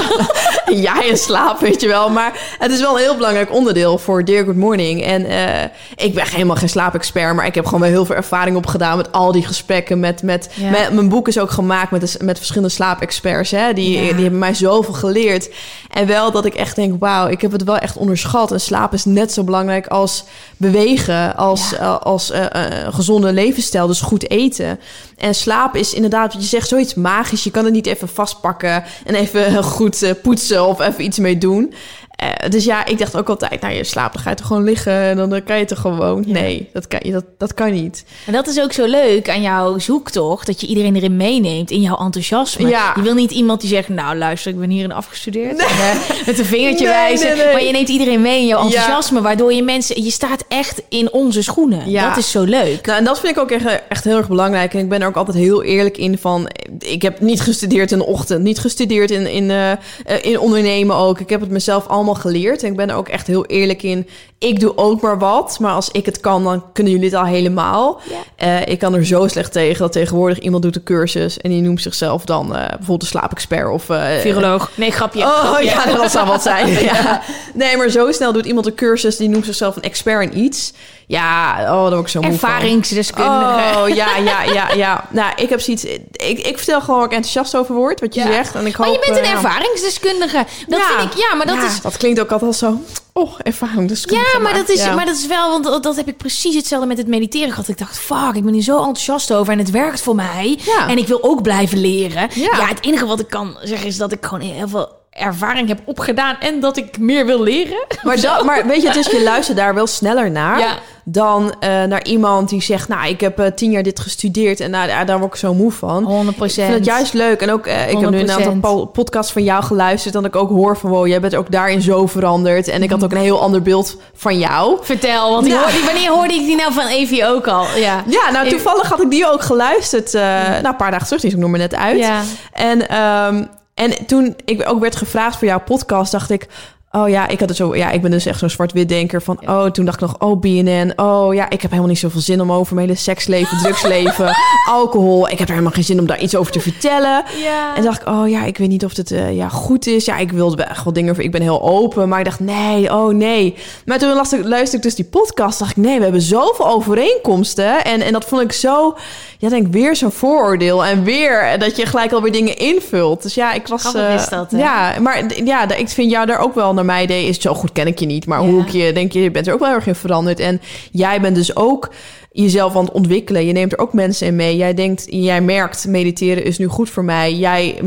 [0.65, 2.09] jij en slaap, weet je wel.
[2.09, 5.03] Maar het is wel een heel belangrijk onderdeel voor Dear Good Morning.
[5.03, 5.47] En eh,
[5.95, 9.11] ik ben helemaal geen slaapexpert, maar ik heb gewoon wel heel veel ervaring opgedaan met
[9.11, 9.99] al die gesprekken.
[9.99, 10.69] Met, met, Ja.
[10.69, 13.51] met- mijn boek is ook gemaakt met, met verschillende slaapexperts.
[13.51, 13.73] Hè?
[13.73, 14.13] Die, Ja.
[14.13, 15.49] die hebben mij zoveel geleerd.
[15.89, 18.51] En wel dat ik echt denk, wauw, ik heb het wel echt onderschat.
[18.51, 20.23] En slaap is net zo belangrijk als
[20.57, 21.77] bewegen, als, Ja.
[21.77, 24.79] eh, als eh, eh, een gezonde levensstijl, dus goed eten.
[25.17, 27.43] En slaap is inderdaad, wat je zegt, zoiets magisch.
[27.43, 31.37] Je kan het niet even vastpakken en even goed eh, poetsen of even iets mee
[31.37, 31.73] doen.
[32.19, 34.63] Eh, dus ja, ik dacht ook altijd, nou je slaapt, dan ga je toch gewoon
[34.63, 36.23] liggen en dan eh, kan je toch gewoon.
[36.27, 38.03] Nee, dat kan, je- dat, dat kan niet.
[38.25, 40.45] En dat is ook zo leuk aan jouw zoektocht.
[40.47, 42.67] Dat je iedereen erin meeneemt in jouw enthousiasme.
[42.69, 42.93] Ja.
[42.95, 45.57] Je wil niet iemand die zegt, nou luister, ik ben hierin afgestudeerd.
[45.59, 47.37] En, eh, met een vingertje Nee, wijzen.
[47.37, 47.51] nee.
[47.53, 48.65] Maar je neemt iedereen mee in jouw Ja.
[48.65, 49.21] enthousiasme.
[49.21, 51.93] Waardoor je mensen, je staat echt in onze schoenen.
[51.93, 52.85] Dat is zo leuk.
[52.85, 54.73] Nou, en dat vind ik ook echt, echt heel erg belangrijk.
[54.73, 56.49] En ik ben er ook altijd heel eerlijk in van...
[56.79, 58.43] Ik heb niet gestudeerd in de ochtend.
[58.43, 59.77] Niet gestudeerd in, in, eh, eh,
[60.21, 61.19] in ondernemen ook.
[61.19, 62.63] Ik heb het mezelf allemaal geleerd.
[62.63, 64.07] En ik ben er ook echt heel eerlijk in.
[64.39, 65.57] Ik doe ook maar wat.
[65.59, 68.01] Maar als ik het kan, dan kunnen jullie het al helemaal.
[68.35, 71.37] Eh, ik kan er zo slecht tegen dat tegenwoordig iemand doet een cursus...
[71.37, 73.89] en die noemt zichzelf dan eh, bijvoorbeeld een slaapexpert of...
[73.89, 74.71] eh, Viroloog.
[74.75, 75.21] Nee, grapje.
[75.23, 75.65] Oh grapje.
[75.65, 76.67] ja, dat zou wat zijn.
[76.83, 77.21] ja.
[77.53, 79.17] Nee, maar zo snel doet iemand een cursus...
[79.17, 80.73] die noemt zichzelf een expert in iets.
[81.07, 82.31] Ja, oh, word ik zo moe.
[82.31, 83.77] Ervaringsdeskundige.
[83.79, 85.05] Oh, ja, ja, ja, ja.
[85.09, 85.83] Nou, ik heb zoiets...
[85.83, 88.31] Ik, ik vertel gewoon waar ik enthousiast over word, wat je Ja.
[88.31, 88.55] zegt.
[88.55, 90.45] En ik hoop, maar je bent een ervaringsdeskundige.
[90.67, 90.99] Dat ja.
[90.99, 91.81] vind ik, ja, maar dat Ja, is...
[91.81, 92.81] Dat klinkt ook altijd zo...
[93.13, 94.37] Oh, ervaringsdeskundige.
[94.37, 94.95] Ja, maar dat, is, ja.
[94.95, 97.67] maar dat is wel, want dat, dat heb ik precies hetzelfde met het mediteren gehad.
[97.67, 100.59] Ik dacht, fuck, ik ben hier zo enthousiast over en het werkt voor mij.
[100.65, 100.87] Ja.
[100.87, 102.29] En ik wil ook blijven leren.
[102.33, 102.57] Ja.
[102.57, 102.67] Ja.
[102.67, 106.35] het enige wat ik kan zeggen is dat ik gewoon heel veel ervaring heb opgedaan
[106.39, 107.77] en dat ik meer wil leren.
[108.03, 110.73] Maar, dat, maar weet je, het is, je luistert daar wel sneller naar Ja.
[111.03, 112.87] dan eh, naar iemand die zegt...
[112.87, 115.71] Nou, ik heb eh, tien jaar dit gestudeerd en nou, daar, word ik zo moe
[115.71, 116.03] van.
[116.03, 117.41] 100 Ik vind het juist leuk.
[117.41, 118.31] En ook, ik heb nu een 100%.
[118.31, 120.15] aantal po- podcasts van jou geluisterd...
[120.15, 122.67] en ik ook hoor van, wow, jij bent ook daarin zo veranderd.
[122.67, 124.77] En ik had ook een heel ander beeld van jou.
[124.81, 125.59] Vertel, want Nou.
[125.61, 127.65] hoorde- wanneer hoorde ik die nou van Evie ook al?
[127.75, 130.13] Ja, Ja, nou, Ik- toevallig had ik die ook geluisterd.
[130.13, 131.97] eh, nou, een paar dagen terug, die is ook nog maar net uit.
[131.99, 132.21] Ja.
[132.51, 133.43] En, ehm,
[133.79, 136.47] en toen ik ook werd gevraagd voor jouw podcast, dacht ik...
[136.91, 137.75] Oh ja, ik had het zo.
[137.75, 139.39] Ja, ik ben dus echt zo'n zwart-wit denker van.
[139.45, 140.93] Oh, toen dacht ik nog, oh BNN.
[140.95, 144.35] Oh ja, ik heb helemaal niet zoveel zin om over mijn hele seksleven, drugsleven,
[144.67, 145.29] alcohol.
[145.29, 147.23] Ik heb er helemaal geen zin om daar iets over te vertellen.
[147.43, 147.75] Ja.
[147.75, 150.05] En dacht ik, oh ja, ik weet niet of het eh, ja, goed is.
[150.05, 151.19] Ja, ik wilde echt wel dingen.
[151.19, 153.55] Ik ben heel open, maar ik dacht, nee, oh nee.
[153.85, 156.67] Maar toen las ik, luisterde ik dus die podcast, dacht ik, nee, we hebben zoveel
[156.67, 157.83] overeenkomsten.
[157.83, 158.97] En, en dat vond ik zo,
[159.37, 160.85] ja, denk weer zo'n vooroordeel.
[160.85, 163.23] En weer dat je gelijk alweer dingen invult.
[163.23, 163.93] Dus ja, ik was.
[163.93, 167.27] Is dat, ja, maar ja, ik vind jou daar ook wel naar mij deed.
[167.27, 168.47] Is zo goed ken ik je niet, maar Ja.
[168.47, 170.39] hoe ik je denk je, je bent er ook wel heel erg in veranderd.
[170.39, 170.61] En
[170.91, 171.89] jij bent dus ook
[172.31, 173.45] jezelf aan het ontwikkelen.
[173.45, 174.57] Je neemt er ook mensen in mee.
[174.57, 177.35] Jij denkt, jij merkt, mediteren is nu goed voor mij.
[177.35, 177.81] Jij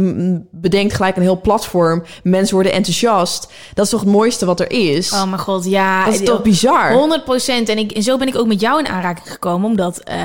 [0.51, 2.03] bedenkt gelijk een heel platform.
[2.23, 3.53] Mensen worden enthousiast.
[3.75, 5.13] Dat is toch het mooiste wat er is.
[5.13, 6.05] Oh mijn god, ja.
[6.05, 6.93] dat is toch bizar?
[6.93, 7.69] 100 procent.
[7.69, 9.69] En, ik, en zo ben ik ook met jou in aanraking gekomen.
[9.71, 10.17] Omdat eh,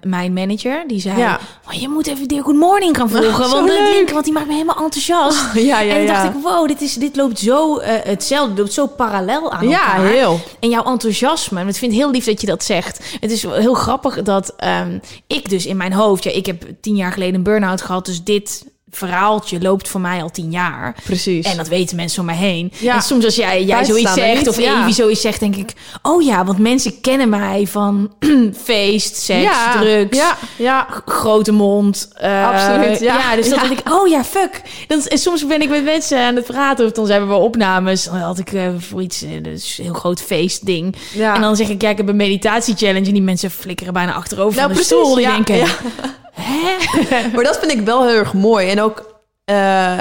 [0.00, 1.18] mijn manager, die zei...
[1.18, 1.38] Ja.
[1.68, 3.50] Oh, je moet even Dear Good Morning gaan volgen.
[3.50, 3.94] Want, dat leuk.
[3.94, 5.54] link, want die maakt me helemaal enthousiast.
[5.54, 6.22] Ja, ja, en toen ja.
[6.22, 8.60] dacht ik, wow, dit, is, dit loopt zo eh, hetzelfde.
[8.60, 10.10] Loopt zo parallel aan Ja, elkaar.
[10.10, 10.40] heel.
[10.60, 11.60] En jouw enthousiasme.
[11.60, 13.16] En ik vind het heel lief dat je dat zegt.
[13.20, 16.24] Het is wel heel grappig dat ehm, ik dus in mijn hoofd...
[16.24, 18.06] Ja, ik heb tien jaar geleden een burn-out gehad.
[18.06, 20.94] Dus dit verhaaltje loopt voor mij al tien jaar.
[21.04, 21.46] Precies.
[21.46, 22.72] En dat weten mensen om mij heen.
[22.78, 22.94] Ja.
[22.94, 24.80] En soms als jij, jij zoiets zegt of ja.
[24.80, 25.72] Evie zoiets zegt, denk ik...
[26.02, 28.12] Oh ja, want mensen kennen mij van
[28.64, 30.86] feest, seks, ja, drugs, Ja, ja.
[31.06, 32.08] grote mond.
[32.16, 33.36] eh, Absoluut, ja.
[33.36, 33.68] dus dat Ja.
[33.68, 34.60] denk ik, oh ja, fuck.
[34.86, 38.04] Dan, en soms ben ik met mensen aan het praten of dan zijn we opnames.
[38.04, 40.96] Dan had ik eh, voor iets, dus een heel groot feestding.
[41.14, 41.34] Ja.
[41.34, 43.06] En dan zeg ik, ja, ik heb een meditatie-challenge.
[43.06, 45.14] En die mensen flikkeren bijna achterover Nou, van de precies, stoel.
[45.14, 45.66] Die denken, ja.
[46.32, 46.76] hè?
[47.34, 48.70] Maar dat vind ik wel heel erg mooi.
[48.70, 49.11] En ook
[49.44, 49.98] eh,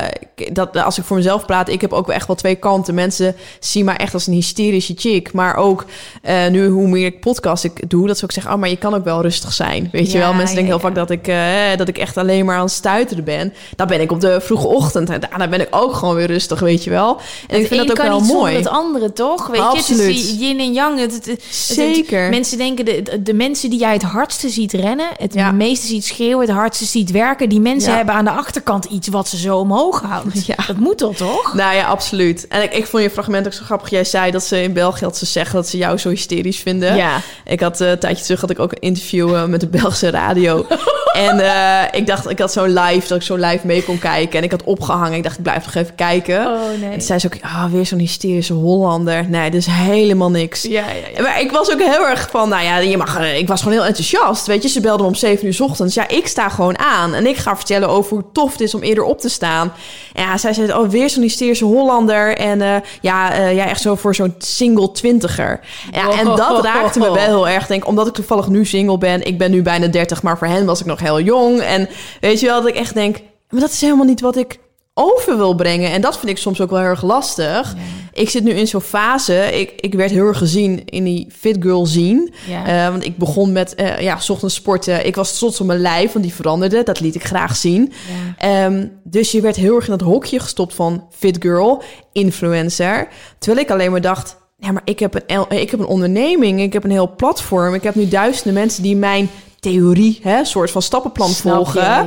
[0.52, 2.94] dat als ik voor mezelf praat, ik heb ook wel echt wel twee kanten.
[2.94, 5.34] Mensen zien mij echt als een hysterische chick.
[5.34, 5.86] Maar ook
[6.22, 8.78] eh, nu hoe meer ik podcast ik doe, dat ze ook zeggen, oh, maar je
[8.78, 9.90] kan ook wel rustig zijn.
[9.92, 10.34] Weet je wel?
[10.34, 10.82] Mensen ja, denken heel ja.
[10.82, 13.54] vaak dat ik, eh, dat ik echt alleen maar aan het stuiteren ben.
[13.76, 16.60] Dan ben ik op de vroege ochtend en daarna ben ik ook gewoon weer rustig,
[16.60, 17.20] weet je wel.
[17.48, 18.56] En ik vind dat ook kan wel niet mooi.
[18.56, 19.48] het andere, toch?
[19.48, 21.00] Weet je, het is yin en yang.
[21.00, 22.30] Het, het- Zeker.
[22.30, 25.08] mensen denken, de, de, mensen die jij het hardste ziet rennen...
[25.18, 27.50] het meeste ziet schreeuwen, het hardste ziet werken...
[27.50, 30.46] die mensen hebben aan de achterkant iets wat ze zo omhoog houdt.
[30.52, 30.56] Ja.
[30.68, 31.54] Dat moet toch, toch?
[31.54, 32.48] Nou ja, absoluut.
[32.48, 33.90] En ik, ik vond je fragment ook zo grappig.
[33.90, 36.96] Jij zei dat ze in België dat ze zeggen dat ze jou zo hysterisch vinden.
[36.96, 37.22] Ja.
[37.46, 40.10] Ik had eh, een tijdje terug had ik ook een interview eh, met de Belgische
[40.10, 40.66] radio.
[41.28, 44.38] en eh, ik dacht, ik had zo'n live, dat ik zo live mee kon kijken.
[44.38, 45.14] En ik had opgehangen.
[45.14, 46.48] Ik dacht, ik blijf nog even kijken.
[46.48, 46.92] Oh, nee.
[46.92, 49.30] En zei ze ook, ah, weer zo'n hysterische Hollander.
[49.30, 50.62] Nee, dat is helemaal niks.
[50.62, 51.22] Ja, ja, ja.
[51.22, 53.88] Maar ik was ook heel erg van, nou ja, je mag, ik was gewoon heel
[53.88, 54.48] enthousiast.
[54.48, 55.96] Weet je, ze belden me om 7 uur 's ochtends.
[55.96, 57.14] Ja, ik sta gewoon aan.
[57.14, 59.74] En ik ga vertellen over hoe tof het is om eerder op te staan.
[60.14, 62.38] En ja, zij zei, oh, weer zo'n hysterische Hollander.
[62.38, 65.60] En eh, ja, eh, ja, echt zo voor zo'n single twintiger.
[65.92, 67.68] Ja, en dat raakte me wel heel erg.
[67.68, 69.26] Denk, omdat ik toevallig nu single ben.
[69.26, 71.60] Ik ben nu bijna 30, maar voor hen was ik nog heel jong.
[71.60, 71.90] En
[72.20, 73.18] weet je wel, dat ik echt denk,
[73.50, 74.60] maar dat is helemaal niet wat ik
[75.02, 75.92] over wil brengen.
[75.92, 77.76] En dat vind ik soms ook wel heel erg lastig.
[78.14, 79.60] Ik zit nu in zo'n fase.
[79.60, 82.34] Ik, ik werd heel erg gezien in die fit girl zien.
[82.48, 82.66] Ja.
[82.66, 85.06] Eh, want ik begon met eh, ja, 's ochtends sporten.
[85.06, 86.84] Ik was trots op mijn lijf, want die veranderde.
[86.84, 87.94] Dat liet ik graag zien.
[88.38, 93.08] Ehm, dus je werd heel erg in dat hokje gestopt van fit girl, influencer.
[93.40, 94.40] Terwijl ik alleen maar dacht...
[94.58, 96.62] Ja, maar ik heb, een, ik heb een onderneming.
[96.62, 97.74] Ik heb een heel platform.
[97.74, 99.30] Ik heb nu duizenden mensen die mijn
[99.62, 101.82] theorie, hè, soort van stappenplan Snap je, volgen.
[101.82, 102.06] ja.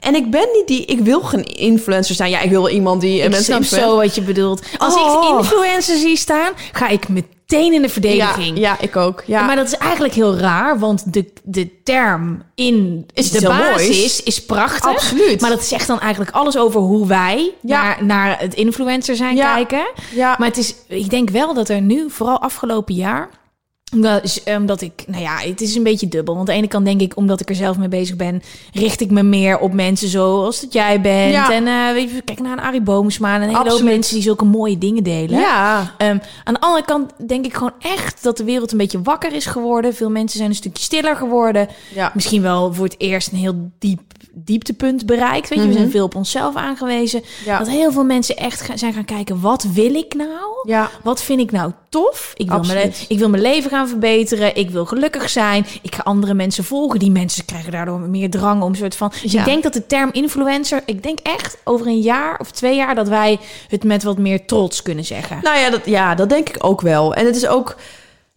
[0.00, 2.30] En ik ben niet die, ik wil geen influencer zijn.
[2.30, 4.62] Ja, ik wil iemand die eh, Ik mensen snap zo wat je bedoelt.
[4.78, 5.24] Als Oh.
[5.32, 8.58] ik influencers zie staan, ga ik meteen in de Ja, verdediging.
[8.58, 9.22] ja, ik ook.
[9.26, 9.42] Ja.
[9.46, 14.22] Maar dat is eigenlijk heel raar, want de, de term in Is de basis moois.
[14.22, 14.90] is prachtig.
[14.90, 15.40] Absoluut.
[15.40, 17.82] Maar dat zegt dan eigenlijk alles over hoe wij Ja.
[17.82, 19.54] naar, naar het influencer zijn Ja.
[19.54, 19.86] kijken.
[20.14, 20.34] ja.
[20.38, 23.28] Maar het is, ik denk wel dat er nu, vooral afgelopen jaar...
[23.92, 26.34] Omdat, omdat ik, nou ja, het is een beetje dubbel.
[26.34, 28.42] Want aan de ene kant denk ik, omdat ik er zelf mee bezig ben,
[28.72, 31.32] richt ik me meer op mensen zoals dat jij bent.
[31.32, 31.52] Ja.
[31.52, 33.92] En eh, weet je, kijk naar een Arie Boomsma en een hele hoop Absoluut.
[33.92, 35.38] mensen die zulke mooie dingen delen.
[35.38, 35.94] ja.
[35.98, 39.32] Ehm, aan de andere kant denk ik gewoon echt dat de wereld een beetje wakker
[39.32, 39.94] is geworden.
[39.94, 41.68] Veel mensen zijn een stukje stiller geworden.
[41.94, 42.10] Ja.
[42.14, 44.00] Misschien wel voor het eerst een heel diep
[44.38, 45.48] dieptepunt bereikt.
[45.48, 47.20] Weet je, we zijn veel op onszelf aangewezen.
[47.20, 47.48] Mhm.
[47.50, 47.58] Ja.
[47.58, 50.54] Dat heel veel mensen echt gaan, zijn gaan kijken, wat wil ik nou?
[50.62, 50.90] Ja.
[51.02, 52.32] Wat vind ik nou tof?
[52.36, 54.56] Ik wil, mijn, ik wil mijn leven gaan verbeteren.
[54.56, 55.66] Ik wil gelukkig zijn.
[55.82, 56.98] Ik ga andere mensen volgen.
[56.98, 59.12] Die mensen krijgen daardoor meer drang om soort van...
[59.22, 59.38] Dus Ja.
[59.38, 60.82] ik denk dat de term influencer...
[60.86, 62.94] Ik denk echt over een jaar of twee jaar...
[62.94, 63.38] dat wij
[63.68, 65.38] het met wat meer trots kunnen zeggen.
[65.42, 67.14] Nou ja dat, ja, dat denk ik ook wel.
[67.14, 67.76] En het is ook,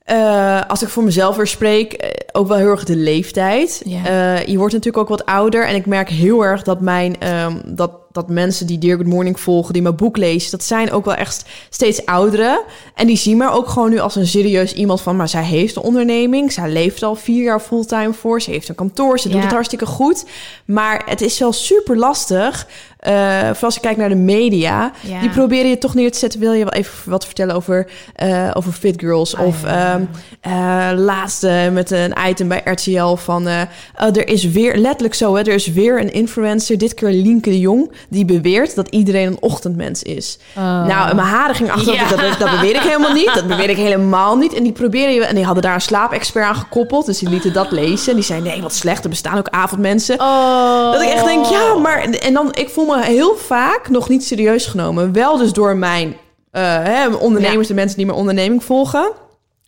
[0.04, 3.82] eh, als ik voor mezelf weer spreek, eh, ook wel heel erg de leeftijd.
[3.86, 4.06] Ja.
[4.06, 5.68] Eh, je wordt natuurlijk ook wat ouder.
[5.68, 9.40] En ik merk heel erg dat mijn ehm, dat, dat mensen die Dear Good Morning
[9.40, 12.62] volgen, die mijn boek lezen, dat zijn ook wel echt steeds ouderen.
[12.96, 15.76] En die zien me ook gewoon nu als een serieus iemand van, maar zij heeft
[15.76, 16.52] een onderneming.
[16.52, 18.42] Zij leeft al vier jaar fulltime voor.
[18.42, 19.20] Ze heeft een kantoor.
[19.20, 20.26] Ze doet het hartstikke goed.
[20.66, 22.68] Maar het is wel super lastig.
[23.00, 24.92] Eh vooral als je kijkt naar de media.
[25.02, 25.20] Ja.
[25.20, 26.40] Die proberen je toch neer te zetten.
[26.40, 29.36] Wil je wel even wat vertellen over, eh, over Fit Girls?
[29.36, 29.94] Ah, of ja.
[29.94, 30.04] ehm,
[30.42, 33.48] eh, laatste met een item bij RTL van...
[33.48, 37.50] oh, er is weer, letterlijk zo, hè, er is weer een influencer, dit keer Lienke
[37.50, 37.92] de Jong...
[38.10, 40.40] die beweert dat iedereen een ochtendmens is.
[40.56, 41.94] Nou, en mijn haren gingen achter.
[41.94, 42.10] Ja.
[42.10, 43.32] Dat, dat, beweer ik helemaal niet.
[43.34, 44.54] Dat beweer ik helemaal niet.
[44.54, 45.26] En die proberen je...
[45.26, 47.06] En die hadden daar een slaapexpert aan gekoppeld.
[47.06, 48.10] Dus die lieten dat lezen.
[48.10, 49.04] En die zei, nee, wat slecht.
[49.04, 50.20] Er bestaan ook avondmensen.
[50.20, 50.92] Oh.
[50.92, 52.00] Dat ik echt denk, ja, maar...
[52.00, 55.14] En dan, ik voel me heel vaak nog niet serieus genomen.
[55.14, 56.16] Wel dus door mijn
[56.52, 59.12] eh, hè, ondernemers, de mensen die mijn onderneming volgen.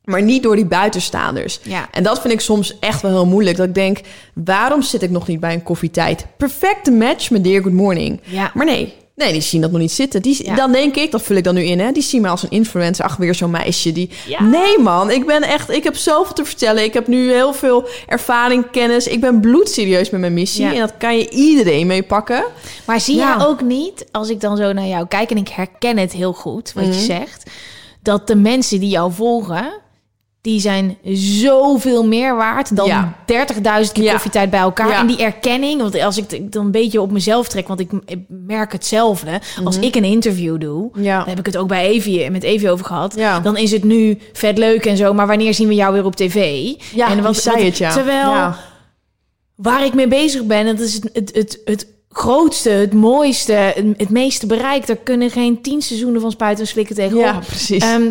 [0.03, 1.59] Maar niet door die buitenstaanders.
[1.63, 1.87] Ja.
[1.91, 3.57] En dat vind ik soms echt wel heel moeilijk.
[3.57, 3.99] Dat ik denk,
[4.33, 6.25] waarom zit ik nog niet bij een koffietijd?
[6.37, 8.19] Perfecte match met Dear Good Morning.
[8.23, 8.51] Ja.
[8.53, 10.21] Maar nee, nee, die zien dat nog niet zitten.
[10.21, 10.55] Die, Ja.
[10.55, 11.91] Dan denk ik, dat vul ik dan nu in, hè.
[11.91, 13.05] Die zien me als een influencer.
[13.05, 14.09] Ach, weer zo'n meisje die...
[14.27, 14.43] Ja.
[14.43, 15.69] Nee man, ik ben echt...
[15.69, 16.83] Ik heb zoveel te vertellen.
[16.83, 19.07] Ik heb nu heel veel ervaring, kennis.
[19.07, 20.63] Ik ben bloedserieus met mijn missie.
[20.65, 20.73] Ja.
[20.73, 22.43] En dat kan je iedereen mee pakken.
[22.85, 25.97] Maar zie jij ook niet, als ik dan zo naar jou kijk en ik herken
[25.97, 26.93] het heel goed wat Mhm.
[26.93, 27.49] je zegt,
[28.03, 29.73] dat de mensen die jou volgen,
[30.41, 33.15] die zijn zoveel meer waard dan Ja.
[33.25, 34.11] 30.000 keer Ja.
[34.11, 34.87] koffietijd bij elkaar.
[34.89, 34.99] Ja.
[34.99, 37.89] En die erkenning, want als ik dan een beetje op mezelf trek, want ik,
[38.27, 39.41] merk hetzelfde.
[39.63, 41.03] Als ik een interview doe, Mhm.
[41.03, 43.15] Daar heb ik het ook bij Evie, met Evie over gehad.
[43.43, 46.15] Dan is het nu vet leuk en zo, maar wanneer zien we jou weer op
[46.15, 46.67] tv?
[46.93, 47.93] Ja, en je zei het, ja.
[47.93, 48.53] Terwijl
[49.55, 53.85] waar ik mee bezig ben, dat is het, het, het, het grootste, het mooiste, het,
[53.97, 54.89] het meeste bereikt.
[54.89, 57.23] Er kunnen geen tien seizoenen van spuiten en slikken tegenop.
[57.23, 57.83] Ja, precies.
[57.83, 58.01] Ehm,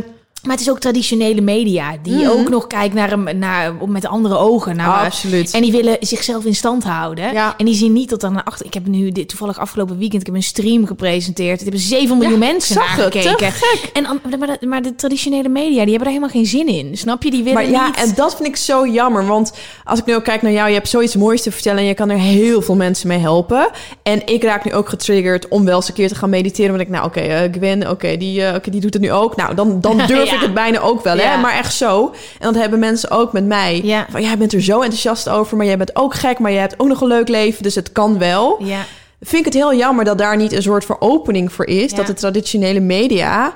[0.43, 4.37] Maar het is ook traditionele media die ook nog kijkt naar hem naar, met andere
[4.37, 4.77] ogen.
[4.77, 5.51] Naar, Ah, absoluut.
[5.51, 7.33] En die willen zichzelf in stand houden.
[7.33, 7.55] Ja.
[7.57, 8.67] En die zien niet tot aan de achter.
[8.67, 11.57] Ik heb nu dit, toevallig afgelopen weekend ik heb een stream gepresenteerd.
[11.59, 13.53] Er hebben 7 miljoen mensen zag naar het, gekeken.
[13.53, 13.91] gek.
[13.93, 16.97] En maar de, maar de traditionele media die hebben daar helemaal geen zin in.
[16.97, 17.31] Snap je?
[17.31, 17.97] Die willen Maar ja, niet.
[17.97, 19.27] en dat vind ik zo jammer.
[19.27, 19.53] Want
[19.85, 21.95] als ik nu ook kijk naar jou, je hebt zoiets moois te vertellen en je
[21.95, 23.71] kan er heel veel mensen mee helpen.
[24.03, 26.71] En ik raak nu ook getriggerd om wel eens een keer te gaan mediteren.
[26.71, 29.37] Want ik, nou oké, eh, Gwen, oké, die, eh, die doet het nu ook.
[29.37, 30.37] Nou, dan, dan durf Ja.
[30.37, 31.37] ik het bijna ook wel, hè?
[31.37, 32.15] Maar echt zo.
[32.39, 33.81] En dat hebben mensen ook met mij.
[33.85, 34.07] Ja.
[34.11, 36.75] Van, jij bent er zo enthousiast over, maar jij bent ook gek, maar je hebt
[36.77, 38.57] ook nog een leuk leven, dus het kan wel.
[38.65, 38.85] ja.
[39.23, 41.93] Vind ik het heel jammer dat daar niet een soort van opening voor is.
[41.93, 43.55] Dat de traditionele media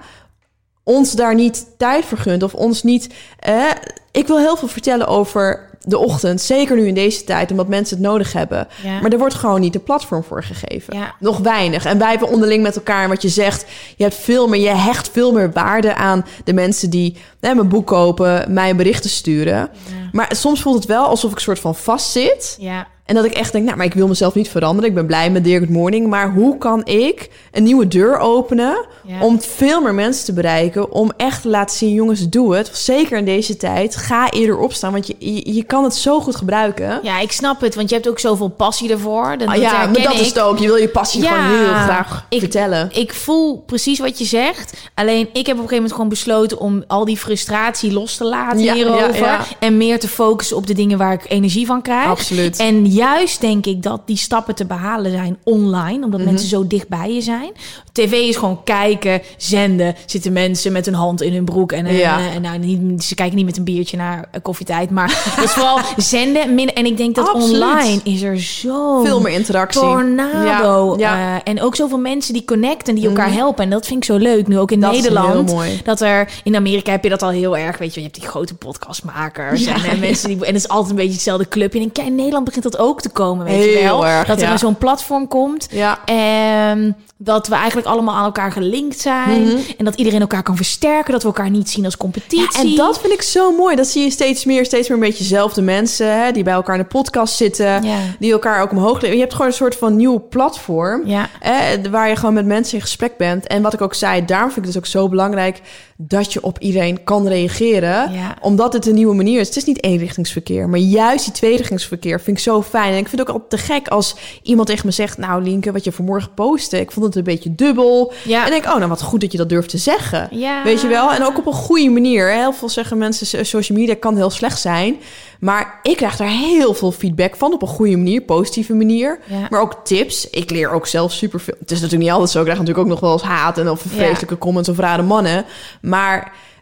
[0.83, 2.43] ons daar niet tijd voor gunt.
[2.43, 3.09] Of ons niet...
[3.39, 3.71] eh,
[4.13, 6.41] ik wil heel veel vertellen over de ochtend.
[6.41, 8.69] Zeker nu in deze tijd, omdat mensen het nodig hebben.
[8.83, 9.01] Ja.
[9.01, 10.97] Maar er wordt gewoon niet de platform voor gegeven.
[10.97, 11.15] Ja.
[11.21, 11.85] Nog weinig.
[11.85, 13.65] En wij hebben onderling met elkaar, wat je zegt...
[13.97, 17.69] je hebt veel meer, je hecht veel meer waarde aan de mensen die hè, mijn
[17.69, 18.53] boek kopen...
[18.53, 19.71] mij berichten sturen.
[20.13, 22.57] Maar soms voelt het wel alsof ik soort van vastzit...
[22.59, 22.87] ja.
[23.05, 24.89] En dat ik echt denk, nou, maar ik wil mezelf niet veranderen.
[24.89, 26.07] Ik ben blij met Dear Good Morning.
[26.07, 28.87] Maar hoe kan ik een nieuwe deur openen...
[29.07, 29.21] Ja.
[29.21, 30.93] om veel meer mensen te bereiken...
[30.93, 32.71] om echt te laten zien, jongens, doe het.
[32.73, 33.97] Zeker in deze tijd.
[33.97, 37.01] Ga eerder opstaan, want je, je, je kan het zo goed gebruiken.
[37.03, 39.35] ja, ik snap het, want je hebt ook zoveel passie ervoor.
[39.39, 40.21] Dat, Ah, dat ja, maar dat ik.
[40.21, 40.59] is het ook.
[40.59, 42.91] Je wil je passie Ja, gewoon heel graag ik- vertellen.
[42.93, 44.73] Ik voel precies wat je zegt.
[44.95, 48.25] Alleen ik heb op een gegeven moment gewoon besloten om al die frustratie los te
[48.25, 49.57] laten Ja, hierover.
[49.59, 52.07] En meer te focussen op de dingen waar ik energie van krijg.
[52.09, 52.57] Absoluut.
[52.59, 56.05] En juist denk ik dat die stappen te behalen zijn online.
[56.05, 56.29] Omdat Mhm.
[56.29, 57.51] mensen zo dicht bij je zijn.
[57.93, 59.95] TV is gewoon kijken, zenden.
[60.07, 61.73] Zitten mensen met hun hand in hun broek.
[61.73, 62.19] En, eh, Ja.
[62.35, 64.91] en nou, niet, ze kijken niet met een biertje naar eh, koffietijd.
[64.91, 66.55] Maar dat is vooral zenden.
[66.55, 67.63] min- En ik denk dat Absoluut.
[67.63, 69.81] online is er zo Veel meer interactie.
[69.81, 70.95] tornado.
[70.99, 71.35] Ja, ja.
[71.37, 73.65] Eh, en ook zoveel mensen die connecten, die elkaar helpen.
[73.65, 74.49] En dat vind ik zo leuk.
[74.49, 75.33] Nu ook in Dat is Nederland.
[75.49, 75.81] heel mooi.
[75.85, 77.79] Dat er in Amerika heb je dat al heel erg.
[77.79, 79.65] Weet je, je hebt die grote podcastmakers.
[79.67, 80.37] En, eh, mensen die.
[80.41, 81.81] En het is altijd een beetje hetzelfde clubje.
[81.95, 83.45] En in Nederland begint dat ook te komen.
[83.45, 84.07] Weet je Heel wel.
[84.07, 84.57] erg, dat er ja.
[84.57, 85.67] zo'n platform komt.
[85.71, 85.99] Ja.
[86.05, 89.59] En dat we eigenlijk allemaal aan elkaar gelinkt zijn.
[89.79, 91.13] En dat iedereen elkaar kan versterken.
[91.13, 92.53] Dat we elkaar niet zien als competitie.
[92.53, 93.77] Ja, en dat vind ik zo mooi.
[93.77, 96.75] Dat zie je steeds meer, steeds meer een beetje dezelfde mensen hè, die bij elkaar
[96.77, 97.99] in de podcast zitten, Ja.
[98.19, 99.15] die elkaar ook omhoog leven.
[99.17, 101.29] Je hebt gewoon een soort van nieuw platform Ja.
[101.41, 103.47] hè, waar je gewoon met mensen in gesprek bent.
[103.47, 105.61] En wat ik ook zei, daarom vind ik het dus ook zo belangrijk
[105.97, 108.37] dat je op iedereen kan reageren, Ja.
[108.41, 109.47] omdat het een nieuwe manier is.
[109.47, 112.93] Het is niet eenrichtingsverkeer, maar juist die tweerichtingsverkeer vind ik zo fijn.
[112.93, 115.73] En ik vind het ook altijd te gek als iemand tegen me zegt, nou Lienke,
[115.73, 118.13] wat je vanmorgen postte, ik vond het een beetje dubbel.
[118.25, 118.45] Ja.
[118.45, 120.29] En denk, oh, nou wat goed dat je dat durft te zeggen.
[120.31, 120.65] Ja.
[120.65, 121.13] Weet je wel?
[121.13, 122.29] En ook op een goede manier.
[122.33, 124.97] Heel veel zeggen mensen, so- social media kan heel slecht zijn.
[125.41, 127.53] Maar ik krijg daar heel veel feedback van.
[127.53, 129.19] Op een goede manier, positieve manier.
[129.27, 129.47] Ja.
[129.51, 130.31] Maar ook tips.
[130.31, 131.55] Ik leer ook zelf superveel.
[131.59, 132.39] Het is natuurlijk niet altijd zo.
[132.39, 135.45] Ik krijg natuurlijk ook nog wel eens haat en of vreselijke comments of rare mannen.
[135.81, 135.94] Maar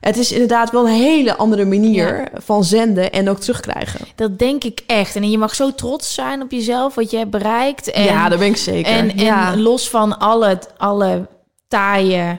[0.00, 4.06] het is inderdaad wel een hele andere manier van zenden en ook terugkrijgen.
[4.14, 5.16] Dat denk ik echt.
[5.16, 7.90] En je mag zo trots zijn op jezelf, wat je hebt bereikt.
[7.90, 8.92] En, ja, dat ben ik zeker.
[8.92, 9.56] En, en ja.
[9.56, 11.26] los van alle, alle
[11.68, 12.38] taaie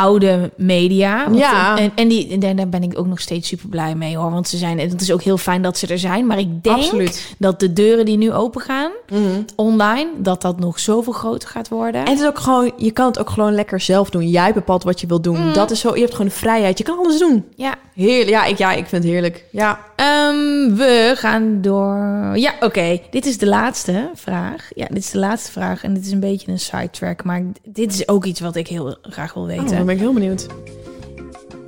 [0.00, 1.24] oude media.
[1.24, 1.78] Want- Ja.
[1.78, 4.30] En, en, die, en daar ben ik ook nog steeds super blij mee hoor.
[4.30, 6.26] Want ze zijn, het is ook heel fijn dat ze er zijn.
[6.26, 7.34] Maar ik denk Absoluut.
[7.38, 9.22] dat de deuren die nu open gaan Mhm.
[9.56, 12.04] online, dat dat nog zoveel groter gaat worden.
[12.04, 14.28] En het is ook gewoon, je kan het ook gewoon lekker zelf doen.
[14.28, 15.46] Jij bepaalt wat je wil doen.
[15.46, 15.52] Mm.
[15.52, 16.78] Dat is zo, je hebt gewoon de vrijheid.
[16.78, 17.44] Je kan alles doen.
[17.56, 17.74] ja.
[17.94, 18.28] Heerlijk.
[18.28, 19.44] Ja, ik, ja, ik vind het heerlijk.
[19.50, 19.80] Ja.
[19.96, 22.32] Ehm, we gaan door.
[22.34, 22.98] Ja, oké.
[23.10, 24.68] Dit is de laatste vraag.
[24.74, 25.82] Ja, dit is de laatste vraag.
[25.84, 27.24] En dit is een beetje een sidetrack.
[27.24, 29.76] Maar dit is ook iets wat ik heel graag wil Oh, weten.
[29.76, 30.46] dan ben ik heel benieuwd.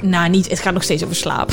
[0.00, 0.48] Nou, niet.
[0.48, 1.50] Het gaat nog steeds over slaap.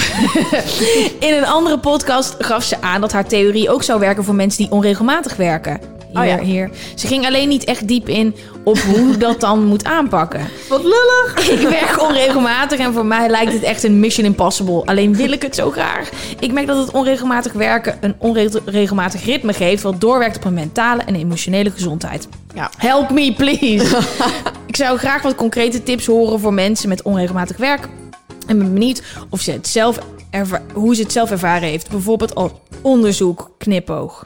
[1.28, 4.64] In een andere podcast gaf ze aan dat haar theorie ook zou werken voor mensen
[4.64, 5.80] die onregelmatig werken.
[6.24, 6.46] Hier, Oh ja.
[6.46, 6.70] hier.
[6.96, 10.42] Ze ging alleen niet echt diep in op hoe dat dan moet aanpakken.
[10.70, 11.36] Wat lullig.
[11.60, 14.86] Ik werk onregelmatig en voor mij lijkt het echt een mission impossible.
[14.86, 16.10] Alleen wil ik het zo graag.
[16.40, 19.84] Ik merk dat het onregelmatig werken een onregelmatig ritme geeft...
[19.84, 22.28] wat doorwerkt op mijn mentale en emotionele gezondheid.
[22.54, 22.72] Ja.
[22.78, 23.98] Help me, please.
[24.68, 27.88] ik zou graag wat concrete tips horen voor mensen met onregelmatig werk.
[28.48, 30.00] En ben benieuwd of ze het zelf
[30.74, 31.90] hoe ze het zelf ervaren heeft.
[31.90, 34.26] Bijvoorbeeld al onderzoek, knipoog.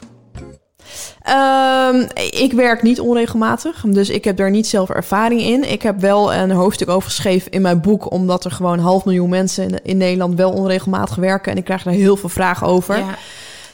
[1.21, 5.71] Ehm, ik werk niet onregelmatig, dus ik heb daar niet zelf ervaring in.
[5.71, 9.29] Ik heb wel een hoofdstuk over geschreven in mijn boek, omdat er gewoon half miljoen
[9.29, 11.51] mensen in, in Nederland wel onregelmatig werken.
[11.51, 12.97] En ik krijg daar heel veel vragen over.
[12.97, 13.17] Ja.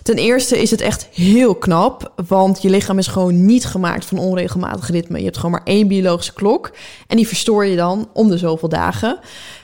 [0.08, 4.18] Ten eerste is het echt heel knap, want je lichaam is gewoon niet gemaakt van
[4.18, 5.18] onregelmatig ritme.
[5.18, 6.72] Je hebt gewoon maar één biologische klok
[7.08, 9.20] en die verstoor je dan om de zoveel dagen.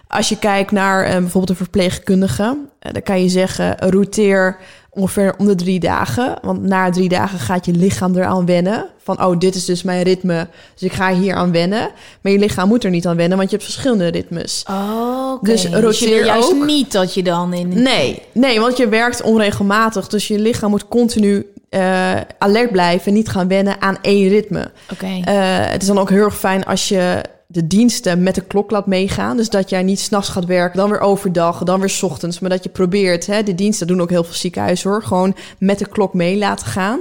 [0.08, 4.58] als je kijkt naar eh, bijvoorbeeld een verpleegkundige, eh, dan kan je zeggen, roteer
[4.94, 6.36] ongeveer om de drie dagen.
[6.42, 8.86] Want na drie dagen gaat je lichaam eraan wennen.
[9.04, 11.90] Van, oh, dit is dus mijn ritme, dus ik ga hier aan wennen.
[12.22, 14.64] Maar je lichaam moet er niet aan wennen, want je hebt verschillende ritmes.
[14.70, 15.46] Oh, oké.
[15.46, 16.66] Dus je roteer wil juist ook.
[16.66, 17.82] niet dat je dan in...
[17.82, 20.08] Nee, nee, want je werkt onregelmatig.
[20.08, 24.72] Dus je lichaam moet continu eh, alert blijven en niet gaan wennen aan één ritme.
[24.92, 25.06] Oké.
[25.06, 25.34] Eh,
[25.72, 27.22] het is dan ook heel erg fijn als je
[27.54, 29.38] de diensten met de klok laat meegaan.
[29.38, 32.40] Dus dat jij niet s'nachts gaat werken, dan weer overdag, dan weer 's ochtends.
[32.40, 35.80] Maar dat je probeert, hè, de diensten doen ook heel veel ziekenhuizen hoor, gewoon met
[35.80, 37.00] de klok mee laten gaan.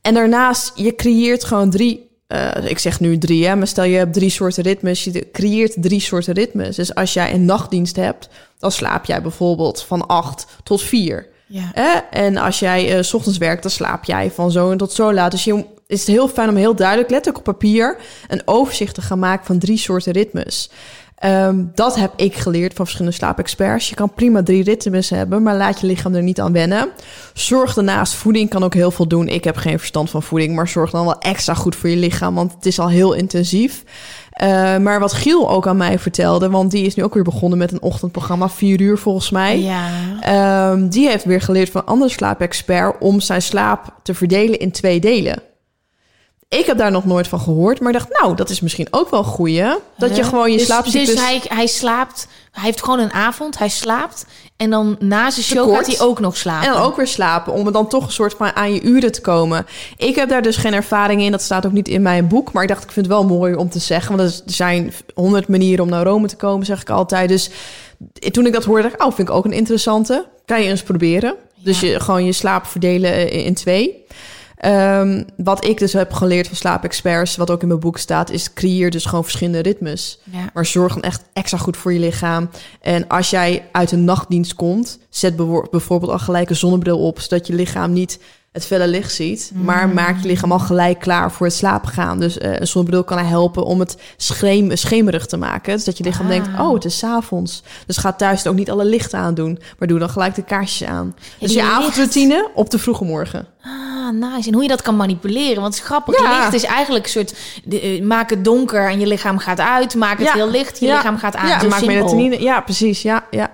[0.00, 3.96] En daarnaast, je creëert gewoon drie, eh, ik zeg nu drie, hè, maar stel je
[3.96, 6.76] hebt drie soorten ritmes, je creëert drie soorten ritmes.
[6.76, 8.28] Dus als jij een nachtdienst hebt,
[8.58, 11.28] dan slaap jij bijvoorbeeld van 8 tot 4.
[11.52, 11.70] Ja.
[11.72, 11.98] Hè?
[12.10, 15.12] En als jij eh, s ochtends werkt, dan slaap jij van zo en tot zo
[15.12, 15.30] laat.
[15.30, 17.96] Dus je, is het heel fijn om heel duidelijk, letterlijk op papier,
[18.28, 20.70] een overzicht te gaan maken van drie soorten ritmes.
[21.14, 23.88] Ehm, dat heb ik geleerd van verschillende slaapexperts.
[23.88, 26.88] Je kan prima drie ritmes hebben, maar laat je lichaam er niet aan wennen.
[27.34, 29.28] Zorg daarnaast, voeding kan ook heel veel doen.
[29.28, 32.34] Ik heb geen verstand van voeding, maar zorg dan wel extra goed voor je lichaam,
[32.34, 33.84] want het is al heel intensief.
[34.40, 37.58] Eh, maar wat Giel ook aan mij vertelde, want die is nu ook weer begonnen
[37.58, 39.60] met een ochtendprogramma, vier uur volgens mij.
[39.60, 39.88] Ja.
[40.20, 44.70] Ehm, die heeft weer geleerd van een andere slaapexpert om zijn slaap te verdelen in
[44.70, 45.42] twee delen.
[46.58, 49.20] Ik heb daar nog nooit van gehoord, maar dacht, nou, dat is misschien ook wel
[49.20, 49.74] een goeie.
[49.96, 51.06] Dat je gewoon je dus, slaapcyclus...
[51.06, 54.26] Dus hij, hij slaapt, hij heeft gewoon een avond, hij slaapt.
[54.56, 55.86] En dan na zijn show Tekort.
[55.86, 56.68] gaat hij ook nog slapen.
[56.68, 59.12] En dan ook weer slapen, om er dan toch een soort van aan je uren
[59.12, 59.66] te komen.
[59.96, 62.52] Ik heb daar dus geen ervaring in, dat staat ook niet in mijn boek.
[62.52, 64.16] Maar ik dacht, ik vind het wel mooi om te zeggen.
[64.16, 67.28] Want er zijn honderd manieren om naar Rome te komen, zeg ik altijd.
[67.28, 67.50] Dus
[68.30, 70.26] toen ik dat hoorde, dacht ik, oh, vind ik ook een interessante.
[70.44, 71.34] Kan je eens proberen.
[71.54, 74.04] Dus je, gewoon je slaap verdelen in twee.
[74.60, 78.52] Ehm, wat ik dus heb geleerd van slaapexperts, wat ook in mijn boek staat, is
[78.52, 80.20] creëer dus gewoon verschillende ritmes.
[80.32, 80.50] Ja.
[80.54, 82.50] Maar zorg dan echt extra goed voor je lichaam.
[82.80, 85.36] En als jij uit een nachtdienst komt, zet
[85.70, 88.18] bijvoorbeeld al gelijk een zonnebril op, zodat je lichaam niet
[88.52, 89.52] het felle licht ziet.
[89.54, 92.20] Maar maak je lichaam al gelijk klaar voor het slapen gaan.
[92.20, 93.96] Dus eh, een zonnebril kan helpen om het
[94.74, 95.74] schemerig te maken.
[95.74, 96.30] Dus dat je lichaam Ah.
[96.32, 97.62] denkt, oh, het is 's avonds.
[97.86, 99.58] Dus ga thuis ook niet alle lichten aandoen.
[99.78, 101.14] Maar doe dan gelijk de kaarsjes aan.
[101.38, 103.46] Dus je licht- avondroutine op de vroege morgen.
[103.62, 104.48] Ah, nice.
[104.48, 105.60] En hoe je dat kan manipuleren.
[105.62, 106.20] Want het is grappig.
[106.20, 106.38] Ja.
[106.40, 107.34] Licht is eigenlijk een soort...
[107.82, 109.94] Eh, maak het donker en je lichaam gaat uit.
[109.94, 110.32] Maak het Ja.
[110.34, 111.48] heel licht, je lichaam gaat aan.
[111.48, 112.42] Ja, maak melatonine.
[112.42, 113.02] Ja, precies.
[113.02, 113.50] Ja, ja.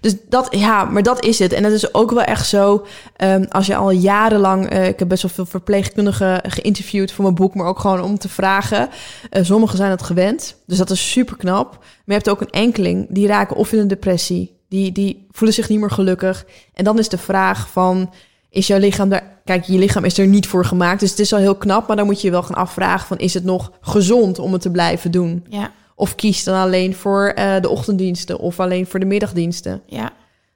[0.00, 1.52] Dus dat, ja, maar dat is het.
[1.52, 2.86] En het is ook wel echt zo,
[3.16, 7.36] ehm, als je al jarenlang, eh, ik heb best wel veel verpleegkundigen geïnterviewd voor mijn
[7.36, 8.88] boek, maar ook gewoon om te vragen.
[9.30, 11.70] Eh, sommigen zijn het gewend, dus dat is super knap.
[11.78, 15.56] Maar je hebt ook een enkeling, die raken of in een depressie, die, die voelen
[15.56, 16.46] zich niet meer gelukkig.
[16.74, 18.10] En dan is de vraag van,
[18.50, 19.36] is jouw lichaam daar...
[19.44, 21.96] Kijk, je lichaam is er niet voor gemaakt, dus het is al heel knap, maar
[21.96, 24.70] dan moet je je wel gaan afvragen van, is het nog gezond om het te
[24.70, 25.44] blijven doen?
[25.48, 29.82] Ja, Of kies dan alleen voor eh, de ochtenddiensten of alleen voor de middagdiensten.
[29.86, 30.12] ja.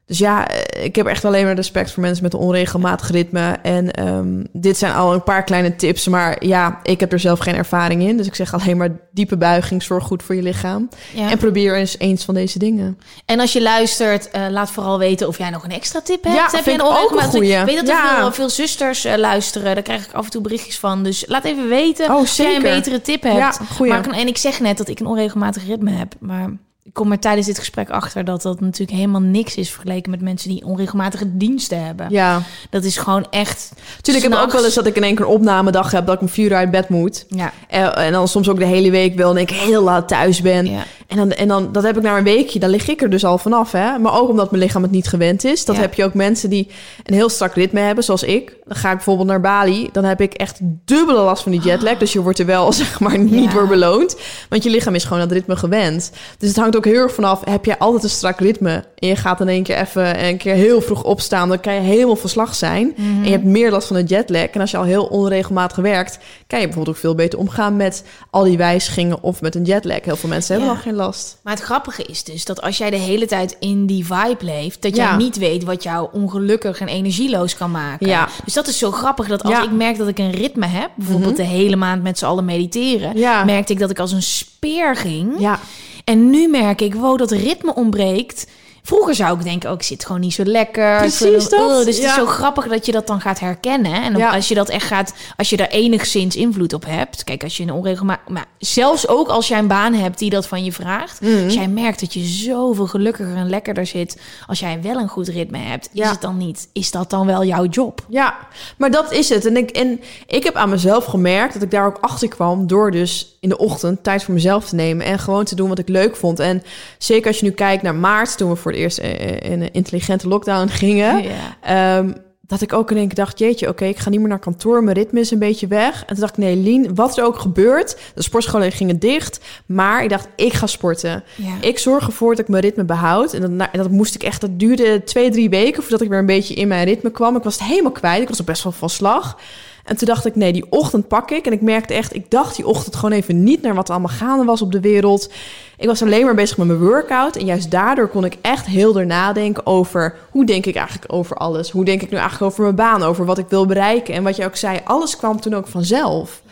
[0.06, 3.58] Dus ja, eh, ik heb echt alleen maar respect voor mensen met een onregelmatig ritme.
[3.62, 6.08] En ehm, dit zijn al een paar kleine tips.
[6.08, 8.16] Maar ja, ik heb er zelf geen ervaring in.
[8.16, 9.82] Dus ik zeg alleen maar diepe buiging.
[9.82, 10.88] Zorg goed voor je lichaam.
[11.14, 11.30] ja.
[11.30, 12.98] En probeer eens eens van deze dingen.
[13.24, 16.36] En als je luistert, eh, laat vooral weten of jij nog een extra tip hebt.
[16.36, 17.52] Ja, Heb vind je ik ook een goeie.
[17.56, 18.16] Ik weet dat er Ja.
[18.20, 19.74] veel, veel zusters eh, luisteren.
[19.74, 21.02] Daar krijg ik af en toe berichtjes van.
[21.02, 23.36] Dus laat even weten Oh, of jij een betere tip hebt.
[23.36, 23.92] Ja, goeie.
[23.92, 26.14] Maar en ik zeg net dat ik een onregelmatig ritme heb.
[26.20, 26.50] Maar
[26.84, 30.20] ik kom er tijdens dit gesprek achter dat dat natuurlijk helemaal niks is vergeleken met
[30.20, 32.06] mensen die onregelmatige diensten hebben.
[32.10, 33.72] Ja, Dat is gewoon echt.
[33.96, 36.06] natuurlijk heb ik ook s'nachts- wel eens dat ik in één keer een opnamedag heb...
[36.06, 37.24] dat ik om vier uur uit bed moet.
[37.28, 40.40] Ja, En, en dan soms ook de hele week wel en ik heel laat thuis
[40.42, 40.66] ben.
[40.70, 40.82] ja.
[41.12, 43.24] En dan, en dan, dat heb ik na een weekje, dan lig ik er dus
[43.24, 43.72] al vanaf.
[43.72, 43.98] Hè?
[43.98, 45.64] Maar ook omdat mijn lichaam het niet gewend is.
[45.64, 45.80] Dat Ja.
[45.82, 46.68] heb je ook mensen die
[47.04, 48.56] een heel strak ritme hebben, zoals ik.
[48.66, 49.88] Dan ga ik bijvoorbeeld naar Bali.
[49.92, 51.96] Dan heb ik echt dubbele last van die jetlag.
[51.98, 53.50] Dus je wordt er wel, zeg maar, niet Ja.
[53.50, 54.16] voor beloond.
[54.48, 56.10] Want je lichaam is gewoon dat ritme gewend.
[56.38, 58.84] Dus het hangt ook heel erg vanaf, heb jij altijd een strak ritme?
[58.98, 61.48] En je gaat in één keer even een keer heel vroeg opstaan.
[61.48, 62.94] Dan kan je helemaal verslag zijn.
[62.96, 64.46] En je hebt meer last van de jetlag.
[64.46, 66.18] En als je al heel onregelmatig werkt...
[66.46, 69.22] kan je bijvoorbeeld ook veel beter omgaan met al die wijzigingen...
[69.22, 69.98] of met een jetlag.
[70.04, 70.74] Heel veel mensen hebben Ja.
[70.74, 71.01] dan geen last.
[71.42, 74.82] Maar het grappige is dus dat als jij de hele tijd in die vibe leeft,
[74.82, 75.08] dat Ja.
[75.08, 78.06] jij niet weet wat jou ongelukkig en energieloos kan maken.
[78.08, 78.28] Ja.
[78.44, 79.58] Dus dat is zo grappig dat als Ja.
[79.62, 79.68] Mhm.
[79.70, 83.18] ik merk dat ik een ritme heb, bijvoorbeeld de hele maand met z'n allen mediteren,
[83.18, 83.44] Ja.
[83.44, 85.34] merkte ik dat ik als een speer ging.
[85.38, 85.58] Ja,
[86.04, 88.46] En nu merk ik, wow, dat ritme ontbreekt.
[88.84, 90.96] Vroeger zou ik denken, oh, ik zit gewoon niet zo lekker.
[90.98, 94.02] Precies dat, oh, dus het is zo grappig dat je dat dan gaat herkennen.
[94.02, 94.34] En dan- Ja.
[94.34, 97.24] als je dat echt gaat, als je daar enigszins invloed op hebt.
[97.24, 100.46] Kijk, als je een onregelmatig, maar zelfs ook als jij een baan hebt die dat
[100.46, 101.20] van je vraagt.
[101.20, 101.44] Mhm.
[101.44, 105.28] Als jij merkt dat je zoveel gelukkiger en lekkerder zit, als jij wel een goed
[105.28, 106.04] ritme hebt, Ja.
[106.04, 106.68] is het dan niet?
[106.72, 108.04] Is dat dan wel jouw job?
[108.08, 108.34] Ja,
[108.76, 109.46] maar dat is het.
[109.46, 112.90] En ik, en ik heb aan mezelf gemerkt dat ik daar ook achter kwam door
[112.90, 115.88] dus in de ochtend tijd voor mezelf te nemen en gewoon te doen wat ik
[115.88, 116.38] leuk vond.
[116.38, 116.62] En
[116.98, 120.28] zeker als je nu kijkt naar maart, toen we voor het eerst in een intelligente
[120.28, 121.56] lockdown gingen, Ja.
[121.98, 122.12] ehm,
[122.46, 124.84] dat ik ook in één keer dacht, jeetje, oké, ik ga niet meer naar kantoor,
[124.84, 126.00] mijn ritme is een beetje weg.
[126.00, 130.02] En toen dacht ik, nee, Lien, wat er ook gebeurt, de sportscholen gingen dicht, maar
[130.02, 131.24] ik dacht, ik ga sporten.
[131.36, 131.52] Ja.
[131.60, 133.32] Ik zorg ervoor dat ik mijn ritme behoud.
[133.34, 136.18] En dat, na- dat moest ik echt, dat duurde twee, drie weken voordat ik weer
[136.18, 137.36] een beetje in mijn ritme kwam.
[137.36, 138.22] Ik was het helemaal kwijt.
[138.22, 139.38] Ik was er best wel van slag.
[139.84, 141.46] En toen dacht ik, nee, die ochtend pak ik.
[141.46, 144.16] En ik merkte echt, ik dacht die ochtend gewoon even niet naar wat er allemaal
[144.16, 145.30] gaande was op de wereld.
[145.76, 147.36] Ik was alleen maar bezig met mijn workout.
[147.36, 151.36] En juist daardoor kon ik echt heel er nadenken over hoe denk ik eigenlijk over
[151.36, 151.70] alles.
[151.70, 154.14] Hoe denk ik nu eigenlijk over mijn baan, over wat ik wil bereiken.
[154.14, 156.42] En wat je ook zei, alles kwam toen ook vanzelf.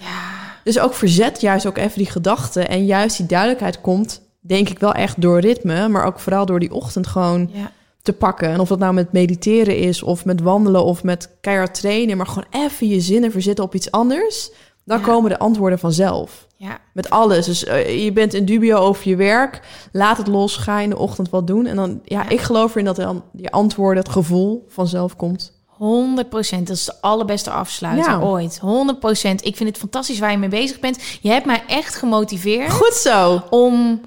[0.64, 2.68] Dus ook verzet juist ook even die gedachten.
[2.68, 5.88] En juist die duidelijkheid komt, denk ik wel echt door ritme.
[5.88, 7.70] Maar ook vooral door die ochtend gewoon Ja.
[8.02, 8.48] Te pakken.
[8.48, 12.16] En of dat nou met mediteren is, of met wandelen, of met keihard trainen.
[12.16, 14.50] Maar gewoon even je zinnen verzetten op iets anders.
[14.84, 15.04] Dan Ja.
[15.04, 16.46] komen de antwoorden vanzelf.
[16.56, 16.78] Ja.
[16.92, 17.46] Met alles.
[17.46, 19.60] Dus eh, je bent in dubio over je werk.
[19.92, 20.56] Laat het los.
[20.56, 21.66] Ga in de ochtend wat doen.
[21.66, 22.28] En dan, ja, Ja.
[22.28, 25.52] ik geloof erin dat dan die antwoorden, het gevoel vanzelf komt.
[25.66, 26.66] 100 procent.
[26.66, 28.20] Dat is de allerbeste afsluiter Ja.
[28.20, 28.58] ooit.
[28.58, 29.44] 100 procent.
[29.46, 30.98] Ik vind het fantastisch waar je mee bezig bent.
[31.20, 33.42] Je hebt mij echt gemotiveerd Goed zo.
[33.50, 34.00] om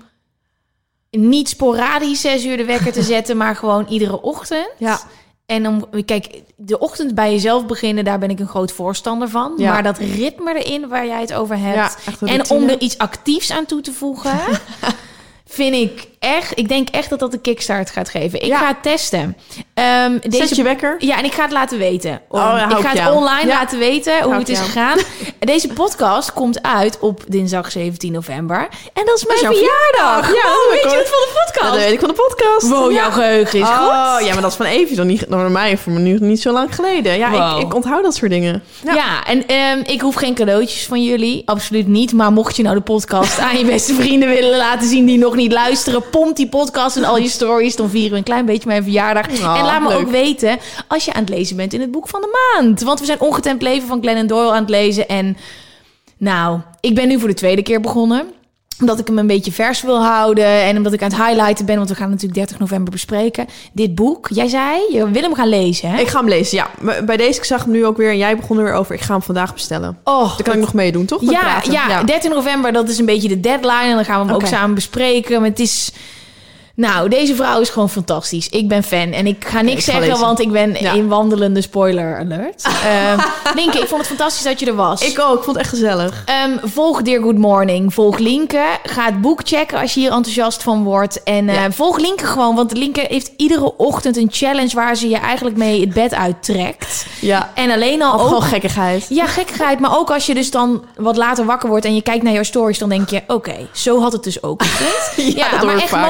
[1.18, 4.70] niet sporadisch zes uur de wekker te zetten, maar gewoon iedere ochtend.
[4.78, 5.00] Ja.
[5.46, 9.54] En om, kijk, de ochtend bij jezelf beginnen, daar ben ik een groot voorstander van.
[9.58, 9.72] Ja.
[9.72, 11.98] Maar dat ritme erin waar jij het over hebt.
[12.20, 14.40] Ja, en om er iets actiefs aan toe te voegen,
[15.46, 16.52] vind ik echt.
[16.60, 18.42] Ik denk echt dat dat een kickstart gaat geven.
[18.42, 18.58] Ik Ja.
[18.58, 19.38] ga het testen.
[19.74, 20.96] Ehm, Zet je wekker.
[21.00, 22.22] ja, en ik ga het laten weten.
[22.30, 23.16] Oh, ja, hou ik ga het jou.
[23.16, 23.58] online Ja.
[23.60, 24.70] laten weten hoe het is jou.
[24.70, 24.98] gegaan.
[25.40, 28.68] Deze podcast komt uit op dinsdag 17 november.
[28.94, 30.28] En dat is mijn verjaardag.
[30.28, 31.72] Ja, weet je het van de podcast?
[31.74, 32.68] dat weet ik van de podcast.
[32.70, 34.26] Wow, jouw geheugen is oh, goed.
[34.28, 36.42] ja, maar dat is van Evie dan niet, dan voor mij voor me nu niet
[36.42, 37.18] zo lang geleden.
[37.18, 37.60] Ja, Wow.
[37.60, 38.64] ik, ik onthoud dat soort dingen.
[38.84, 41.42] Ja, en ehm, ik hoef geen cadeautjes van jullie.
[41.46, 42.14] Absoluut niet.
[42.14, 45.36] Maar mocht je nou de podcast aan je beste vrienden willen laten zien die nog
[45.36, 47.76] niet luisteren, pomp die podcast en al je stories.
[47.76, 49.28] Dan vieren we een klein beetje mijn verjaardag.
[49.28, 49.98] Oh, en laat me leuk.
[49.98, 52.82] ook weten als je aan het lezen bent in het boek van de maand.
[52.82, 55.08] Want we zijn Ongetemd Leven van Glennon Doyle aan het lezen.
[55.08, 55.38] En
[56.18, 58.26] nou, ik ben nu voor de tweede keer begonnen
[58.80, 60.46] omdat ik hem een beetje vers wil houden.
[60.46, 61.78] En omdat ik aan het highlighten ben.
[61.78, 63.48] Want we gaan natuurlijk 30 november bespreken.
[63.74, 64.28] Dit boek.
[64.32, 66.00] Jij zei, je wil hem gaan lezen, hè?
[66.00, 66.70] Ik ga hem lezen, ja.
[66.80, 68.96] Maar Bij deze, ik zag hem nu ook weer en jij begon er weer over.
[68.96, 69.98] Ik ga hem vandaag bestellen.
[70.04, 71.22] Oh, Dan kan ik nog meedoen, toch?
[71.22, 73.90] Ja, ja, 13 november, dat is een beetje de deadline.
[73.90, 75.40] En dan gaan we hem ook samen bespreken.
[75.42, 75.92] Maar het is...
[76.76, 78.50] Nou, deze vrouw is gewoon fantastisch.
[78.50, 79.12] Ik ben fan.
[79.12, 80.94] En ik ga niks ik zeggen, want ik ben Ja.
[80.94, 82.64] een wandelende spoiler alert.
[82.86, 83.20] Ehm
[83.56, 85.02] Linke, ik vond het fantastisch dat je er was.
[85.08, 86.24] Ik ook, ik vond het echt gezellig.
[86.26, 87.94] Ehm, volg Dear Good Morning.
[87.94, 88.64] Volg Linke.
[88.84, 91.24] Ga het boek checken als je hier enthousiast van wordt.
[91.24, 91.72] En eh, Ja.
[91.72, 92.56] volg Linke gewoon.
[92.56, 94.76] Want Linke heeft iedere ochtend een challenge...
[94.76, 97.06] waar ze je eigenlijk mee het bed uittrekt.
[97.22, 98.28] Ja, En alleen al of ook...
[98.28, 99.06] gewoon gekkigheid.
[99.10, 99.80] Ja, gekkigheid.
[99.80, 102.44] Maar ook als je dus dan wat later wakker wordt en je kijkt naar jouw
[102.44, 104.62] stories, dan denk je: oké, zo had het dus ook
[105.16, 106.08] ja, dat hoor maar echt vaak,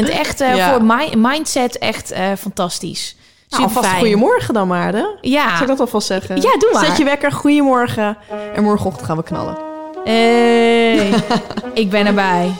[0.00, 0.26] motiverend.
[0.28, 0.70] Echt eh, Ja.
[0.70, 3.16] voor mi- mindset, echt eh, fantastisch.
[3.48, 3.98] Nou, Super alvast fijn.
[4.00, 5.04] goedemorgen dan maar, hè?
[5.20, 5.50] Ja.
[5.52, 6.36] Zal ik dat alvast zeggen?
[6.36, 6.84] Ja, doe maar.
[6.84, 8.16] Zet je wekker, goedemorgen.
[8.54, 9.56] En morgenochtend gaan we knallen.
[10.04, 11.10] Hey,
[11.74, 12.50] ik ben erbij.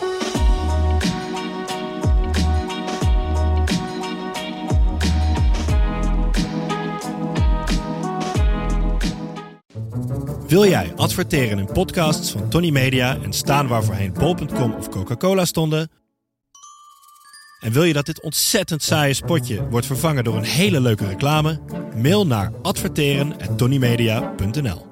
[10.48, 15.44] Wil jij adverteren in podcasts van Tony Media en staan waar voorheen bol.com of Coca-Cola
[15.44, 15.90] stonden?
[17.60, 21.60] En wil je dat dit ontzettend saaie spotje wordt vervangen door een hele leuke reclame?
[21.96, 24.86] Mail naar adverteren@tonymedia.nl.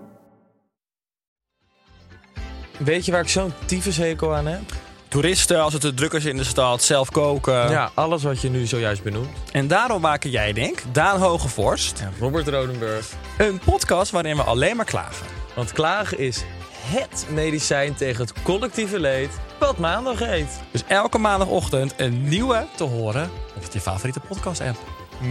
[2.79, 4.61] Weet je waar ik zo'n tyfushekel aan heb?
[5.09, 7.71] Toeristen, als het te druk is in de stad, zelf koken.
[7.71, 9.29] Ja, alles wat je nu zojuist benoemt.
[9.53, 13.13] En daarom maken jij, denk Daan Hogevorst, En Robert Rodenburg.
[13.39, 15.27] een podcast waarin we alleen maar klagen.
[15.55, 16.45] Want klagen is
[16.87, 20.61] HET medicijn tegen het collectieve leed wat maandag heet.
[20.71, 24.79] Dus elke maandagochtend een nieuwe te horen op je favoriete podcast-app.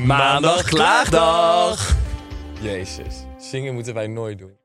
[0.06, 1.95] Maandag Klaagdag!
[2.61, 4.65] Jezus, zingen moeten wij nooit doen.